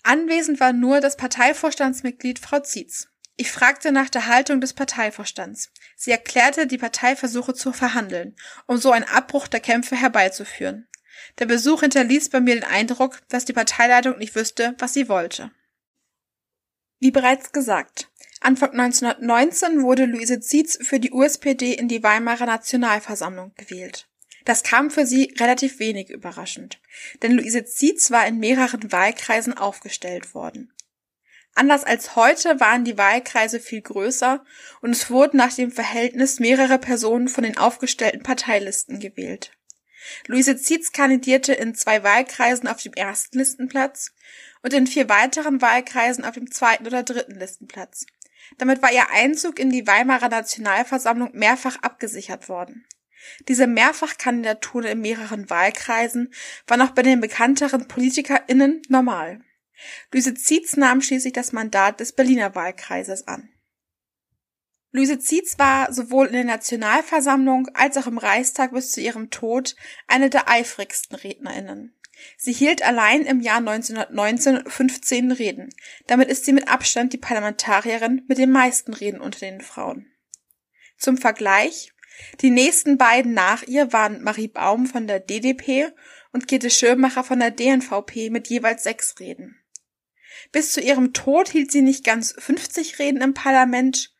Anwesend 0.04 0.60
war 0.60 0.72
nur 0.72 1.02
das 1.02 1.18
Parteivorstandsmitglied 1.18 2.38
Frau 2.38 2.60
Zietz. 2.60 3.11
Ich 3.38 3.52
fragte 3.52 3.92
nach 3.92 4.10
der 4.10 4.28
Haltung 4.28 4.62
des 4.62 4.74
Parteivorstands. 4.74 5.72
Sie 5.96 6.12
erklärte, 6.12 6.68
die 6.68 6.78
Partei 6.78 7.16
versuche 7.16 7.54
zu 7.54 7.74
verhandeln, 7.74 8.36
um 8.68 8.78
so 8.78 8.92
einen 8.92 9.06
Abbruch 9.06 9.48
der 9.48 9.60
Kämpfe 9.60 9.96
herbeizuführen. 9.96 10.88
Der 11.40 11.46
Besuch 11.46 11.82
hinterließ 11.82 12.30
bei 12.30 12.40
mir 12.40 12.56
den 12.56 12.64
Eindruck, 12.64 13.22
dass 13.30 13.46
die 13.46 13.54
Parteileitung 13.54 14.18
nicht 14.18 14.36
wüsste, 14.36 14.76
was 14.80 14.94
sie 14.94 15.10
wollte. 15.10 15.52
Wie 17.00 17.12
bereits 17.12 17.52
gesagt, 17.52 18.12
Anfang 18.42 18.72
1919 18.72 19.82
wurde 19.82 20.06
Luise 20.06 20.40
Zietz 20.40 20.78
für 20.82 21.00
die 21.00 21.12
USPD 21.12 21.74
in 21.74 21.88
die 21.88 22.04
Weimarer 22.04 22.46
Nationalversammlung 22.46 23.54
gewählt. 23.56 24.08
Das 24.46 24.64
kam 24.64 24.90
für 24.90 25.06
sie 25.06 25.34
relativ 25.40 25.80
wenig 25.80 26.10
überraschend, 26.10 26.80
denn 27.22 27.34
Luise 27.34 27.66
Zietz 27.66 28.10
war 28.12 28.26
in 28.28 28.40
mehreren 28.40 28.92
Wahlkreisen 28.92 29.56
aufgestellt 29.56 30.34
worden. 30.34 30.74
Anders 31.54 31.84
als 31.84 32.16
heute 32.16 32.60
waren 32.60 32.86
die 32.86 32.98
Wahlkreise 32.98 33.60
viel 33.60 33.82
größer 33.82 34.44
und 34.82 34.92
es 34.92 35.10
wurden 35.10 35.38
nach 35.38 35.54
dem 35.54 35.72
Verhältnis 35.72 36.40
mehrere 36.40 36.80
Personen 36.80 37.28
von 37.28 37.44
den 37.44 37.58
aufgestellten 37.58 38.24
Parteilisten 38.24 39.00
gewählt. 39.00 39.52
Luise 40.28 40.58
Zietz 40.58 40.92
kandidierte 40.92 41.54
in 41.54 41.76
zwei 41.76 42.04
Wahlkreisen 42.04 42.68
auf 42.68 42.82
dem 42.82 42.94
ersten 42.94 43.38
Listenplatz 43.38 44.14
und 44.64 44.74
in 44.74 44.88
vier 44.88 45.10
weiteren 45.10 45.62
Wahlkreisen 45.62 46.26
auf 46.26 46.36
dem 46.36 46.50
zweiten 46.52 46.88
oder 46.88 47.04
dritten 47.04 47.36
Listenplatz. 47.36 48.06
Damit 48.58 48.82
war 48.82 48.92
ihr 48.92 49.10
Einzug 49.12 49.60
in 49.60 49.70
die 49.70 49.86
Weimarer 49.88 50.30
Nationalversammlung 50.30 51.32
mehrfach 51.34 51.78
abgesichert 51.82 52.50
worden. 52.50 52.86
Diese 53.48 53.68
Mehrfachkandidaturen 53.68 54.88
in 54.88 55.02
mehreren 55.02 55.50
Wahlkreisen 55.50 56.34
waren 56.68 56.82
auch 56.82 56.92
bei 56.92 57.04
den 57.04 57.22
bekannteren 57.22 57.88
PolitikerInnen 57.88 58.82
normal. 58.90 59.42
Luise 60.12 60.34
Zietz 60.34 60.78
nahm 60.78 61.02
schließlich 61.02 61.34
das 61.34 61.52
Mandat 61.52 62.00
des 62.00 62.14
Berliner 62.14 62.56
Wahlkreises 62.56 63.28
an. 63.28 63.50
Luise 64.92 65.20
Zietz 65.20 65.58
war 65.58 65.94
sowohl 65.94 66.28
in 66.28 66.34
der 66.34 66.44
Nationalversammlung 66.44 67.70
als 67.74 67.96
auch 67.98 68.08
im 68.08 68.18
Reichstag 68.18 68.74
bis 68.74 68.92
zu 68.92 69.00
ihrem 69.00 69.30
Tod 69.30 69.76
eine 70.08 70.30
der 70.30 70.50
eifrigsten 70.50 71.16
RednerInnen. 71.16 71.96
Sie 72.38 72.52
hielt 72.52 72.84
allein 72.84 73.26
im 73.26 73.40
Jahr 73.40 73.58
1919 73.58 74.70
15 74.70 75.32
Reden. 75.32 75.70
Damit 76.08 76.30
ist 76.30 76.46
sie 76.46 76.54
mit 76.54 76.68
Abstand 76.68 77.14
die 77.14 77.18
Parlamentarierin 77.18 78.24
mit 78.28 78.38
den 78.38 78.52
meisten 78.52 78.94
Reden 78.94 79.22
unter 79.22 79.40
den 79.40 79.62
Frauen. 79.62 80.12
Zum 80.98 81.18
Vergleich, 81.18 81.94
die 82.42 82.52
nächsten 82.52 82.98
beiden 82.98 83.34
nach 83.34 83.64
ihr 83.64 83.94
waren 83.94 84.22
Marie 84.22 84.50
Baum 84.50 84.86
von 84.86 85.08
der 85.08 85.20
DDP 85.20 85.92
und 86.32 86.48
Käthe 86.48 86.70
Schirmacher 86.70 87.24
von 87.24 87.40
der 87.40 87.52
DNVP 87.52 88.30
mit 88.30 88.50
jeweils 88.50 88.84
sechs 88.84 89.20
Reden. 89.20 89.61
Bis 90.52 90.74
zu 90.74 90.82
ihrem 90.82 91.14
Tod 91.14 91.50
hielt 91.50 91.72
sie 91.72 91.82
nicht 91.82 92.04
ganz 92.04 92.34
50 92.38 93.00
Reden 93.00 93.22
im 93.22 93.34
Parlament 93.34 94.14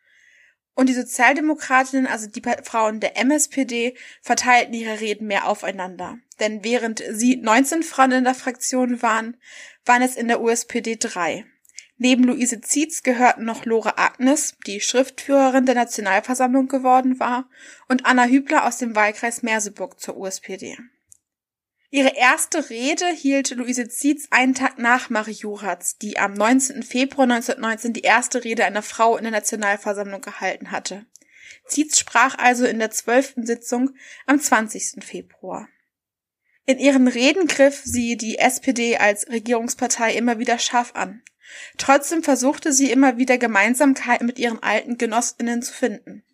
und 0.74 0.88
die 0.88 0.94
Sozialdemokratinnen, 0.94 2.06
also 2.06 2.26
die 2.26 2.42
Frauen 2.62 3.00
der 3.00 3.16
MSPD, 3.18 3.94
verteilten 4.22 4.74
ihre 4.74 5.00
Reden 5.00 5.26
mehr 5.26 5.46
aufeinander. 5.46 6.18
Denn 6.40 6.64
während 6.64 7.02
sie 7.10 7.36
19 7.36 7.82
Frauen 7.82 8.12
in 8.12 8.24
der 8.24 8.34
Fraktion 8.34 9.02
waren, 9.02 9.36
waren 9.84 10.02
es 10.02 10.16
in 10.16 10.28
der 10.28 10.40
USPD 10.40 10.96
drei. 10.98 11.44
Neben 11.98 12.24
Luise 12.24 12.60
Zietz 12.60 13.02
gehörten 13.02 13.44
noch 13.44 13.64
Lore 13.64 13.98
Agnes, 13.98 14.56
die 14.66 14.80
Schriftführerin 14.80 15.66
der 15.66 15.74
Nationalversammlung 15.74 16.68
geworden 16.68 17.20
war, 17.20 17.48
und 17.88 18.06
Anna 18.06 18.24
Hübler 18.24 18.66
aus 18.66 18.78
dem 18.78 18.96
Wahlkreis 18.96 19.42
Merseburg 19.42 20.00
zur 20.00 20.16
USPD. 20.16 20.78
Ihre 21.94 22.16
erste 22.16 22.70
Rede 22.70 23.06
hielt 23.08 23.50
Luise 23.50 23.86
Zietz 23.86 24.26
einen 24.30 24.54
Tag 24.54 24.78
nach 24.78 25.10
Marie 25.10 25.32
Juratz, 25.32 25.98
die 25.98 26.18
am 26.18 26.32
19. 26.32 26.82
Februar 26.82 27.24
1919 27.24 27.92
die 27.92 28.00
erste 28.00 28.44
Rede 28.44 28.64
einer 28.64 28.80
Frau 28.80 29.18
in 29.18 29.24
der 29.24 29.30
Nationalversammlung 29.30 30.22
gehalten 30.22 30.70
hatte. 30.70 31.04
Zietz 31.66 31.98
sprach 31.98 32.38
also 32.38 32.64
in 32.64 32.78
der 32.78 32.92
zwölften 32.92 33.44
Sitzung 33.44 33.90
am 34.24 34.40
20. 34.40 35.04
Februar. 35.04 35.68
In 36.64 36.78
ihren 36.78 37.08
Reden 37.08 37.46
griff 37.46 37.82
sie 37.84 38.16
die 38.16 38.38
SPD 38.38 38.96
als 38.96 39.28
Regierungspartei 39.28 40.14
immer 40.14 40.38
wieder 40.38 40.58
scharf 40.58 40.92
an. 40.94 41.20
Trotzdem 41.76 42.22
versuchte 42.22 42.72
sie 42.72 42.90
immer 42.90 43.18
wieder 43.18 43.36
Gemeinsamkeiten 43.36 44.26
mit 44.26 44.38
ihren 44.38 44.62
alten 44.62 44.96
Genossinnen 44.96 45.60
zu 45.60 45.74
finden 45.74 46.24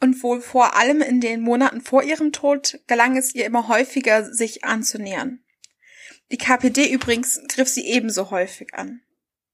und 0.00 0.22
wohl 0.22 0.40
vor 0.40 0.76
allem 0.76 1.00
in 1.00 1.20
den 1.20 1.40
Monaten 1.40 1.80
vor 1.80 2.02
ihrem 2.02 2.32
Tod 2.32 2.80
gelang 2.86 3.16
es 3.16 3.34
ihr 3.34 3.46
immer 3.46 3.68
häufiger, 3.68 4.32
sich 4.32 4.64
anzunähern. 4.64 5.40
Die 6.30 6.38
KPD 6.38 6.90
übrigens 6.90 7.40
griff 7.48 7.68
sie 7.68 7.86
ebenso 7.86 8.30
häufig 8.30 8.74
an. 8.74 9.00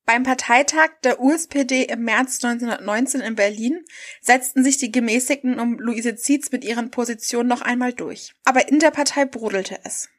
Beim 0.07 0.23
Parteitag 0.23 0.91
der 1.03 1.19
USPD 1.21 1.85
im 1.85 2.03
März 2.03 2.45
1919 2.45 3.23
in 3.23 3.37
Berlin 3.37 3.85
setzten 4.21 4.63
sich 4.63 4.77
die 4.77 4.93
Gemäßigten 4.93 5.59
um 5.59 5.79
Luise 5.79 6.15
Zietz 6.17 6.53
mit 6.53 6.63
ihren 6.63 6.91
Positionen 6.91 7.49
noch 7.49 7.63
einmal 7.63 7.95
durch. 7.95 8.35
Aber 8.45 8.69
in 8.69 8.81
der 8.81 8.91
Partei 8.91 9.25
brodelte 9.25 9.79
es. 9.85 10.11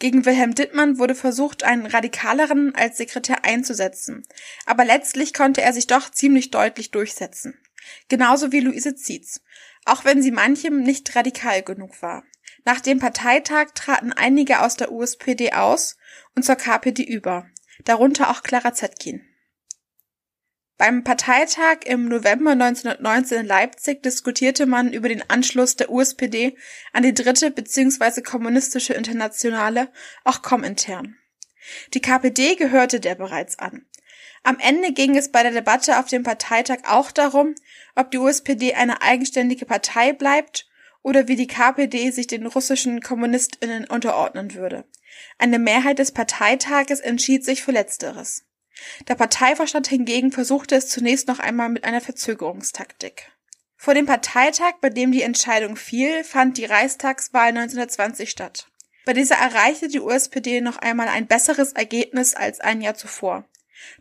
Gegen 0.00 0.24
Wilhelm 0.24 0.54
Dittmann 0.54 0.98
wurde 0.98 1.14
versucht, 1.14 1.62
einen 1.62 1.86
radikaleren 1.86 2.74
als 2.74 2.96
Sekretär 2.96 3.44
einzusetzen, 3.44 4.26
aber 4.66 4.84
letztlich 4.84 5.34
konnte 5.34 5.60
er 5.60 5.74
sich 5.74 5.86
doch 5.86 6.10
ziemlich 6.10 6.50
deutlich 6.50 6.90
durchsetzen. 6.90 7.58
Genauso 8.08 8.52
wie 8.52 8.60
Luise 8.60 8.94
Zietz, 8.94 9.40
auch 9.84 10.04
wenn 10.04 10.22
sie 10.22 10.30
manchem 10.30 10.82
nicht 10.82 11.14
radikal 11.16 11.62
genug 11.62 12.02
war. 12.02 12.24
Nach 12.64 12.80
dem 12.80 12.98
Parteitag 12.98 13.68
traten 13.74 14.12
einige 14.12 14.60
aus 14.60 14.76
der 14.76 14.92
USPD 14.92 15.52
aus 15.52 15.96
und 16.34 16.44
zur 16.44 16.56
KPD 16.56 17.02
über, 17.02 17.46
darunter 17.84 18.30
auch 18.30 18.42
Clara 18.42 18.74
Zetkin. 18.74 19.26
Beim 20.80 21.04
Parteitag 21.04 21.80
im 21.84 22.08
November 22.08 22.52
1919 22.52 23.40
in 23.40 23.46
Leipzig 23.46 24.02
diskutierte 24.02 24.64
man 24.64 24.94
über 24.94 25.10
den 25.10 25.28
Anschluss 25.28 25.76
der 25.76 25.90
USPD 25.90 26.56
an 26.94 27.02
die 27.02 27.12
dritte 27.12 27.50
bzw. 27.50 28.22
kommunistische 28.22 28.94
Internationale, 28.94 29.92
auch 30.24 30.40
Komintern. 30.40 31.18
Die 31.92 32.00
KPD 32.00 32.56
gehörte 32.56 32.98
der 32.98 33.14
bereits 33.14 33.58
an. 33.58 33.84
Am 34.42 34.58
Ende 34.58 34.92
ging 34.92 35.16
es 35.16 35.30
bei 35.30 35.42
der 35.42 35.52
Debatte 35.52 35.98
auf 35.98 36.06
dem 36.06 36.22
Parteitag 36.22 36.78
auch 36.86 37.10
darum, 37.10 37.54
ob 37.94 38.10
die 38.10 38.18
USPD 38.18 38.74
eine 38.74 39.02
eigenständige 39.02 39.66
Partei 39.66 40.12
bleibt 40.12 40.66
oder 41.02 41.28
wie 41.28 41.36
die 41.36 41.46
KPD 41.46 42.10
sich 42.10 42.26
den 42.26 42.46
russischen 42.46 43.00
Kommunistinnen 43.00 43.84
unterordnen 43.84 44.54
würde. 44.54 44.84
Eine 45.38 45.58
Mehrheit 45.58 45.98
des 45.98 46.12
Parteitages 46.12 47.00
entschied 47.00 47.44
sich 47.44 47.62
für 47.62 47.72
Letzteres. 47.72 48.44
Der 49.08 49.14
Parteivorstand 49.14 49.88
hingegen 49.88 50.32
versuchte 50.32 50.74
es 50.74 50.88
zunächst 50.88 51.28
noch 51.28 51.38
einmal 51.38 51.68
mit 51.68 51.84
einer 51.84 52.00
Verzögerungstaktik. 52.00 53.30
Vor 53.76 53.94
dem 53.94 54.06
Parteitag, 54.06 54.74
bei 54.80 54.88
dem 54.88 55.12
die 55.12 55.22
Entscheidung 55.22 55.76
fiel, 55.76 56.24
fand 56.24 56.56
die 56.56 56.64
Reichstagswahl 56.64 57.48
1920 57.48 58.30
statt. 58.30 58.68
Bei 59.04 59.12
dieser 59.12 59.36
erreichte 59.36 59.88
die 59.88 60.00
USPD 60.00 60.60
noch 60.60 60.78
einmal 60.78 61.08
ein 61.08 61.26
besseres 61.26 61.72
Ergebnis 61.72 62.34
als 62.34 62.60
ein 62.60 62.80
Jahr 62.80 62.94
zuvor 62.94 63.44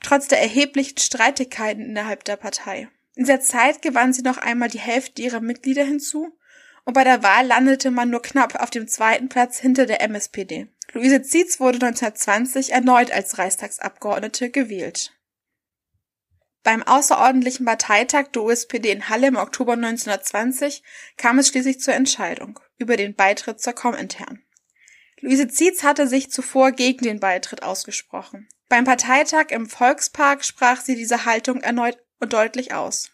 trotz 0.01 0.27
der 0.27 0.41
erheblichen 0.41 0.97
Streitigkeiten 0.97 1.83
innerhalb 1.83 2.23
der 2.23 2.35
Partei. 2.35 2.89
In 3.15 3.25
dieser 3.25 3.41
Zeit 3.41 3.81
gewann 3.81 4.13
sie 4.13 4.21
noch 4.21 4.37
einmal 4.37 4.69
die 4.69 4.79
Hälfte 4.79 5.21
ihrer 5.21 5.41
Mitglieder 5.41 5.83
hinzu 5.83 6.37
und 6.85 6.93
bei 6.93 7.03
der 7.03 7.21
Wahl 7.21 7.45
landete 7.45 7.91
man 7.91 8.09
nur 8.09 8.21
knapp 8.21 8.55
auf 8.55 8.69
dem 8.69 8.87
zweiten 8.87 9.29
Platz 9.29 9.59
hinter 9.59 9.85
der 9.85 10.01
MSPD. 10.01 10.67
Luise 10.93 11.21
Zietz 11.21 11.59
wurde 11.59 11.85
1920 11.85 12.71
erneut 12.71 13.11
als 13.11 13.37
Reichstagsabgeordnete 13.37 14.49
gewählt. 14.49 15.13
Beim 16.63 16.83
außerordentlichen 16.83 17.65
Parteitag 17.65 18.29
der 18.33 18.43
USPD 18.43 18.91
in 18.91 19.07
Halle 19.09 19.27
im 19.27 19.37
Oktober 19.37 19.73
1920 19.73 20.83
kam 21.17 21.39
es 21.39 21.47
schließlich 21.47 21.79
zur 21.79 21.93
Entscheidung 21.93 22.59
über 22.77 22.97
den 22.97 23.15
Beitritt 23.15 23.61
zur 23.61 23.73
Komintern. 23.73 24.41
Luise 25.21 25.47
Zietz 25.47 25.83
hatte 25.83 26.07
sich 26.07 26.31
zuvor 26.31 26.71
gegen 26.71 27.03
den 27.03 27.19
Beitritt 27.19 27.63
ausgesprochen. 27.63 28.47
Beim 28.69 28.85
Parteitag 28.85 29.47
im 29.49 29.67
Volkspark 29.67 30.45
sprach 30.45 30.81
sie 30.81 30.95
diese 30.95 31.25
Haltung 31.25 31.61
erneut 31.61 31.97
und 32.19 32.33
deutlich 32.33 32.73
aus. 32.73 33.11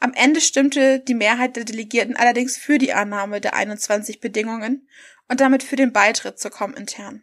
Am 0.00 0.12
Ende 0.14 0.40
stimmte 0.40 1.00
die 1.00 1.14
Mehrheit 1.14 1.56
der 1.56 1.64
Delegierten 1.64 2.16
allerdings 2.16 2.56
für 2.56 2.78
die 2.78 2.92
Annahme 2.92 3.40
der 3.40 3.54
21 3.54 4.20
Bedingungen 4.20 4.88
und 5.28 5.40
damit 5.40 5.62
für 5.62 5.76
den 5.76 5.92
Beitritt 5.92 6.38
zur 6.38 6.50
Komintern. 6.50 7.22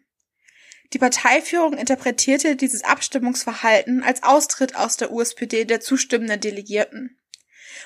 Die 0.93 0.99
Parteiführung 0.99 1.73
interpretierte 1.73 2.55
dieses 2.55 2.83
Abstimmungsverhalten 2.83 4.03
als 4.03 4.23
Austritt 4.23 4.75
aus 4.75 4.95
der 4.95 5.11
USPD 5.11 5.65
der 5.65 5.81
zustimmenden 5.81 6.39
Delegierten. 6.39 7.17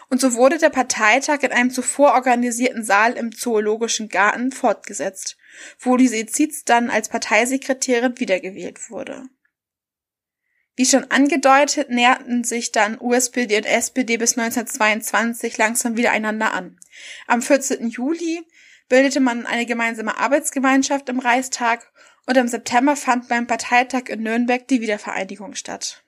Und 0.09 0.21
so 0.21 0.33
wurde 0.33 0.57
der 0.57 0.69
Parteitag 0.69 1.41
in 1.41 1.51
einem 1.51 1.71
zuvor 1.71 2.13
organisierten 2.13 2.83
Saal 2.83 3.13
im 3.13 3.35
Zoologischen 3.35 4.07
Garten 4.09 4.51
fortgesetzt, 4.51 5.37
wo 5.79 5.95
Lise 5.95 6.25
Zietz 6.25 6.63
dann 6.63 6.89
als 6.89 7.09
Parteisekretärin 7.09 8.19
wiedergewählt 8.19 8.89
wurde. 8.89 9.23
Wie 10.75 10.85
schon 10.85 11.11
angedeutet, 11.11 11.89
näherten 11.89 12.43
sich 12.43 12.71
dann 12.71 12.99
USPD 12.99 13.57
und 13.57 13.65
SPD 13.65 14.17
bis 14.17 14.37
1922 14.37 15.57
langsam 15.57 15.97
wieder 15.97 16.11
einander 16.11 16.53
an. 16.53 16.79
Am 17.27 17.41
14. 17.41 17.89
Juli 17.89 18.41
bildete 18.87 19.19
man 19.19 19.45
eine 19.45 19.65
gemeinsame 19.65 20.17
Arbeitsgemeinschaft 20.17 21.09
im 21.09 21.19
Reichstag 21.19 21.91
und 22.25 22.37
im 22.37 22.47
September 22.47 22.95
fand 22.95 23.27
beim 23.27 23.47
Parteitag 23.47 24.09
in 24.09 24.23
Nürnberg 24.23 24.67
die 24.67 24.81
Wiedervereinigung 24.81 25.55
statt. 25.55 26.03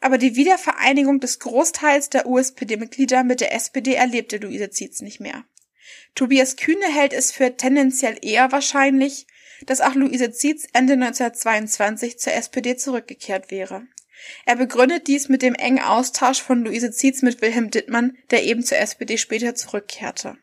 Aber 0.00 0.18
die 0.18 0.36
Wiedervereinigung 0.36 1.20
des 1.20 1.38
Großteils 1.38 2.10
der 2.10 2.26
USPD-Mitglieder 2.26 3.24
mit 3.24 3.40
der 3.40 3.54
SPD 3.54 3.94
erlebte 3.94 4.36
Luise 4.36 4.70
Zietz 4.70 5.00
nicht 5.00 5.20
mehr. 5.20 5.44
Tobias 6.14 6.56
Kühne 6.56 6.86
hält 6.86 7.12
es 7.12 7.32
für 7.32 7.56
tendenziell 7.56 8.18
eher 8.22 8.52
wahrscheinlich, 8.52 9.26
dass 9.64 9.80
auch 9.80 9.94
Luise 9.94 10.32
Zietz 10.32 10.66
Ende 10.72 10.94
1922 10.94 12.18
zur 12.18 12.34
SPD 12.34 12.76
zurückgekehrt 12.76 13.50
wäre. 13.50 13.86
Er 14.44 14.56
begründet 14.56 15.06
dies 15.06 15.28
mit 15.28 15.42
dem 15.42 15.54
engen 15.54 15.82
Austausch 15.82 16.42
von 16.42 16.64
Luise 16.64 16.90
Zietz 16.90 17.22
mit 17.22 17.42
Wilhelm 17.42 17.70
Dittmann, 17.70 18.16
der 18.30 18.44
eben 18.44 18.62
zur 18.62 18.78
SPD 18.78 19.18
später 19.18 19.54
zurückkehrte. 19.54 20.38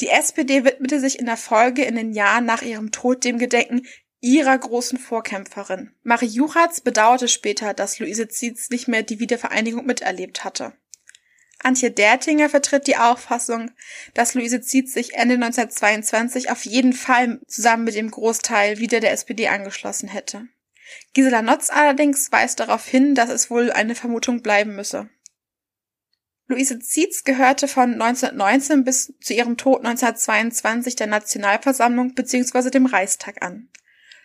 Die 0.00 0.08
SPD 0.08 0.64
widmete 0.64 1.00
sich 1.00 1.18
in 1.18 1.26
der 1.26 1.36
Folge 1.36 1.84
in 1.84 1.96
den 1.96 2.12
Jahren 2.12 2.44
nach 2.44 2.62
ihrem 2.62 2.92
Tod 2.92 3.24
dem 3.24 3.38
Gedenken 3.38 3.86
ihrer 4.20 4.56
großen 4.56 4.98
Vorkämpferin. 4.98 5.90
Marie 6.02 6.26
Juchatz 6.26 6.80
bedauerte 6.80 7.28
später, 7.28 7.74
dass 7.74 7.98
Luise 7.98 8.28
Zietz 8.28 8.70
nicht 8.70 8.88
mehr 8.88 9.02
die 9.02 9.20
Wiedervereinigung 9.20 9.84
miterlebt 9.84 10.44
hatte. 10.44 10.72
Antje 11.62 11.90
Dertinger 11.90 12.50
vertritt 12.50 12.86
die 12.86 12.96
Auffassung, 12.96 13.70
dass 14.12 14.34
Luise 14.34 14.60
Zietz 14.60 14.92
sich 14.92 15.14
Ende 15.14 15.34
1922 15.34 16.50
auf 16.50 16.64
jeden 16.64 16.92
Fall 16.92 17.40
zusammen 17.46 17.84
mit 17.84 17.94
dem 17.94 18.10
Großteil 18.10 18.78
wieder 18.78 19.00
der 19.00 19.12
SPD 19.12 19.48
angeschlossen 19.48 20.08
hätte. 20.08 20.48
Gisela 21.14 21.42
Notz 21.42 21.70
allerdings 21.70 22.30
weist 22.32 22.60
darauf 22.60 22.86
hin, 22.86 23.14
dass 23.14 23.30
es 23.30 23.50
wohl 23.50 23.72
eine 23.72 23.94
Vermutung 23.94 24.42
bleiben 24.42 24.74
müsse. 24.74 25.08
Luise 26.46 26.78
Zietz 26.78 27.24
gehörte 27.24 27.68
von 27.68 27.94
1919 27.94 28.84
bis 28.84 29.14
zu 29.20 29.32
ihrem 29.32 29.56
Tod 29.56 29.78
1922 29.78 30.94
der 30.94 31.06
Nationalversammlung 31.06 32.14
bzw. 32.14 32.68
dem 32.68 32.84
Reichstag 32.84 33.42
an. 33.42 33.70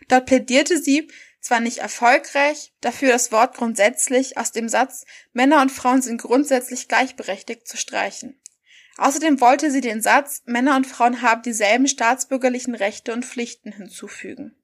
Dort 0.08 0.26
plädierte 0.26 0.78
sie 0.78 1.08
zwar 1.40 1.60
nicht 1.60 1.78
erfolgreich, 1.78 2.72
dafür 2.80 3.10
das 3.10 3.32
Wort 3.32 3.56
grundsätzlich 3.56 4.36
aus 4.38 4.52
dem 4.52 4.68
Satz 4.68 5.04
Männer 5.32 5.62
und 5.62 5.70
Frauen 5.70 6.02
sind 6.02 6.20
grundsätzlich 6.20 6.88
gleichberechtigt 6.88 7.66
zu 7.66 7.76
streichen. 7.76 8.40
Außerdem 8.96 9.40
wollte 9.40 9.70
sie 9.70 9.80
den 9.80 10.02
Satz 10.02 10.42
Männer 10.44 10.76
und 10.76 10.86
Frauen 10.86 11.22
haben 11.22 11.42
dieselben 11.42 11.88
staatsbürgerlichen 11.88 12.74
Rechte 12.74 13.12
und 13.12 13.24
Pflichten 13.24 13.72
hinzufügen. 13.72 14.54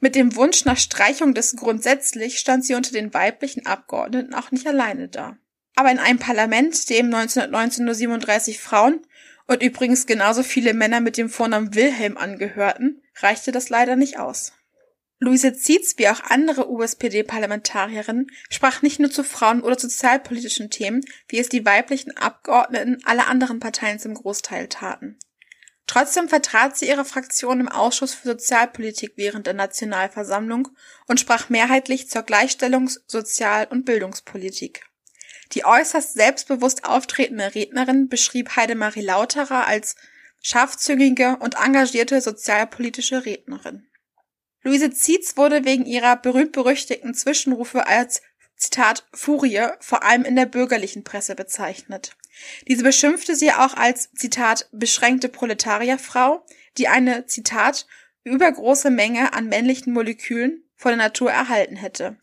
Mit 0.00 0.14
dem 0.14 0.36
Wunsch 0.36 0.64
nach 0.64 0.78
Streichung 0.78 1.34
des 1.34 1.56
grundsätzlich 1.56 2.38
stand 2.38 2.64
sie 2.64 2.74
unter 2.74 2.92
den 2.92 3.12
weiblichen 3.12 3.66
Abgeordneten 3.66 4.34
auch 4.34 4.50
nicht 4.50 4.66
alleine 4.66 5.08
da. 5.08 5.36
Aber 5.74 5.90
in 5.90 5.98
einem 5.98 6.18
Parlament, 6.18 6.88
dem 6.88 7.06
1919 7.06 7.84
nur 7.84 7.94
37 7.94 8.60
Frauen 8.60 9.04
und 9.46 9.62
übrigens 9.62 10.06
genauso 10.06 10.42
viele 10.42 10.72
Männer 10.72 11.00
mit 11.00 11.16
dem 11.16 11.28
Vornamen 11.28 11.74
Wilhelm 11.74 12.16
angehörten, 12.16 13.02
reichte 13.20 13.52
das 13.52 13.68
leider 13.68 13.96
nicht 13.96 14.18
aus. 14.18 14.52
Luise 15.24 15.54
Zietz 15.54 15.94
wie 15.96 16.08
auch 16.08 16.20
andere 16.20 16.70
USPD-Parlamentarierinnen 16.70 18.30
sprach 18.50 18.82
nicht 18.82 19.00
nur 19.00 19.10
zu 19.10 19.24
Frauen- 19.24 19.62
oder 19.62 19.78
sozialpolitischen 19.78 20.70
Themen, 20.70 21.00
wie 21.28 21.38
es 21.38 21.48
die 21.48 21.64
weiblichen 21.64 22.16
Abgeordneten 22.16 22.98
aller 23.04 23.26
anderen 23.26 23.58
Parteien 23.58 23.98
zum 23.98 24.14
Großteil 24.14 24.68
taten. 24.68 25.18
Trotzdem 25.86 26.28
vertrat 26.28 26.76
sie 26.76 26.88
ihre 26.88 27.04
Fraktion 27.04 27.60
im 27.60 27.68
Ausschuss 27.68 28.14
für 28.14 28.28
Sozialpolitik 28.28 29.12
während 29.16 29.46
der 29.46 29.54
Nationalversammlung 29.54 30.68
und 31.06 31.20
sprach 31.20 31.48
mehrheitlich 31.48 32.08
zur 32.08 32.22
Gleichstellungs-, 32.22 33.00
Sozial- 33.06 33.68
und 33.70 33.84
Bildungspolitik. 33.84 34.86
Die 35.52 35.64
äußerst 35.64 36.14
selbstbewusst 36.14 36.84
auftretende 36.84 37.54
Rednerin 37.54 38.08
beschrieb 38.08 38.56
Heidemarie 38.56 39.02
Lauterer 39.02 39.66
als 39.66 39.96
scharfzüngige 40.42 41.36
und 41.40 41.56
engagierte 41.56 42.20
sozialpolitische 42.20 43.24
Rednerin. 43.24 43.86
Luise 44.64 44.90
Zietz 44.90 45.36
wurde 45.36 45.66
wegen 45.66 45.84
ihrer 45.84 46.16
berühmt-berüchtigten 46.16 47.12
Zwischenrufe 47.12 47.86
als 47.86 48.22
Zitat 48.56 49.04
Furie 49.12 49.60
vor 49.80 50.02
allem 50.04 50.24
in 50.24 50.36
der 50.36 50.46
bürgerlichen 50.46 51.04
Presse 51.04 51.34
bezeichnet. 51.34 52.16
Diese 52.66 52.82
beschimpfte 52.82 53.36
sie 53.36 53.52
auch 53.52 53.74
als 53.74 54.10
Zitat 54.14 54.68
beschränkte 54.72 55.28
Proletarierfrau, 55.28 56.44
die 56.78 56.88
eine 56.88 57.26
Zitat 57.26 57.86
übergroße 58.24 58.90
Menge 58.90 59.34
an 59.34 59.48
männlichen 59.48 59.92
Molekülen 59.92 60.64
von 60.76 60.90
der 60.90 60.98
Natur 60.98 61.30
erhalten 61.30 61.76
hätte. 61.76 62.16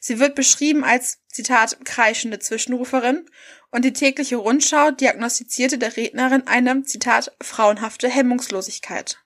Sie 0.00 0.20
wird 0.20 0.36
beschrieben 0.36 0.84
als 0.84 1.18
Zitat 1.26 1.84
kreischende 1.84 2.38
Zwischenruferin 2.38 3.28
und 3.72 3.84
die 3.84 3.92
tägliche 3.92 4.36
Rundschau 4.36 4.92
diagnostizierte 4.92 5.78
der 5.78 5.96
Rednerin 5.96 6.46
eine 6.46 6.84
Zitat 6.84 7.32
frauenhafte 7.42 8.08
Hemmungslosigkeit. 8.08 9.18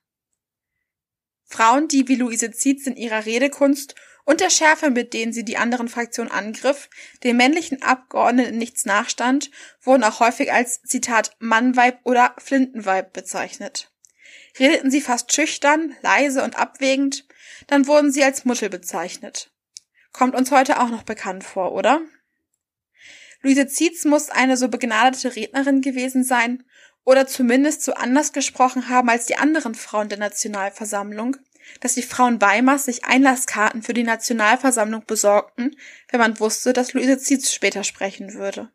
Frauen, 1.53 1.87
die 1.87 2.09
wie 2.09 2.17
Luise 2.17 2.51
Zietz 2.51 2.87
in 2.87 2.97
ihrer 2.97 3.27
Redekunst 3.27 3.95
und 4.25 4.41
der 4.41 4.49
Schärfe, 4.49 4.91
mit 4.91 5.13
denen 5.13 5.35
sie 5.35 5.45
die 5.45 5.59
anderen 5.59 5.89
Fraktionen 5.89 6.31
angriff, 6.31 6.89
den 7.25 7.37
männlichen 7.37 7.83
Abgeordneten 7.83 8.57
nichts 8.57 8.87
nachstand, 8.87 9.51
wurden 9.83 10.03
auch 10.05 10.21
häufig 10.21 10.51
als 10.51 10.81
Zitat 10.83 11.37
Mannweib 11.41 11.99
oder 12.05 12.35
Flintenweib 12.39 13.13
bezeichnet. 13.13 13.93
Redeten 14.59 14.91
sie 14.91 15.03
fast 15.03 15.33
schüchtern, 15.33 15.95
leise 16.01 16.43
und 16.43 16.59
abwägend, 16.59 17.27
dann 17.67 17.87
wurden 17.87 18.13
sie 18.13 18.25
als 18.25 18.47
Mutter 18.47 18.71
bezeichnet. 18.71 19.51
Kommt 20.13 20.35
uns 20.35 20.51
heute 20.51 20.81
auch 20.81 20.89
noch 20.89 21.03
bekannt 21.03 21.45
vor, 21.45 21.73
oder? 21.73 22.01
Luise 23.43 23.67
Zietz 23.67 24.05
muss 24.05 24.31
eine 24.31 24.57
so 24.57 24.69
begnadete 24.69 25.37
Rednerin 25.37 25.83
gewesen 25.83 26.25
sein 26.25 26.65
oder 27.05 27.27
zumindest 27.27 27.83
so 27.83 27.95
anders 27.95 28.33
gesprochen 28.33 28.89
haben 28.89 29.09
als 29.09 29.27
die 29.27 29.37
anderen 29.37 29.75
Frauen 29.75 30.09
der 30.09 30.19
Nationalversammlung, 30.19 31.37
dass 31.81 31.95
die 31.95 32.03
Frauen 32.03 32.41
Weimars 32.41 32.85
sich 32.85 33.05
Einlasskarten 33.05 33.83
für 33.83 33.95
die 33.95 34.03
Nationalversammlung 34.03 35.05
besorgten, 35.07 35.77
wenn 36.11 36.21
man 36.21 36.39
wusste, 36.41 36.73
dass 36.73 36.93
Luise 36.93 37.19
Zietz 37.19 37.53
später 37.53 37.85
sprechen 37.85 38.35
würde. 38.35 38.71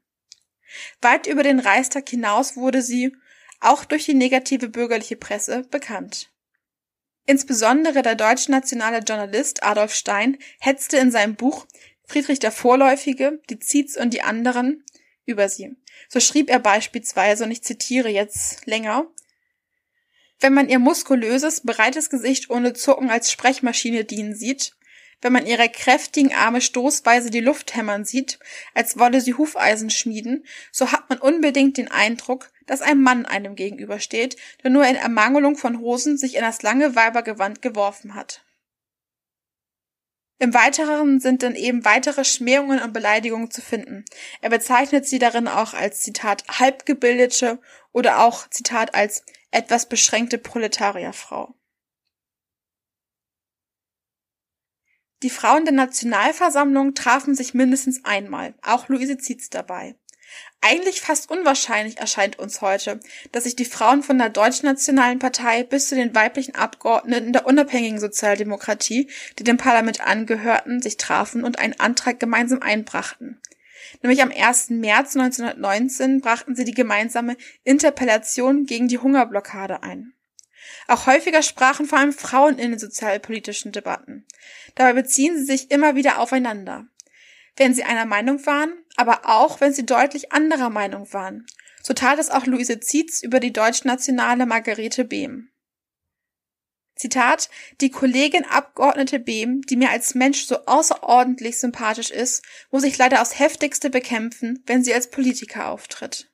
Weit 1.02 1.28
über 1.28 1.44
den 1.44 1.60
Reichstag 1.60 2.10
hinaus 2.10 2.56
wurde 2.56 2.82
sie, 2.82 3.16
auch 3.60 3.86
durch 3.86 4.06
die 4.06 4.14
negative 4.14 4.70
bürgerliche 4.70 5.16
Presse, 5.16 5.64
bekannt. 5.70 6.30
Insbesondere 7.26 8.02
der 8.04 8.16
deutsch-nationale 8.16 9.00
Journalist 9.00 9.64
Adolf 9.64 9.94
Stein 9.94 10.38
hetzte 10.60 10.98
in 10.98 11.12
seinem 11.12 11.36
Buch 11.36 11.66
Friedrich 12.06 12.40
der 12.40 12.54
Vorläufige, 12.54 13.42
die 13.50 13.60
Zietz 13.60 13.98
und 13.98 14.14
die 14.14 14.22
anderen 14.22 14.84
über 15.28 15.50
sie. 15.50 15.76
So 16.10 16.20
schrieb 16.20 16.50
er 16.50 16.60
beispielsweise, 16.60 17.44
und 17.44 17.52
ich 17.52 17.64
zitiere 17.64 18.10
jetzt 18.10 18.66
länger, 18.66 19.06
wenn 20.40 20.54
man 20.54 20.70
ihr 20.70 20.80
muskulöses, 20.80 21.62
breites 21.62 22.10
Gesicht 22.10 22.50
ohne 22.50 22.74
Zucken 22.74 23.10
als 23.10 23.32
Sprechmaschine 23.32 24.06
dienen 24.06 24.36
sieht, 24.36 24.76
wenn 25.22 25.34
man 25.34 25.48
ihre 25.48 25.68
kräftigen 25.68 26.34
Arme 26.34 26.62
stoßweise 26.62 27.32
die 27.32 27.40
Luft 27.40 27.76
hämmern 27.76 28.06
sieht, 28.06 28.40
als 28.76 29.00
wolle 29.00 29.20
sie 29.20 29.34
Hufeisen 29.34 29.90
schmieden, 29.90 30.46
so 30.72 30.92
hat 30.92 31.10
man 31.10 31.18
unbedingt 31.18 31.78
den 31.78 31.90
Eindruck, 31.90 32.52
dass 32.68 32.82
ein 32.82 33.02
Mann 33.02 33.26
einem 33.26 33.56
gegenübersteht, 33.56 34.38
der 34.64 34.70
nur 34.70 34.86
in 34.86 34.96
Ermangelung 34.96 35.58
von 35.58 35.80
Hosen 35.80 36.18
sich 36.18 36.36
in 36.36 36.42
das 36.42 36.62
lange 36.62 36.96
Weibergewand 36.96 37.62
geworfen 37.62 38.14
hat. 38.14 38.44
Im 40.40 40.54
Weiteren 40.54 41.20
sind 41.20 41.42
dann 41.42 41.56
eben 41.56 41.84
weitere 41.84 42.24
Schmähungen 42.24 42.80
und 42.82 42.94
Beleidigungen 42.94 43.50
zu 43.50 43.62
finden. 43.62 44.06
Er 44.40 44.52
bezeichnet 44.52 45.08
sie 45.08 45.18
darin 45.18 45.48
auch 45.48 45.74
als 45.74 46.02
Zitat 46.02 46.44
halbgebildete 46.48 47.60
oder 47.92 48.20
auch 48.20 48.48
Zitat 48.50 48.94
als 48.94 49.24
etwas 49.50 49.90
beschränkte 49.90 50.38
Proletarierfrau. 50.38 51.56
Die 55.24 55.32
Frauen 55.32 55.66
der 55.66 55.74
Nationalversammlung 55.74 56.94
trafen 56.94 57.34
sich 57.34 57.56
mindestens 57.56 58.06
einmal, 58.06 58.54
auch 58.62 58.88
Luise 58.88 59.18
Zietz 59.18 59.50
dabei. 59.50 59.96
Eigentlich 60.62 61.02
fast 61.02 61.30
unwahrscheinlich 61.30 61.98
erscheint 61.98 62.40
uns 62.40 62.62
heute, 62.62 63.00
dass 63.32 63.44
sich 63.44 63.56
die 63.56 63.66
Frauen 63.66 64.04
von 64.04 64.18
der 64.18 64.30
Deutschnationalen 64.30 65.20
Partei 65.20 65.64
bis 65.64 65.88
zu 65.88 65.96
den 65.96 66.14
weiblichen 66.16 66.56
Abgeordneten 66.56 67.32
der 67.32 67.46
unabhängigen 67.46 68.00
Sozialdemokratie, 68.00 69.10
die 69.40 69.44
dem 69.44 69.58
Parlament 69.58 70.02
angehörten, 70.02 70.82
sich 70.82 70.98
trafen 70.98 71.44
und 71.44 71.60
einen 71.60 71.80
Antrag 71.80 72.20
gemeinsam 72.20 72.62
einbrachten. 72.62 73.40
Nämlich 74.02 74.22
am 74.22 74.32
1. 74.32 74.72
März 74.72 75.16
1919 75.16 76.22
brachten 76.22 76.56
sie 76.56 76.66
die 76.66 76.74
gemeinsame 76.74 77.38
Interpellation 77.64 78.66
gegen 78.66 78.88
die 78.88 78.98
Hungerblockade 78.98 79.84
ein. 79.84 80.14
Auch 80.88 81.06
häufiger 81.06 81.44
sprachen 81.44 81.86
vor 81.86 82.00
allem 82.00 82.14
Frauen 82.14 82.58
in 82.58 82.72
den 82.72 82.80
sozialpolitischen 82.80 83.72
Debatten. 83.72 84.26
Dabei 84.76 84.94
beziehen 84.94 85.38
sie 85.38 85.46
sich 85.46 85.72
immer 85.72 85.96
wieder 85.96 86.20
aufeinander 86.20 86.88
wenn 87.58 87.74
sie 87.74 87.84
einer 87.84 88.06
Meinung 88.06 88.46
waren, 88.46 88.72
aber 88.96 89.22
auch 89.26 89.60
wenn 89.60 89.74
sie 89.74 89.86
deutlich 89.86 90.32
anderer 90.32 90.70
Meinung 90.70 91.12
waren. 91.14 91.46
So 91.84 91.94
tat 91.94 92.20
es 92.20 92.30
auch 92.30 92.46
Luise 92.46 92.80
Zietz 92.80 93.22
über 93.22 93.40
die 93.40 93.54
deutschnationale 93.54 94.46
Margarete 94.46 95.06
Behm. 95.06 95.50
Zitat, 96.96 97.50
die 97.80 97.92
Kollegin 97.92 98.46
Abgeordnete 98.46 99.20
Behm, 99.20 99.62
die 99.62 99.76
mir 99.76 99.92
als 99.92 100.16
Mensch 100.16 100.46
so 100.46 100.66
außerordentlich 100.66 101.60
sympathisch 101.60 102.12
ist, 102.12 102.44
muss 102.72 102.84
ich 102.84 102.98
leider 102.98 103.22
aufs 103.22 103.40
heftigste 103.40 103.90
bekämpfen, 103.90 104.64
wenn 104.66 104.84
sie 104.84 104.94
als 104.94 105.10
Politiker 105.10 105.70
auftritt. 105.70 106.32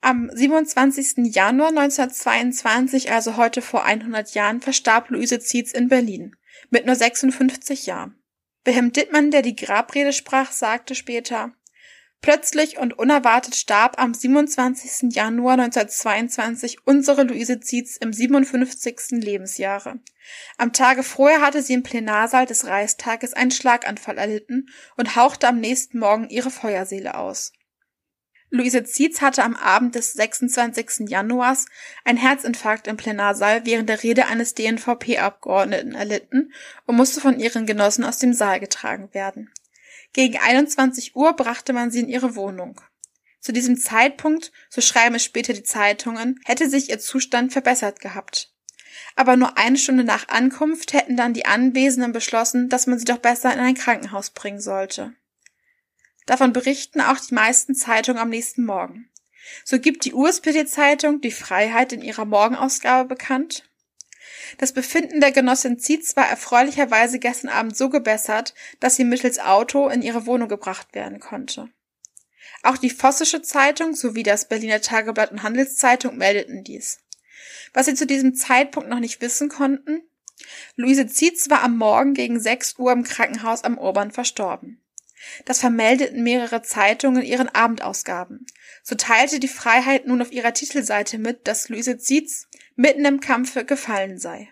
Am 0.00 0.30
27. 0.32 1.34
Januar 1.34 1.70
1922, 1.70 3.10
also 3.10 3.36
heute 3.36 3.60
vor 3.60 3.84
100 3.84 4.34
Jahren, 4.34 4.60
verstarb 4.60 5.10
Luise 5.10 5.40
Zietz 5.40 5.72
in 5.72 5.88
Berlin 5.88 6.36
mit 6.70 6.86
nur 6.86 6.94
56 6.94 7.86
Jahren. 7.86 8.16
Wilhelm 8.66 8.92
Dittmann, 8.92 9.30
der 9.30 9.42
die 9.42 9.54
Grabrede 9.54 10.12
sprach, 10.12 10.50
sagte 10.50 10.96
später, 10.96 11.52
Plötzlich 12.20 12.78
und 12.78 12.98
unerwartet 12.98 13.54
starb 13.54 14.00
am 14.00 14.12
27. 14.12 15.14
Januar 15.14 15.52
1922 15.52 16.78
unsere 16.84 17.22
Luise 17.22 17.60
Zietz 17.60 17.96
im 17.96 18.12
57. 18.12 19.22
Lebensjahre. 19.22 20.00
Am 20.58 20.72
Tage 20.72 21.04
vorher 21.04 21.42
hatte 21.42 21.62
sie 21.62 21.74
im 21.74 21.84
Plenarsaal 21.84 22.46
des 22.46 22.66
Reichstages 22.66 23.34
einen 23.34 23.52
Schlaganfall 23.52 24.18
erlitten 24.18 24.66
und 24.96 25.14
hauchte 25.14 25.46
am 25.46 25.60
nächsten 25.60 26.00
Morgen 26.00 26.28
ihre 26.28 26.50
Feuerseele 26.50 27.16
aus. 27.16 27.52
Luise 28.50 28.84
Zietz 28.84 29.20
hatte 29.20 29.42
am 29.42 29.56
Abend 29.56 29.96
des 29.96 30.12
26. 30.12 31.08
Januars 31.08 31.66
einen 32.04 32.18
Herzinfarkt 32.18 32.86
im 32.86 32.96
Plenarsaal 32.96 33.66
während 33.66 33.88
der 33.88 34.02
Rede 34.02 34.26
eines 34.26 34.54
DNVP-Abgeordneten 34.54 35.94
erlitten 35.94 36.52
und 36.86 36.96
musste 36.96 37.20
von 37.20 37.40
ihren 37.40 37.66
Genossen 37.66 38.04
aus 38.04 38.18
dem 38.18 38.32
Saal 38.32 38.60
getragen 38.60 39.12
werden. 39.12 39.50
Gegen 40.12 40.38
21 40.38 41.16
Uhr 41.16 41.32
brachte 41.34 41.72
man 41.72 41.90
sie 41.90 42.00
in 42.00 42.08
ihre 42.08 42.36
Wohnung. 42.36 42.80
Zu 43.40 43.52
diesem 43.52 43.76
Zeitpunkt, 43.76 44.52
so 44.70 44.80
schreiben 44.80 45.16
es 45.16 45.24
später 45.24 45.52
die 45.52 45.62
Zeitungen, 45.62 46.40
hätte 46.44 46.70
sich 46.70 46.90
ihr 46.90 46.98
Zustand 46.98 47.52
verbessert 47.52 48.00
gehabt. 48.00 48.52
Aber 49.16 49.36
nur 49.36 49.58
eine 49.58 49.76
Stunde 49.76 50.04
nach 50.04 50.28
Ankunft 50.28 50.92
hätten 50.92 51.16
dann 51.16 51.34
die 51.34 51.46
Anwesenden 51.46 52.12
beschlossen, 52.12 52.68
dass 52.68 52.86
man 52.86 52.98
sie 52.98 53.04
doch 53.04 53.18
besser 53.18 53.52
in 53.52 53.60
ein 53.60 53.74
Krankenhaus 53.74 54.30
bringen 54.30 54.60
sollte. 54.60 55.14
Davon 56.26 56.52
berichten 56.52 57.00
auch 57.00 57.18
die 57.18 57.34
meisten 57.34 57.74
Zeitungen 57.74 58.20
am 58.20 58.28
nächsten 58.28 58.64
Morgen. 58.64 59.08
So 59.64 59.78
gibt 59.78 60.04
die 60.04 60.12
USPD-Zeitung 60.12 61.20
Die 61.20 61.30
Freiheit 61.30 61.92
in 61.92 62.02
ihrer 62.02 62.24
Morgenausgabe 62.24 63.08
bekannt. 63.08 63.68
Das 64.58 64.72
Befinden 64.72 65.20
der 65.20 65.32
Genossin 65.32 65.78
Zietz 65.78 66.16
war 66.16 66.28
erfreulicherweise 66.28 67.18
gestern 67.18 67.48
Abend 67.48 67.76
so 67.76 67.88
gebessert, 67.88 68.54
dass 68.80 68.96
sie 68.96 69.04
mittels 69.04 69.38
Auto 69.38 69.88
in 69.88 70.02
ihre 70.02 70.26
Wohnung 70.26 70.48
gebracht 70.48 70.94
werden 70.94 71.20
konnte. 71.20 71.68
Auch 72.62 72.76
die 72.76 72.90
Vossische 72.90 73.42
Zeitung 73.42 73.94
sowie 73.94 74.22
das 74.22 74.48
Berliner 74.48 74.80
Tageblatt 74.80 75.30
und 75.30 75.42
Handelszeitung 75.42 76.16
meldeten 76.16 76.64
dies. 76.64 76.98
Was 77.72 77.86
sie 77.86 77.94
zu 77.94 78.06
diesem 78.06 78.34
Zeitpunkt 78.34 78.88
noch 78.88 78.98
nicht 78.98 79.20
wissen 79.20 79.48
konnten, 79.48 80.02
Luise 80.74 81.06
Zietz 81.06 81.48
war 81.50 81.62
am 81.62 81.76
Morgen 81.76 82.14
gegen 82.14 82.40
6 82.40 82.78
Uhr 82.78 82.92
im 82.92 83.04
Krankenhaus 83.04 83.64
am 83.64 83.78
Urban 83.78 84.10
verstorben. 84.10 84.82
Das 85.44 85.60
vermeldeten 85.60 86.22
mehrere 86.22 86.62
Zeitungen 86.62 87.22
in 87.22 87.28
ihren 87.28 87.48
Abendausgaben. 87.48 88.46
So 88.82 88.94
teilte 88.94 89.40
die 89.40 89.48
Freiheit 89.48 90.06
nun 90.06 90.22
auf 90.22 90.32
ihrer 90.32 90.52
Titelseite 90.52 91.18
mit, 91.18 91.46
dass 91.46 91.68
Luise 91.68 91.98
Zietz 91.98 92.48
mitten 92.74 93.04
im 93.04 93.20
Kampfe 93.20 93.64
gefallen 93.64 94.18
sei. 94.18 94.50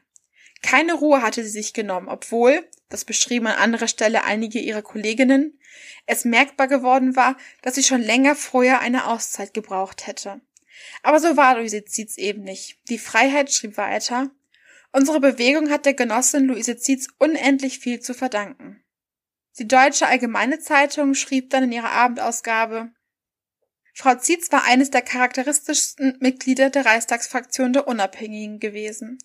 Keine 0.63 0.95
Ruhe 0.95 1.21
hatte 1.21 1.45
sie 1.45 1.51
sich 1.51 1.75
genommen, 1.75 2.09
obwohl, 2.09 2.67
das 2.89 3.05
beschrieben 3.05 3.47
an 3.47 3.59
anderer 3.59 3.89
Stelle 3.89 4.25
einige 4.25 4.59
ihrer 4.59 4.83
Kolleginnen, 4.83 5.59
es 6.07 6.25
merkbar 6.25 6.69
geworden 6.69 7.17
war, 7.17 7.37
dass 7.63 7.75
sie 7.75 7.83
schon 7.83 8.01
länger 8.01 8.35
vorher 8.35 8.81
eine 8.81 9.07
Auszeit 9.07 9.53
gebraucht 9.53 10.07
hätte. 10.07 10.41
Aber 11.03 11.21
so 11.21 11.37
war 11.37 11.57
Luise 11.57 11.85
Zietz 11.85 12.17
eben 12.17 12.43
nicht. 12.43 12.79
Die 12.89 12.99
Freiheit 12.99 13.53
schrieb 13.53 13.77
weiter, 13.77 14.31
Unsere 14.93 15.19
Bewegung 15.19 15.71
hat 15.71 15.87
der 15.87 15.95
Genossin 15.95 16.47
Luise 16.47 16.77
Zietz 16.77 17.09
unendlich 17.19 17.81
viel 17.81 17.99
zu 17.99 18.15
verdanken. 18.15 18.84
Die 19.59 19.69
Deutsche 19.69 20.07
Allgemeine 20.07 20.59
Zeitung 20.59 21.15
schrieb 21.15 21.51
dann 21.51 21.65
in 21.65 21.73
ihrer 21.73 21.91
Abendausgabe, 21.91 22.91
Frau 23.97 24.17
Zietz 24.17 24.51
war 24.51 24.65
eines 24.65 24.91
der 24.91 25.03
charakteristischsten 25.03 26.17
Mitglieder 26.19 26.69
der 26.69 26.85
Reichstagsfraktion 26.85 27.73
der 27.73 27.87
Unabhängigen 27.87 28.59
gewesen. 28.59 29.19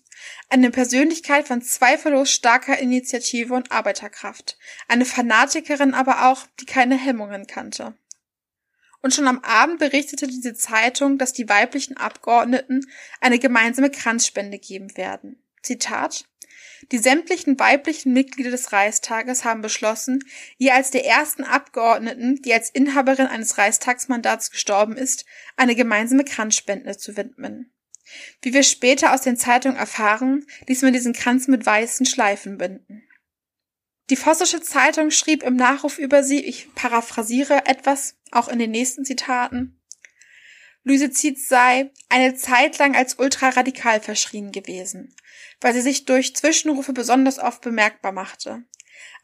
Eine 0.48 0.70
Persönlichkeit 0.70 1.48
von 1.48 1.60
zweifellos 1.60 2.30
starker 2.30 2.78
Initiative 2.78 3.52
und 3.52 3.72
Arbeiterkraft. 3.72 4.58
Eine 4.86 5.04
Fanatikerin 5.06 5.92
aber 5.92 6.30
auch, 6.30 6.46
die 6.60 6.66
keine 6.66 6.96
Hemmungen 6.96 7.48
kannte. 7.48 7.96
Und 9.02 9.12
schon 9.12 9.26
am 9.26 9.40
Abend 9.40 9.80
berichtete 9.80 10.28
diese 10.28 10.54
Zeitung, 10.54 11.18
dass 11.18 11.32
die 11.32 11.48
weiblichen 11.48 11.96
Abgeordneten 11.96 12.86
eine 13.20 13.40
gemeinsame 13.40 13.90
Kranzspende 13.90 14.60
geben 14.60 14.96
werden. 14.96 15.42
Zitat 15.62 16.26
die 16.92 16.98
sämtlichen 16.98 17.58
weiblichen 17.58 18.12
Mitglieder 18.12 18.50
des 18.50 18.72
Reichstages 18.72 19.44
haben 19.44 19.62
beschlossen, 19.62 20.24
ihr 20.58 20.74
als 20.74 20.90
der 20.90 21.06
ersten 21.06 21.44
Abgeordneten, 21.44 22.40
die 22.42 22.52
als 22.54 22.70
Inhaberin 22.70 23.26
eines 23.26 23.58
Reichstagsmandats 23.58 24.50
gestorben 24.50 24.96
ist, 24.96 25.24
eine 25.56 25.74
gemeinsame 25.74 26.24
Kranzspende 26.24 26.96
zu 26.96 27.16
widmen. 27.16 27.72
Wie 28.42 28.52
wir 28.52 28.62
später 28.62 29.14
aus 29.14 29.22
den 29.22 29.36
Zeitungen 29.36 29.76
erfahren, 29.76 30.46
ließ 30.66 30.82
man 30.82 30.92
diesen 30.92 31.12
Kranz 31.12 31.48
mit 31.48 31.64
weißen 31.64 32.06
Schleifen 32.06 32.58
binden. 32.58 33.02
Die 34.08 34.16
Vossische 34.16 34.60
Zeitung 34.60 35.12
schrieb 35.12 35.44
im 35.44 35.54
Nachruf 35.54 35.98
über 35.98 36.24
sie, 36.24 36.44
ich 36.44 36.74
paraphrasiere 36.74 37.66
etwas, 37.66 38.16
auch 38.32 38.48
in 38.48 38.58
den 38.58 38.72
nächsten 38.72 39.04
Zitaten, 39.04 39.79
Lysiziz 40.82 41.48
sei 41.48 41.90
eine 42.08 42.34
Zeit 42.34 42.78
lang 42.78 42.96
als 42.96 43.14
ultraradikal 43.14 44.00
verschrien 44.00 44.50
gewesen, 44.50 45.14
weil 45.60 45.74
sie 45.74 45.82
sich 45.82 46.06
durch 46.06 46.34
Zwischenrufe 46.34 46.92
besonders 46.92 47.38
oft 47.38 47.60
bemerkbar 47.60 48.12
machte. 48.12 48.64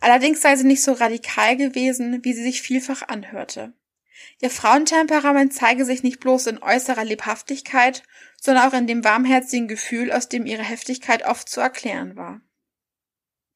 Allerdings 0.01 0.43
sei 0.43 0.57
sie 0.57 0.67
nicht 0.67 0.83
so 0.83 0.93
radikal 0.93 1.57
gewesen, 1.57 2.23
wie 2.25 2.35
sie 2.35 2.43
sich 2.43 2.61
vielfach 2.61 3.03
anhörte. 3.09 3.73
Ihr 4.41 4.51
Frauentemperament 4.51 5.55
zeige 5.55 5.85
sich 5.85 6.03
nicht 6.03 6.21
bloß 6.21 6.47
in 6.47 6.63
äußerer 6.63 7.05
Lebhaftigkeit, 7.05 8.03
sondern 8.41 8.69
auch 8.69 8.75
in 8.75 8.87
dem 8.87 9.05
warmherzigen 9.05 9.69
Gefühl, 9.69 10.13
aus 10.13 10.29
dem 10.29 10.47
ihre 10.47 10.63
Heftigkeit 10.63 11.25
oft 11.27 11.49
zu 11.49 11.61
erklären 11.61 12.17
war. 12.17 12.41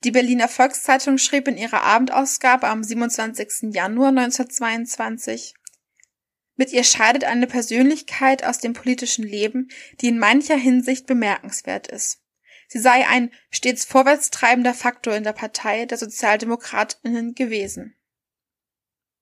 Die 0.05 0.11
Berliner 0.11 0.48
Volkszeitung 0.48 1.18
schrieb 1.18 1.46
in 1.46 1.59
ihrer 1.59 1.82
Abendausgabe 1.82 2.68
am 2.68 2.82
27. 2.82 3.74
Januar 3.74 4.09
1922 4.09 5.55
mit 6.61 6.74
ihr 6.74 6.84
scheidet 6.84 7.24
eine 7.24 7.46
Persönlichkeit 7.46 8.44
aus 8.44 8.58
dem 8.58 8.74
politischen 8.74 9.24
Leben, 9.24 9.70
die 10.02 10.08
in 10.08 10.18
mancher 10.18 10.56
Hinsicht 10.56 11.06
bemerkenswert 11.06 11.86
ist. 11.86 12.20
Sie 12.68 12.78
sei 12.78 13.08
ein 13.08 13.30
stets 13.50 13.86
vorwärtstreibender 13.86 14.74
Faktor 14.74 15.16
in 15.16 15.24
der 15.24 15.32
Partei 15.32 15.86
der 15.86 15.96
Sozialdemokratinnen 15.96 17.34
gewesen. 17.34 17.96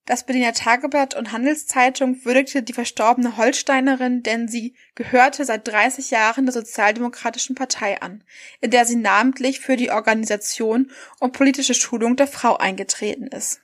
Das 0.05 0.25
Berliner 0.25 0.51
Tageblatt 0.51 1.15
und 1.15 1.31
Handelszeitung 1.31 2.25
würdigte 2.25 2.61
die 2.61 2.73
verstorbene 2.73 3.37
Holsteinerin, 3.37 4.21
denn 4.21 4.49
sie 4.49 4.75
gehörte 4.95 5.45
seit 5.45 5.65
30 5.65 6.11
Jahren 6.11 6.45
der 6.45 6.53
Sozialdemokratischen 6.53 7.55
Partei 7.55 8.01
an, 8.01 8.21
in 8.59 8.71
der 8.71 8.83
sie 8.83 8.97
namentlich 8.97 9.61
für 9.61 9.77
die 9.77 9.91
Organisation 9.91 10.91
und 11.21 11.31
politische 11.31 11.73
Schulung 11.73 12.17
der 12.17 12.27
Frau 12.27 12.57
eingetreten 12.57 13.27
ist. 13.27 13.61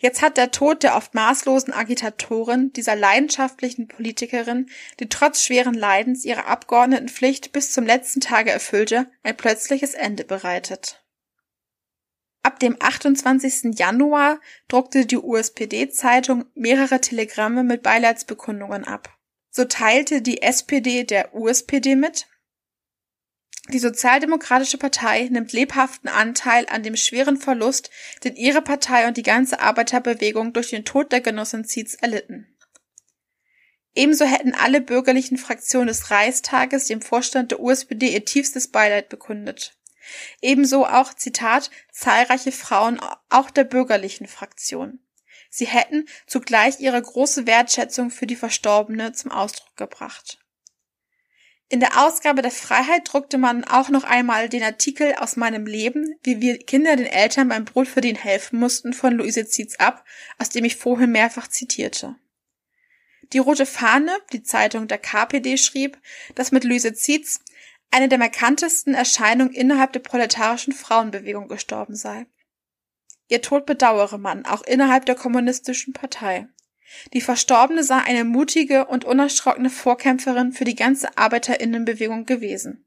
Jetzt 0.00 0.22
hat 0.22 0.36
der 0.36 0.50
Tod 0.50 0.82
der 0.82 0.96
oft 0.96 1.14
maßlosen 1.14 1.72
Agitatorin, 1.72 2.72
dieser 2.72 2.96
leidenschaftlichen 2.96 3.88
Politikerin, 3.88 4.70
die 5.00 5.08
trotz 5.08 5.42
schweren 5.42 5.74
Leidens 5.74 6.24
ihre 6.24 6.46
Abgeordnetenpflicht 6.46 7.52
bis 7.52 7.72
zum 7.72 7.84
letzten 7.86 8.20
Tage 8.20 8.50
erfüllte, 8.50 9.10
ein 9.22 9.36
plötzliches 9.36 9.94
Ende 9.94 10.24
bereitet. 10.24 11.02
Ab 12.42 12.60
dem 12.60 12.76
28. 12.78 13.76
Januar 13.76 14.40
druckte 14.68 15.04
die 15.04 15.18
USPD-Zeitung 15.18 16.44
mehrere 16.54 17.00
Telegramme 17.00 17.64
mit 17.64 17.82
Beileidsbekundungen 17.82 18.84
ab. 18.84 19.12
So 19.50 19.64
teilte 19.64 20.22
die 20.22 20.42
SPD 20.42 21.02
der 21.02 21.34
USPD 21.34 21.96
mit, 21.96 22.28
die 23.68 23.78
Sozialdemokratische 23.78 24.78
Partei 24.78 25.28
nimmt 25.30 25.52
lebhaften 25.52 26.08
Anteil 26.08 26.66
an 26.68 26.82
dem 26.82 26.96
schweren 26.96 27.36
Verlust, 27.36 27.90
den 28.24 28.36
ihre 28.36 28.62
Partei 28.62 29.08
und 29.08 29.16
die 29.16 29.22
ganze 29.22 29.60
Arbeiterbewegung 29.60 30.52
durch 30.52 30.70
den 30.70 30.84
Tod 30.84 31.12
der 31.12 31.20
Genossin 31.20 31.64
Zietz 31.64 31.94
erlitten. 31.94 32.46
Ebenso 33.94 34.26
hätten 34.26 34.54
alle 34.54 34.80
bürgerlichen 34.80 35.38
Fraktionen 35.38 35.88
des 35.88 36.10
Reichstages 36.10 36.84
dem 36.84 37.00
Vorstand 37.00 37.50
der 37.50 37.60
USPD 37.60 38.12
ihr 38.12 38.24
tiefstes 38.24 38.68
Beileid 38.68 39.08
bekundet. 39.08 39.74
Ebenso 40.40 40.86
auch, 40.86 41.14
Zitat, 41.14 41.70
zahlreiche 41.90 42.52
Frauen 42.52 43.00
auch 43.30 43.50
der 43.50 43.64
bürgerlichen 43.64 44.28
Fraktion. 44.28 45.00
Sie 45.50 45.66
hätten 45.66 46.06
zugleich 46.26 46.80
ihre 46.80 47.00
große 47.00 47.46
Wertschätzung 47.46 48.10
für 48.10 48.26
die 48.26 48.36
Verstorbene 48.36 49.12
zum 49.12 49.32
Ausdruck 49.32 49.76
gebracht. 49.76 50.38
In 51.68 51.80
der 51.80 52.04
Ausgabe 52.04 52.42
der 52.42 52.52
Freiheit 52.52 53.12
druckte 53.12 53.38
man 53.38 53.64
auch 53.64 53.88
noch 53.88 54.04
einmal 54.04 54.48
den 54.48 54.62
Artikel 54.62 55.14
aus 55.14 55.34
meinem 55.34 55.66
Leben, 55.66 56.16
wie 56.22 56.40
wir 56.40 56.58
Kinder 56.58 56.94
den 56.94 57.06
Eltern 57.06 57.48
beim 57.48 57.64
Brotverdienen 57.64 58.20
helfen 58.20 58.60
mussten, 58.60 58.92
von 58.92 59.14
Luise 59.14 59.46
Zietz 59.48 59.74
ab, 59.76 60.04
aus 60.38 60.50
dem 60.50 60.64
ich 60.64 60.76
vorhin 60.76 61.10
mehrfach 61.10 61.48
zitierte. 61.48 62.14
Die 63.32 63.38
Rote 63.38 63.66
Fahne, 63.66 64.16
die 64.32 64.44
Zeitung 64.44 64.86
der 64.86 64.98
KPD, 64.98 65.56
schrieb, 65.58 65.98
dass 66.36 66.52
mit 66.52 66.62
Luise 66.62 66.94
Zietz 66.94 67.40
eine 67.90 68.08
der 68.08 68.18
markantesten 68.18 68.94
Erscheinungen 68.94 69.52
innerhalb 69.52 69.92
der 69.92 70.00
proletarischen 70.00 70.72
Frauenbewegung 70.72 71.48
gestorben 71.48 71.96
sei. 71.96 72.26
Ihr 73.28 73.42
Tod 73.42 73.66
bedauere 73.66 74.18
man 74.18 74.46
auch 74.46 74.62
innerhalb 74.62 75.04
der 75.06 75.16
kommunistischen 75.16 75.92
Partei. 75.92 76.46
Die 77.12 77.20
Verstorbene 77.20 77.82
sei 77.82 77.98
eine 77.98 78.24
mutige 78.24 78.86
und 78.86 79.04
unerschrockene 79.04 79.70
Vorkämpferin 79.70 80.52
für 80.52 80.64
die 80.64 80.74
ganze 80.74 81.16
Arbeiterinnenbewegung 81.16 82.26
gewesen. 82.26 82.86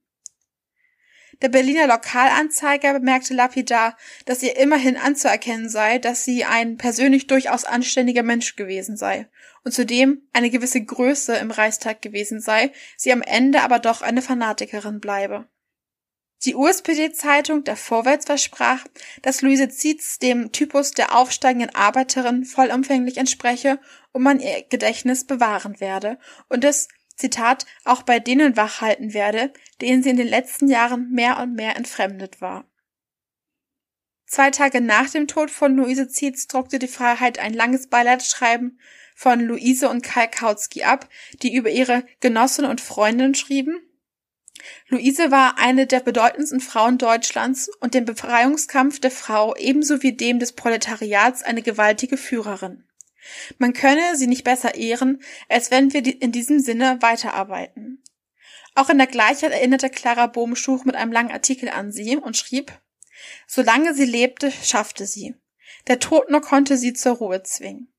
Der 1.42 1.50
Berliner 1.50 1.88
Lokalanzeiger 1.88 2.94
bemerkte 2.94 3.34
lapidar, 3.34 3.98
dass 4.26 4.44
ihr 4.44 4.58
immerhin 4.58 4.98
anzuerkennen 4.98 5.70
sei, 5.70 5.98
dass 5.98 6.26
sie 6.26 6.44
ein 6.44 6.76
persönlich 6.76 7.28
durchaus 7.28 7.64
anständiger 7.64 8.24
Mensch 8.24 8.58
gewesen 8.58 8.98
sei 8.98 9.30
und 9.64 9.72
zudem 9.72 10.28
eine 10.34 10.50
gewisse 10.50 10.84
Größe 10.84 11.38
im 11.38 11.52
Reichstag 11.52 12.02
gewesen 12.02 12.42
sei, 12.42 12.72
sie 12.98 13.14
am 13.14 13.22
Ende 13.22 13.62
aber 13.62 13.80
doch 13.80 14.02
eine 14.02 14.22
Fanatikerin 14.22 15.00
bleibe. 15.00 15.48
Die 16.46 16.56
USPD-Zeitung 16.56 17.66
Der 17.66 17.76
Vorwärts 17.76 18.26
versprach, 18.26 18.86
dass 19.22 19.42
Luise 19.42 19.68
Zietz 19.68 20.20
dem 20.20 20.52
Typus 20.54 20.92
der 20.92 21.16
aufsteigenden 21.16 21.76
Arbeiterin 21.76 22.46
vollumfänglich 22.46 23.18
entspreche 23.18 23.80
und 24.14 24.24
man 24.24 24.40
ihr 24.40 24.64
Gedächtnis 24.70 25.26
bewahren 25.26 25.80
werde 25.82 26.18
und 26.48 26.64
es, 26.64 26.88
Zitat, 27.18 27.66
auch 27.84 28.04
bei 28.04 28.20
denen 28.20 28.56
wachhalten 28.56 29.14
werde, 29.14 29.52
denen 29.82 30.02
sie 30.02 30.12
in 30.12 30.18
den 30.18 30.28
letzten 30.28 30.70
Jahren 30.70 31.12
mehr 31.12 31.40
und 31.40 31.54
mehr 31.56 31.76
entfremdet 31.76 32.40
war. 32.40 32.66
Zwei 34.26 34.52
Tage 34.52 34.80
nach 34.80 35.10
dem 35.10 35.28
Tod 35.28 35.52
von 35.52 35.76
Luise 35.76 36.08
Zietz 36.08 36.48
druckte 36.48 36.80
die 36.80 36.88
Freiheit 36.88 37.40
ein 37.40 37.54
langes 37.54 37.88
Beileidsschreiben 37.88 38.80
von 39.16 39.42
Luise 39.42 39.90
und 39.90 40.04
Kai 40.04 40.28
Kautsky 40.28 40.84
ab, 40.84 41.10
die 41.42 41.54
über 41.54 41.70
ihre 41.70 42.06
Genossin 42.22 42.64
und 42.64 42.80
Freundin 42.80 43.36
schrieben. 43.36 43.82
Luise 44.88 45.32
war 45.32 45.58
eine 45.58 45.88
der 45.88 46.00
bedeutendsten 46.00 46.60
Frauen 46.60 46.98
Deutschlands 46.98 47.70
und 47.80 47.94
dem 47.94 48.06
Befreiungskampf 48.06 49.00
der 49.00 49.12
Frau 49.12 49.56
ebenso 49.56 50.04
wie 50.04 50.14
dem 50.14 50.40
des 50.40 50.54
Proletariats 50.54 51.44
eine 51.44 51.62
gewaltige 51.62 52.18
Führerin. 52.18 52.84
Man 53.58 53.74
könne 53.74 54.16
sie 54.16 54.28
nicht 54.28 54.44
besser 54.44 54.76
ehren, 54.76 55.22
als 55.50 55.72
wenn 55.72 55.94
wir 55.94 56.04
in 56.22 56.32
diesem 56.32 56.60
Sinne 56.60 56.98
weiterarbeiten. 57.02 58.04
Auch 58.76 58.90
in 58.90 58.98
der 58.98 59.08
Gleichheit 59.08 59.52
erinnerte 59.52 59.90
Clara 59.90 60.28
Bohmschuch 60.28 60.86
mit 60.86 60.96
einem 60.96 61.12
langen 61.12 61.32
Artikel 61.32 61.70
an 61.70 61.92
sie 61.92 62.16
und 62.18 62.38
schrieb, 62.38 62.72
Solange 63.48 63.94
sie 63.94 64.06
lebte, 64.06 64.52
schaffte 64.52 65.06
sie. 65.06 65.36
Der 65.88 66.00
Tod 66.00 66.30
nur 66.30 66.42
konnte 66.42 66.78
sie 66.78 66.94
zur 66.94 67.18
Ruhe 67.18 67.44
zwingen. 67.44 67.92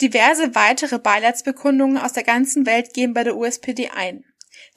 Diverse 0.00 0.54
weitere 0.54 0.98
Beileidsbekundungen 0.98 1.98
aus 1.98 2.14
der 2.14 2.22
ganzen 2.22 2.64
Welt 2.64 2.94
gehen 2.94 3.12
bei 3.12 3.22
der 3.22 3.36
USPD 3.36 3.90
ein. 3.90 4.24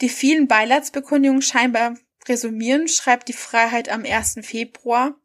Die 0.01 0.09
vielen 0.09 0.47
Beileidsbekundungen 0.47 1.41
scheinbar 1.41 1.97
resümieren, 2.27 2.87
schreibt 2.87 3.27
die 3.27 3.33
Freiheit 3.33 3.89
am 3.89 4.05
1. 4.05 4.39
Februar, 4.41 5.15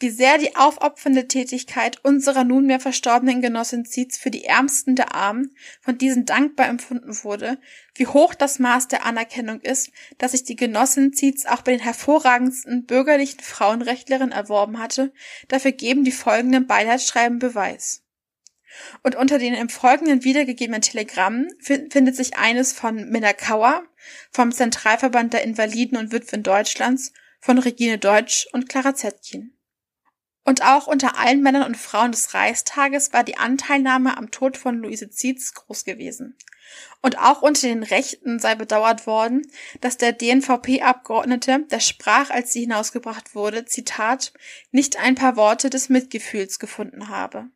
wie 0.00 0.10
sehr 0.10 0.38
die 0.38 0.56
aufopfernde 0.56 1.28
Tätigkeit 1.28 2.02
unserer 2.04 2.44
nunmehr 2.44 2.80
verstorbenen 2.80 3.42
Genossin 3.42 3.84
Zietz 3.84 4.18
für 4.18 4.30
die 4.30 4.44
Ärmsten 4.44 4.96
der 4.96 5.14
Armen 5.14 5.54
von 5.80 5.98
diesen 5.98 6.24
dankbar 6.24 6.68
empfunden 6.68 7.22
wurde, 7.22 7.58
wie 7.94 8.06
hoch 8.06 8.34
das 8.34 8.58
Maß 8.58 8.88
der 8.88 9.04
Anerkennung 9.04 9.60
ist, 9.60 9.90
dass 10.18 10.32
sich 10.32 10.44
die 10.44 10.56
Genossin 10.56 11.12
Zietz 11.12 11.46
auch 11.46 11.62
bei 11.62 11.72
den 11.72 11.80
hervorragendsten 11.80 12.86
bürgerlichen 12.86 13.40
Frauenrechtlerinnen 13.40 14.32
erworben 14.32 14.78
hatte, 14.78 15.12
dafür 15.48 15.72
geben 15.72 16.04
die 16.04 16.12
folgenden 16.12 16.66
Beileidsschreiben 16.66 17.38
Beweis. 17.38 18.02
Und 19.02 19.16
unter 19.16 19.38
den 19.38 19.54
im 19.54 19.68
Folgenden 19.68 20.24
wiedergegebenen 20.24 20.82
Telegrammen 20.82 21.48
findet 21.60 22.16
sich 22.16 22.36
eines 22.36 22.72
von 22.72 23.08
Minna 23.10 23.32
Kauer, 23.32 23.82
vom 24.30 24.52
Zentralverband 24.52 25.32
der 25.32 25.42
Invaliden 25.42 25.98
und 25.98 26.12
Witwen 26.12 26.42
Deutschlands, 26.42 27.12
von 27.40 27.58
Regine 27.58 27.98
Deutsch 27.98 28.46
und 28.52 28.68
Clara 28.68 28.94
Zetkin. 28.94 29.54
Und 30.44 30.62
auch 30.62 30.86
unter 30.86 31.18
allen 31.18 31.42
Männern 31.42 31.64
und 31.64 31.76
Frauen 31.76 32.12
des 32.12 32.32
Reichstages 32.32 33.12
war 33.12 33.22
die 33.22 33.36
Anteilnahme 33.36 34.16
am 34.16 34.30
Tod 34.30 34.56
von 34.56 34.78
Luise 34.78 35.10
Zietz 35.10 35.52
groß 35.52 35.84
gewesen. 35.84 36.38
Und 37.02 37.18
auch 37.18 37.42
unter 37.42 37.68
den 37.68 37.82
Rechten 37.82 38.38
sei 38.38 38.54
bedauert 38.54 39.06
worden, 39.06 39.42
dass 39.80 39.98
der 39.98 40.12
DNVP-Abgeordnete, 40.12 41.66
der 41.70 41.80
sprach, 41.80 42.30
als 42.30 42.52
sie 42.52 42.62
hinausgebracht 42.62 43.34
wurde, 43.34 43.66
Zitat, 43.66 44.32
nicht 44.70 44.98
ein 44.98 45.14
paar 45.14 45.36
Worte 45.36 45.70
des 45.70 45.88
Mitgefühls 45.90 46.58
gefunden 46.58 47.08
habe. 47.08 47.50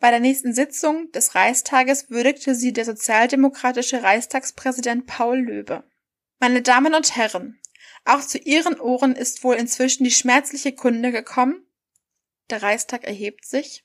Bei 0.00 0.10
der 0.10 0.20
nächsten 0.20 0.52
Sitzung 0.52 1.10
des 1.12 1.34
Reichstages 1.34 2.10
würdigte 2.10 2.54
sie 2.54 2.72
der 2.72 2.84
sozialdemokratische 2.84 4.02
Reichstagspräsident 4.02 5.06
Paul 5.06 5.38
Löbe. 5.38 5.84
Meine 6.40 6.62
Damen 6.62 6.94
und 6.94 7.16
Herren, 7.16 7.60
auch 8.04 8.20
zu 8.20 8.38
Ihren 8.38 8.78
Ohren 8.78 9.16
ist 9.16 9.44
wohl 9.44 9.56
inzwischen 9.56 10.04
die 10.04 10.10
schmerzliche 10.10 10.72
Kunde 10.74 11.10
gekommen. 11.10 11.66
Der 12.50 12.62
Reichstag 12.62 13.04
erhebt 13.04 13.46
sich. 13.46 13.84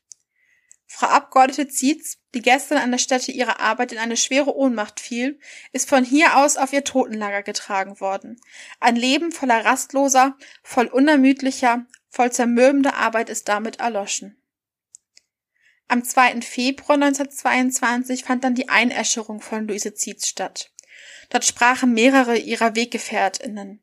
Frau 0.85 1.07
Abgeordnete 1.07 1.67
Zietz, 1.67 2.17
die 2.33 2.41
gestern 2.41 2.79
an 2.79 2.91
der 2.91 2.97
Stätte 2.97 3.31
ihrer 3.31 3.59
Arbeit 3.59 3.91
in 3.91 3.99
eine 3.99 4.17
schwere 4.17 4.55
Ohnmacht 4.55 4.99
fiel, 4.99 5.39
ist 5.71 5.87
von 5.87 6.03
hier 6.03 6.37
aus 6.37 6.57
auf 6.57 6.73
ihr 6.73 6.83
Totenlager 6.83 7.43
getragen 7.43 7.99
worden. 7.99 8.41
Ein 8.79 8.95
Leben 8.95 9.31
voller 9.31 9.63
rastloser, 9.63 10.35
voll 10.63 10.87
unermüdlicher, 10.87 11.85
voll 12.09 12.31
zermürbender 12.31 12.95
Arbeit 12.95 13.29
ist 13.29 13.47
damit 13.47 13.79
erloschen. 13.79 14.38
Am 15.91 16.03
2. 16.03 16.41
Februar 16.41 17.01
1922 17.01 18.23
fand 18.23 18.43
dann 18.43 18.53
die 18.53 18.69
Einäscherung 18.69 19.41
von 19.41 19.67
Luise 19.67 19.95
Zietz 19.95 20.27
statt. 20.27 20.71
Dort 21.31 21.45
sprachen 21.45 21.95
mehrere 21.95 22.37
ihrer 22.37 22.75
WeggefährtInnen. 22.75 23.81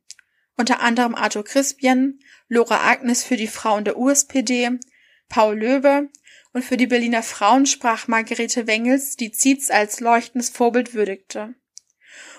Unter 0.57 0.79
anderem 0.81 1.17
Arthur 1.17 1.45
Crispian, 1.45 2.21
Lora 2.49 2.89
Agnes 2.89 3.25
für 3.25 3.37
die 3.37 3.49
Frauen 3.49 3.85
der 3.85 3.99
USPD, 3.99 4.79
Paul 5.29 5.59
Löwe 5.59 6.09
und 6.53 6.65
für 6.65 6.77
die 6.77 6.87
Berliner 6.87 7.25
Frauen 7.25 7.67
sprach 7.67 8.07
Margarete 8.07 8.69
Wengels, 8.69 9.17
die 9.17 9.33
Zietz 9.33 9.69
als 9.69 9.99
leuchtendes 9.99 10.51
Vorbild 10.51 10.95
würdigte. 10.95 11.57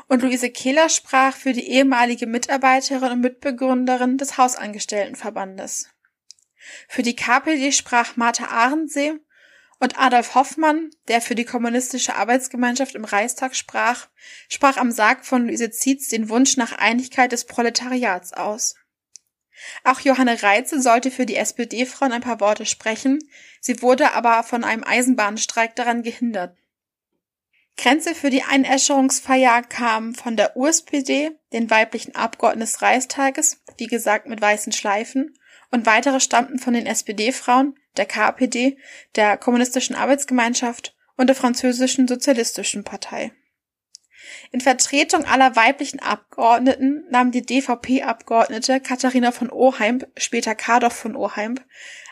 Und 0.07 0.22
Luise 0.22 0.49
Kehler 0.49 0.88
sprach 0.88 1.36
für 1.36 1.51
die 1.51 1.68
ehemalige 1.68 2.26
Mitarbeiterin 2.26 3.11
und 3.11 3.20
Mitbegründerin 3.20 4.18
des 4.18 4.38
Hausangestelltenverbandes. 4.38 5.89
Für 6.88 7.03
die 7.03 7.18
KPD 7.18 7.74
sprach 7.74 8.15
Martha 8.15 8.45
Ahrensee 8.45 9.20
und 9.80 9.99
Adolf 9.99 10.36
Hoffmann, 10.36 10.89
der 11.07 11.21
für 11.21 11.36
die 11.36 11.45
kommunistische 11.45 12.15
Arbeitsgemeinschaft 12.15 12.95
im 12.95 13.05
Reichstag 13.05 13.55
sprach, 13.55 14.07
sprach 14.49 14.78
am 14.78 14.91
Sarg 14.91 15.25
von 15.25 15.45
Luise 15.45 15.69
Zietz 15.69 16.09
den 16.09 16.30
Wunsch 16.30 16.57
nach 16.57 16.73
Einigkeit 16.73 17.32
des 17.32 17.45
Proletariats 17.45 18.34
aus. 18.34 18.75
Auch 19.84 19.99
Johanne 20.01 20.41
Reitze 20.41 20.82
sollte 20.82 21.11
für 21.11 21.25
die 21.25 21.36
SPD-Frauen 21.36 22.11
ein 22.11 22.21
paar 22.21 22.39
Worte 22.39 22.65
sprechen, 22.65 23.19
sie 23.59 23.82
wurde 23.82 24.13
aber 24.13 24.43
von 24.43 24.63
einem 24.63 24.84
Eisenbahnstreik 24.84 25.75
daran 25.75 26.03
gehindert. 26.03 26.55
Grenze 27.75 28.15
für 28.15 28.32
die 28.32 28.41
Einäscherungsfeier 28.41 29.61
kam 29.61 30.15
von 30.15 30.36
der 30.36 30.57
USPD, 30.57 31.32
den 31.53 31.69
weiblichen 31.69 32.15
Abgeordneten 32.15 32.61
des 32.61 32.82
Reichstages, 32.82 33.61
wie 33.78 33.86
gesagt 33.86 34.28
mit 34.28 34.41
weißen 34.41 34.71
Schleifen, 34.71 35.37
und 35.72 35.86
weitere 35.86 36.20
stammten 36.20 36.59
von 36.59 36.74
den 36.74 36.86
SPD-Frauen, 36.86 37.78
der 37.97 38.05
KPD, 38.05 38.78
der 39.15 39.38
Kommunistischen 39.38 39.95
Arbeitsgemeinschaft 39.95 40.95
und 41.15 41.28
der 41.28 41.36
Französischen 41.36 42.07
Sozialistischen 42.07 42.84
Partei. 42.84 43.32
In 44.51 44.61
Vertretung 44.61 45.26
aller 45.26 45.55
weiblichen 45.55 45.99
Abgeordneten 45.99 47.05
nahm 47.09 47.32
die 47.32 47.45
DVP-Abgeordnete 47.45 48.80
Katharina 48.80 49.32
von 49.32 49.49
Oheimb, 49.49 50.07
später 50.18 50.55
Kardorf 50.55 50.93
von 50.93 51.15
Oheimb, 51.15 51.63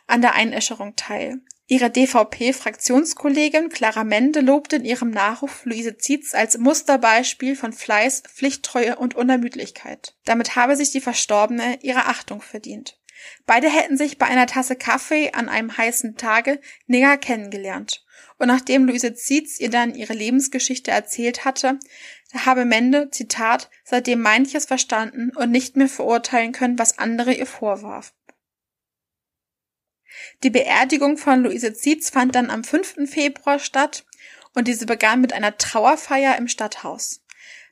an 0.08 0.22
der 0.22 0.34
Einäscherung 0.34 0.96
teil. 0.96 1.42
Ihre 1.68 1.90
DVP-Fraktionskollegin 1.90 3.70
Clara 3.70 4.04
Mende 4.04 4.42
lobte 4.42 4.76
in 4.76 4.86
ihrem 4.86 5.10
Nachruf 5.10 5.66
Luise 5.66 5.98
Zietz 5.98 6.36
als 6.36 6.60
Musterbeispiel 6.60 7.56
von 7.56 7.74
Fleiß, 7.74 8.22
Pflichttreue 8.22 8.98
und 8.98 9.16
Unermüdlichkeit. 9.16 10.16
Damit 10.26 10.56
habe 10.56 10.76
sich 10.76 10.92
die 10.92 11.02
Verstorbene 11.02 11.80
ihre 11.82 12.06
Achtung 12.06 12.42
verdient. 12.42 13.00
Beide 13.46 13.70
hätten 13.70 13.98
sich 13.98 14.18
bei 14.18 14.26
einer 14.26 14.48
Tasse 14.48 14.76
Kaffee 14.76 15.32
an 15.32 15.50
einem 15.50 15.78
heißen 15.78 16.18
Tage 16.18 16.60
näher 16.88 17.18
kennengelernt. 17.18 18.06
Und 18.38 18.48
nachdem 18.48 18.86
Luise 18.86 19.14
Zietz 19.14 19.60
ihr 19.60 19.70
dann 19.70 19.96
ihre 19.96 20.14
Lebensgeschichte 20.14 20.92
erzählt 20.92 21.46
hatte, 21.46 21.80
habe 22.34 22.66
Mende, 22.66 23.10
Zitat, 23.12 23.70
seitdem 23.84 24.22
manches 24.22 24.66
verstanden 24.66 25.32
und 25.36 25.52
nicht 25.52 25.78
mehr 25.78 25.88
verurteilen 25.88 26.52
können, 26.52 26.78
was 26.78 26.98
andere 26.98 27.34
ihr 27.34 27.46
vorwarf. 27.46 28.14
Die 30.44 30.50
Beerdigung 30.50 31.18
von 31.18 31.44
Luise 31.44 31.74
Zietz 31.74 32.10
fand 32.10 32.36
dann 32.36 32.50
am 32.50 32.64
5. 32.64 33.10
Februar 33.10 33.60
statt 33.60 34.06
und 34.54 34.68
diese 34.68 34.86
begann 34.86 35.22
mit 35.22 35.34
einer 35.34 35.58
Trauerfeier 35.58 36.38
im 36.38 36.48
Stadthaus. 36.48 37.25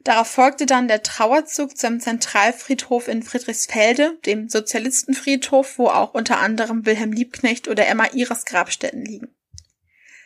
Darauf 0.04 0.28
folgte 0.28 0.66
dann 0.66 0.90
der 0.90 1.02
Trauerzug 1.02 1.78
zum 1.78 2.02
Zentralfriedhof 2.02 3.08
in 3.08 3.24
Friedrichsfelde, 3.24 4.18
dem 4.26 4.50
Sozialistenfriedhof, 4.50 5.78
wo 5.78 5.88
auch 5.88 6.14
unter 6.14 6.40
anderem 6.40 6.86
Wilhelm 6.86 7.14
Liebknecht 7.14 7.70
oder 7.70 7.88
Emma 7.88 8.08
Iras 8.14 8.46
Grabstätten 8.46 9.06
liegen. 9.06 9.34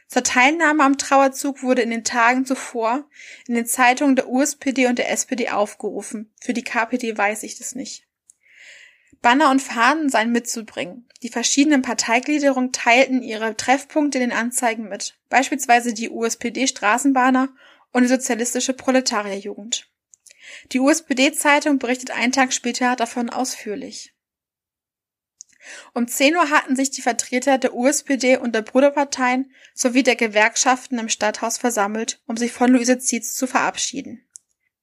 Zur 0.07 0.23
Teilnahme 0.23 0.83
am 0.83 0.97
Trauerzug 0.97 1.61
wurde 1.61 1.81
in 1.81 1.89
den 1.91 2.05
Tagen 2.05 2.45
zuvor 2.45 3.07
in 3.45 3.55
den 3.55 3.65
Zeitungen 3.65 4.15
der 4.15 4.29
USPD 4.29 4.87
und 4.87 4.97
der 4.97 5.11
SPD 5.11 5.49
aufgerufen. 5.49 6.31
Für 6.41 6.53
die 6.53 6.63
KPD 6.63 7.17
weiß 7.17 7.43
ich 7.43 7.57
das 7.57 7.75
nicht. 7.75 8.07
Banner 9.21 9.51
und 9.51 9.61
Fahnen 9.61 10.09
seien 10.09 10.31
mitzubringen. 10.31 11.07
Die 11.23 11.29
verschiedenen 11.29 11.81
Parteigliederungen 11.81 12.71
teilten 12.71 13.21
ihre 13.21 13.57
Treffpunkte 13.57 14.19
in 14.19 14.29
den 14.29 14.37
Anzeigen 14.37 14.87
mit, 14.87 15.17
beispielsweise 15.29 15.93
die 15.93 16.09
USPD-Straßenbahner 16.09 17.49
und 17.91 18.03
die 18.03 18.09
Sozialistische 18.09 18.73
Proletarierjugend. 18.73 19.89
Die 20.71 20.79
USPD-Zeitung 20.79 21.79
berichtet 21.79 22.11
einen 22.11 22.31
Tag 22.31 22.53
später 22.53 22.95
davon 22.95 23.29
ausführlich. 23.29 24.13
Um 25.93 26.07
10 26.07 26.35
Uhr 26.35 26.49
hatten 26.49 26.75
sich 26.75 26.91
die 26.91 27.01
Vertreter 27.01 27.57
der 27.57 27.73
USPD 27.73 28.37
und 28.37 28.55
der 28.55 28.61
Bruderparteien 28.61 29.51
sowie 29.73 30.03
der 30.03 30.15
Gewerkschaften 30.15 30.97
im 30.97 31.09
Stadthaus 31.09 31.57
versammelt, 31.57 32.21
um 32.25 32.37
sich 32.37 32.51
von 32.51 32.71
Luise 32.71 32.99
Zietz 32.99 33.35
zu 33.35 33.47
verabschieden. 33.47 34.23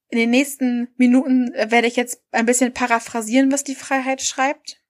In 0.09 0.19
den 0.19 0.31
nächsten 0.31 0.93
Minuten 0.97 1.53
äh, 1.55 1.71
werde 1.71 1.89
ich 1.89 1.97
jetzt 1.97 2.23
ein 2.31 2.47
bisschen 2.47 2.73
paraphrasieren, 2.73 3.51
was 3.51 3.65
die 3.65 3.75
Freiheit 3.75 4.23
schreibt. 4.23 4.81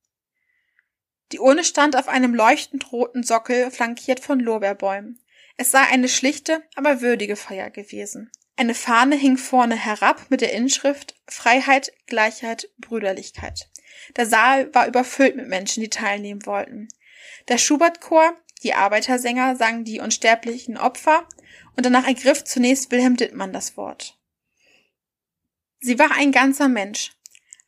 Die 1.32 1.38
Urne 1.38 1.64
stand 1.64 1.96
auf 1.96 2.08
einem 2.08 2.34
leuchtend 2.34 2.92
roten 2.92 3.22
Sockel, 3.22 3.70
flankiert 3.70 4.20
von 4.20 4.38
Lorbeerbäumen. 4.38 5.23
Es 5.56 5.70
sei 5.70 5.82
eine 5.82 6.08
schlichte, 6.08 6.62
aber 6.74 7.00
würdige 7.00 7.36
Feier 7.36 7.70
gewesen. 7.70 8.30
Eine 8.56 8.74
Fahne 8.74 9.16
hing 9.16 9.36
vorne 9.36 9.76
herab 9.76 10.26
mit 10.28 10.40
der 10.40 10.52
Inschrift 10.52 11.14
Freiheit, 11.26 11.92
Gleichheit, 12.06 12.68
Brüderlichkeit. 12.78 13.68
Der 14.16 14.26
Saal 14.26 14.72
war 14.74 14.86
überfüllt 14.86 15.36
mit 15.36 15.48
Menschen, 15.48 15.80
die 15.82 15.90
teilnehmen 15.90 16.44
wollten. 16.46 16.88
Der 17.48 17.58
Schubert-Chor, 17.58 18.36
die 18.62 18.74
Arbeitersänger 18.74 19.56
sangen 19.56 19.84
die 19.84 20.00
unsterblichen 20.00 20.76
Opfer 20.76 21.28
und 21.76 21.86
danach 21.86 22.06
ergriff 22.06 22.44
zunächst 22.44 22.90
Wilhelm 22.90 23.16
Dittmann 23.16 23.52
das 23.52 23.76
Wort. 23.76 24.18
Sie 25.80 25.98
war 25.98 26.12
ein 26.12 26.32
ganzer 26.32 26.68
Mensch, 26.68 27.12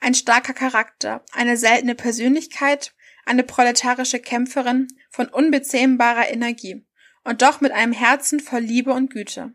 ein 0.00 0.14
starker 0.14 0.54
Charakter, 0.54 1.24
eine 1.32 1.56
seltene 1.56 1.94
Persönlichkeit, 1.94 2.94
eine 3.24 3.42
proletarische 3.42 4.20
Kämpferin 4.20 4.88
von 5.10 5.28
unbezähmbarer 5.28 6.30
Energie 6.30 6.86
und 7.26 7.42
doch 7.42 7.60
mit 7.60 7.72
einem 7.72 7.92
Herzen 7.92 8.40
voll 8.40 8.60
Liebe 8.60 8.92
und 8.92 9.10
Güte. 9.10 9.52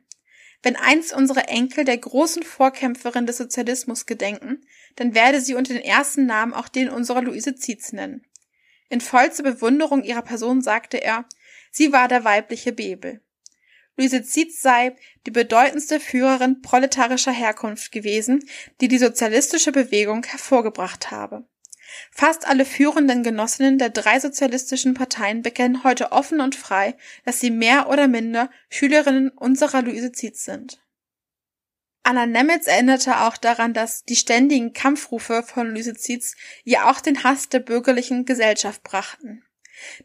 Wenn 0.62 0.76
einst 0.76 1.14
unsere 1.14 1.48
Enkel 1.48 1.86
der 1.86 1.98
großen 1.98 2.44
Vorkämpferin 2.44 3.26
des 3.26 3.38
Sozialismus 3.38 4.06
gedenken, 4.06 4.62
dann 4.98 5.16
werde 5.16 5.42
sie 5.42 5.56
unter 5.56 5.74
den 5.74 5.82
ersten 5.82 6.26
Namen 6.26 6.54
auch 6.54 6.68
den 6.68 6.90
unserer 6.90 7.22
Luise 7.22 7.56
Zietz 7.56 7.94
nennen. 7.94 8.24
In 8.90 9.02
vollster 9.02 9.44
Bewunderung 9.44 10.04
ihrer 10.04 10.22
Person 10.22 10.62
sagte 10.62 11.02
er, 11.02 11.26
sie 11.72 11.94
war 11.94 12.10
der 12.10 12.26
weibliche 12.26 12.74
Bebel. 12.74 13.22
Luise 13.98 14.22
Zietz 14.24 14.62
sei 14.62 14.96
die 15.26 15.32
bedeutendste 15.32 16.00
Führerin 16.00 16.62
proletarischer 16.62 17.32
Herkunft 17.32 17.92
gewesen, 17.92 18.44
die 18.82 18.90
die 18.90 18.98
sozialistische 18.98 19.72
Bewegung 19.72 20.24
hervorgebracht 20.26 21.10
habe. 21.10 21.46
Fast 22.12 22.48
alle 22.48 22.66
führenden 22.66 23.24
Genossinnen 23.24 23.78
der 23.78 23.90
drei 23.90 24.20
sozialistischen 24.20 24.94
Parteien 24.94 25.42
bekennen 25.42 25.84
heute 25.84 26.12
offen 26.12 26.42
und 26.42 26.56
frei, 26.56 26.96
dass 27.26 27.40
sie 27.40 27.52
mehr 27.52 27.90
oder 27.90 28.08
minder 28.08 28.50
Schülerinnen 28.70 29.30
unserer 29.30 29.82
Luise 29.82 30.12
Zietz 30.12 30.44
sind. 30.44 30.82
Anna 32.04 32.26
Nemitz 32.26 32.68
erinnerte 32.68 33.22
auch 33.22 33.38
daran, 33.38 33.74
dass 33.74 34.04
die 34.04 34.16
ständigen 34.16 34.74
Kampfrufe 34.74 35.44
von 35.44 35.70
Luise 35.70 35.94
Zietz 35.94 36.36
ihr 36.64 36.88
auch 36.88 37.00
den 37.00 37.24
Hass 37.24 37.50
der 37.50 37.60
bürgerlichen 37.60 38.26
Gesellschaft 38.26 38.84
brachten. 38.84 39.44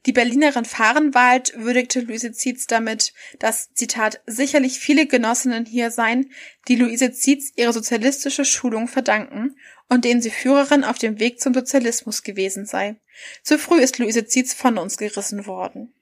Die 0.06 0.12
Berlinerin 0.12 0.64
Fahrenwald 0.64 1.52
würdigte 1.56 2.00
Luise 2.00 2.32
Zietz 2.32 2.66
damit, 2.66 3.12
dass, 3.38 3.72
Zitat, 3.74 4.20
sicherlich 4.26 4.78
viele 4.78 5.06
Genossinnen 5.06 5.66
hier 5.66 5.90
seien, 5.90 6.30
die 6.68 6.76
Luise 6.76 7.12
Zietz 7.12 7.52
ihre 7.56 7.72
sozialistische 7.72 8.44
Schulung 8.44 8.88
verdanken 8.88 9.56
und 9.88 10.04
denen 10.04 10.22
sie 10.22 10.30
Führerin 10.30 10.84
auf 10.84 10.98
dem 10.98 11.18
Weg 11.18 11.40
zum 11.40 11.54
Sozialismus 11.54 12.22
gewesen 12.22 12.66
sei. 12.66 12.96
Zu 13.42 13.58
früh 13.58 13.80
ist 13.80 13.98
Luise 13.98 14.26
Zietz 14.26 14.54
von 14.54 14.78
uns 14.78 14.96
gerissen 14.96 15.46
worden. 15.46 15.94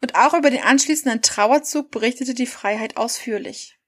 Und 0.00 0.14
auch 0.14 0.34
über 0.34 0.50
den 0.50 0.62
anschließenden 0.62 1.22
Trauerzug 1.22 1.90
berichtete 1.90 2.34
die 2.34 2.46
Freiheit 2.46 2.96
ausführlich. 2.96 3.78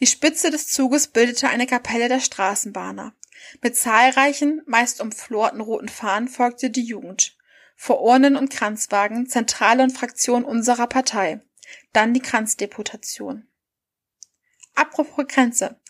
Die 0.00 0.06
Spitze 0.06 0.50
des 0.50 0.68
Zuges 0.68 1.06
bildete 1.08 1.48
eine 1.48 1.66
Kapelle 1.66 2.08
der 2.08 2.20
Straßenbahner. 2.20 3.14
Mit 3.62 3.76
zahlreichen, 3.76 4.62
meist 4.66 5.00
umflorten 5.00 5.60
roten 5.60 5.88
Fahnen 5.88 6.28
folgte 6.28 6.70
die 6.70 6.82
Jugend 6.82 7.36
vor 7.82 8.02
Urnen 8.02 8.36
und 8.36 8.50
Kranzwagen, 8.50 9.26
Zentrale 9.26 9.82
und 9.82 9.92
Fraktion 9.96 10.44
unserer 10.44 10.86
Partei. 10.86 11.40
Dann 11.94 12.12
die 12.12 12.20
Kranzdeputation. 12.20 13.48
Apropos 14.74 15.26
Grenze. 15.26 15.80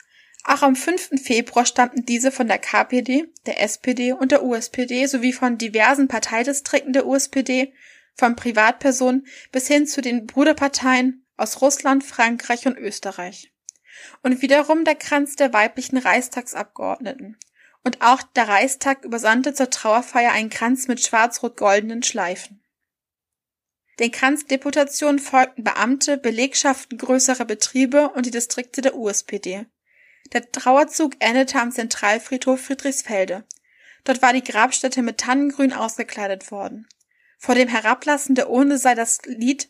Auch 0.44 0.62
am 0.62 0.76
5. 0.76 1.20
Februar 1.20 1.66
stammten 1.66 2.06
diese 2.06 2.30
von 2.30 2.46
der 2.46 2.60
KPD, 2.60 3.24
der 3.44 3.60
SPD 3.60 4.12
und 4.12 4.30
der 4.30 4.44
USPD 4.44 5.04
sowie 5.06 5.32
von 5.32 5.58
diversen 5.58 6.06
Parteidistrikten 6.06 6.92
der 6.92 7.08
USPD, 7.08 7.74
von 8.14 8.36
Privatpersonen 8.36 9.26
bis 9.50 9.66
hin 9.66 9.88
zu 9.88 10.00
den 10.00 10.26
Bruderparteien 10.28 11.26
aus 11.36 11.60
Russland, 11.60 12.04
Frankreich 12.04 12.68
und 12.68 12.78
Österreich. 12.78 13.52
Und 14.22 14.42
wiederum 14.42 14.84
der 14.84 14.94
Kranz 14.94 15.34
der 15.34 15.52
weiblichen 15.52 15.98
Reichstagsabgeordneten, 15.98 17.36
und 17.84 18.02
auch 18.02 18.22
der 18.22 18.48
Reichstag 18.48 19.04
übersandte 19.04 19.54
zur 19.54 19.70
Trauerfeier 19.70 20.32
einen 20.32 20.50
Kranz 20.50 20.88
mit 20.88 21.00
schwarz-rot-goldenen 21.00 22.02
Schleifen. 22.02 22.62
Den 23.98 24.12
Kranzdeputationen 24.12 25.18
folgten 25.18 25.62
Beamte, 25.62 26.16
Belegschaften 26.16 26.96
größerer 26.96 27.44
Betriebe 27.44 28.08
und 28.10 28.24
die 28.24 28.30
Distrikte 28.30 28.80
der 28.80 28.96
USPD. 28.96 29.66
Der 30.32 30.50
Trauerzug 30.50 31.14
endete 31.18 31.60
am 31.60 31.70
Zentralfriedhof 31.70 32.60
Friedrichsfelde. 32.60 33.44
Dort 34.04 34.22
war 34.22 34.32
die 34.32 34.44
Grabstätte 34.44 35.02
mit 35.02 35.18
Tannengrün 35.18 35.72
ausgekleidet 35.72 36.50
worden. 36.50 36.88
Vor 37.38 37.54
dem 37.54 37.68
Herablassen 37.68 38.34
der 38.34 38.50
Urne 38.50 38.78
sei 38.78 38.94
das 38.94 39.20
Lied 39.24 39.68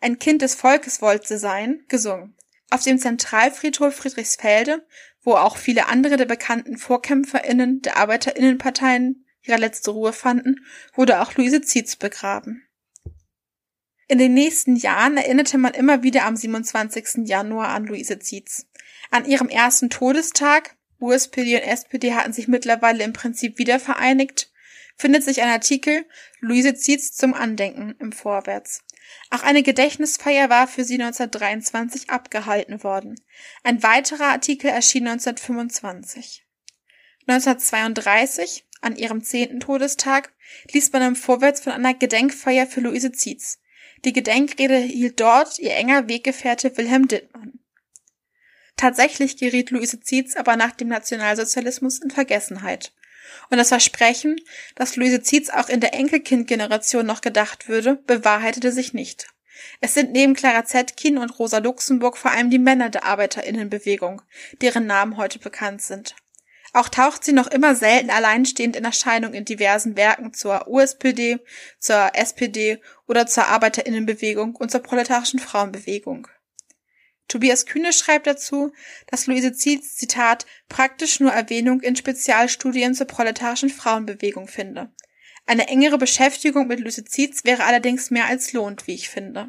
Ein 0.00 0.18
Kind 0.18 0.42
des 0.42 0.54
Volkes 0.54 1.02
wollte 1.02 1.38
sein 1.38 1.84
gesungen. 1.88 2.36
Auf 2.70 2.82
dem 2.82 2.98
Zentralfriedhof 2.98 3.94
Friedrichsfelde 3.94 4.86
wo 5.22 5.34
auch 5.34 5.56
viele 5.56 5.88
andere 5.88 6.16
der 6.16 6.26
bekannten 6.26 6.76
VorkämpferInnen 6.76 7.82
der 7.82 7.96
ArbeiterInnenparteien 7.96 9.26
ihre 9.42 9.58
letzte 9.58 9.90
Ruhe 9.90 10.12
fanden, 10.12 10.64
wurde 10.94 11.20
auch 11.20 11.34
Luise 11.34 11.62
Zietz 11.62 11.96
begraben. 11.96 12.66
In 14.08 14.18
den 14.18 14.34
nächsten 14.34 14.76
Jahren 14.76 15.16
erinnerte 15.16 15.58
man 15.58 15.74
immer 15.74 16.02
wieder 16.02 16.26
am 16.26 16.36
27. 16.36 17.26
Januar 17.28 17.68
an 17.68 17.86
Luise 17.86 18.18
Zietz. 18.18 18.66
An 19.10 19.24
ihrem 19.24 19.48
ersten 19.48 19.90
Todestag, 19.90 20.76
USPD 21.00 21.56
und 21.56 21.62
SPD 21.62 22.14
hatten 22.14 22.32
sich 22.32 22.48
mittlerweile 22.48 23.04
im 23.04 23.12
Prinzip 23.12 23.58
wieder 23.58 23.80
vereinigt, 23.80 24.50
findet 24.96 25.24
sich 25.24 25.42
ein 25.42 25.48
Artikel 25.48 26.04
Luise 26.40 26.74
Zietz 26.74 27.12
zum 27.12 27.34
Andenken 27.34 27.94
im 27.98 28.12
Vorwärts. 28.12 28.84
Auch 29.30 29.42
eine 29.42 29.62
Gedächtnisfeier 29.62 30.50
war 30.50 30.68
für 30.68 30.84
sie 30.84 30.94
1923 30.94 32.10
abgehalten 32.10 32.82
worden. 32.84 33.20
Ein 33.62 33.82
weiterer 33.82 34.26
Artikel 34.26 34.68
erschien 34.68 35.06
1925. 35.06 36.44
1932, 37.26 38.64
an 38.80 38.96
ihrem 38.96 39.22
zehnten 39.22 39.60
Todestag, 39.60 40.32
liest 40.72 40.92
man 40.92 41.02
im 41.02 41.16
Vorwärts 41.16 41.60
von 41.60 41.72
einer 41.72 41.94
Gedenkfeier 41.94 42.66
für 42.66 42.80
Luise 42.80 43.12
Zietz. 43.12 43.60
Die 44.04 44.12
Gedenkrede 44.12 44.76
hielt 44.76 45.20
dort 45.20 45.58
ihr 45.58 45.74
enger 45.74 46.08
Weggefährte 46.08 46.76
Wilhelm 46.76 47.06
Dittmann. 47.06 47.60
Tatsächlich 48.76 49.36
geriet 49.36 49.70
Luise 49.70 50.00
Zietz 50.00 50.34
aber 50.36 50.56
nach 50.56 50.72
dem 50.72 50.88
Nationalsozialismus 50.88 52.00
in 52.00 52.10
Vergessenheit. 52.10 52.92
Und 53.52 53.58
das 53.58 53.68
Versprechen, 53.68 54.40
dass 54.76 54.96
Luise 54.96 55.20
Zietz 55.20 55.50
auch 55.50 55.68
in 55.68 55.80
der 55.80 55.92
Enkelkindgeneration 55.92 57.04
noch 57.04 57.20
gedacht 57.20 57.68
würde, 57.68 57.96
bewahrheitete 58.06 58.72
sich 58.72 58.94
nicht. 58.94 59.26
Es 59.82 59.92
sind 59.92 60.10
neben 60.10 60.32
Clara 60.32 60.64
Zetkin 60.64 61.18
und 61.18 61.38
Rosa 61.38 61.58
Luxemburg 61.58 62.16
vor 62.16 62.30
allem 62.30 62.48
die 62.48 62.58
Männer 62.58 62.88
der 62.88 63.04
Arbeiterinnenbewegung, 63.04 64.22
deren 64.62 64.86
Namen 64.86 65.18
heute 65.18 65.38
bekannt 65.38 65.82
sind. 65.82 66.16
Auch 66.72 66.88
taucht 66.88 67.24
sie 67.24 67.34
noch 67.34 67.46
immer 67.46 67.74
selten 67.74 68.08
alleinstehend 68.08 68.74
in 68.74 68.86
Erscheinung 68.86 69.34
in 69.34 69.44
diversen 69.44 69.98
Werken 69.98 70.32
zur 70.32 70.66
USPD, 70.66 71.38
zur 71.78 72.12
SPD 72.14 72.80
oder 73.06 73.26
zur 73.26 73.48
Arbeiterinnenbewegung 73.48 74.56
und 74.56 74.70
zur 74.70 74.80
proletarischen 74.80 75.40
Frauenbewegung. 75.40 76.26
Tobias 77.32 77.64
Kühne 77.64 77.94
schreibt 77.94 78.26
dazu, 78.26 78.74
dass 79.06 79.26
Luise 79.26 79.54
Zietz, 79.54 79.96
Zitat, 79.96 80.44
praktisch 80.68 81.18
nur 81.18 81.32
Erwähnung 81.32 81.80
in 81.80 81.96
Spezialstudien 81.96 82.94
zur 82.94 83.06
proletarischen 83.06 83.70
Frauenbewegung 83.70 84.48
finde. 84.48 84.90
Eine 85.46 85.68
engere 85.68 85.96
Beschäftigung 85.96 86.66
mit 86.66 86.80
Luise 86.80 87.04
Zietz 87.04 87.44
wäre 87.44 87.64
allerdings 87.64 88.10
mehr 88.10 88.26
als 88.26 88.52
lohnt, 88.52 88.86
wie 88.86 88.92
ich 88.92 89.08
finde. 89.08 89.48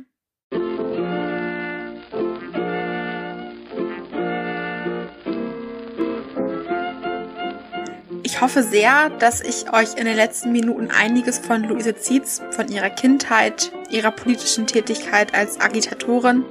Ich 8.23 8.39
hoffe 8.39 8.63
sehr, 8.63 9.09
dass 9.09 9.41
ich 9.41 9.73
euch 9.73 9.95
in 9.97 10.05
den 10.05 10.15
letzten 10.15 10.53
Minuten 10.53 10.89
einiges 10.89 11.37
von 11.39 11.63
Luise 11.65 11.95
Zietz, 11.95 12.41
von 12.51 12.69
ihrer 12.69 12.89
Kindheit, 12.89 13.73
ihrer 13.89 14.11
politischen 14.11 14.67
Tätigkeit 14.67 15.33
als 15.33 15.59
Agitatorin 15.59 16.45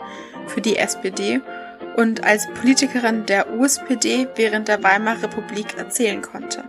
für 0.46 0.60
die 0.60 0.76
SPD 0.76 1.40
und 1.96 2.24
als 2.24 2.48
Politikerin 2.60 3.26
der 3.26 3.52
USPD 3.52 4.28
während 4.36 4.68
der 4.68 4.82
Weimarer 4.82 5.24
Republik 5.24 5.76
erzählen 5.76 6.22
konnte. 6.22 6.64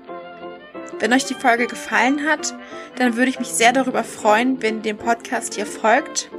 Wenn 1.00 1.14
euch 1.14 1.26
die 1.26 1.34
Folge 1.34 1.68
gefallen 1.68 2.26
hat, 2.26 2.54
dann 2.96 3.18
würde 3.18 3.30
ich 3.30 3.40
mich 3.40 3.50
sehr 3.50 3.74
darüber 3.74 4.04
freuen, 4.04 4.62
wenn 4.62 4.78
ihr 4.78 4.82
dem 4.84 4.98
Podcast 4.98 5.56
hier 5.56 5.66
folgt, 5.66 6.30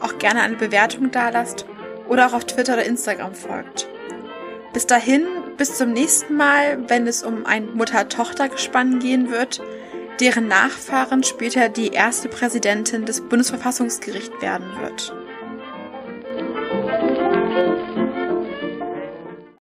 auch 0.00 0.18
gerne 0.18 0.42
eine 0.42 0.56
Bewertung 0.56 1.10
dalasst 1.10 1.66
oder 2.08 2.26
auch 2.26 2.32
auf 2.32 2.44
Twitter 2.44 2.74
oder 2.74 2.84
Instagram 2.84 3.34
folgt. 3.34 3.88
Bis 4.72 4.86
dahin, 4.86 5.26
bis 5.56 5.76
zum 5.76 5.92
nächsten 5.92 6.36
Mal, 6.36 6.88
wenn 6.88 7.06
es 7.06 7.22
um 7.22 7.46
ein 7.46 7.74
Mutter-Tochter-Gespann 7.74 8.98
gehen 8.98 9.30
wird, 9.30 9.62
deren 10.20 10.48
Nachfahren 10.48 11.22
später 11.22 11.68
die 11.68 11.88
erste 11.88 12.28
Präsidentin 12.28 13.04
des 13.04 13.20
Bundesverfassungsgerichts 13.20 14.40
werden 14.40 14.66
wird. 14.80 15.14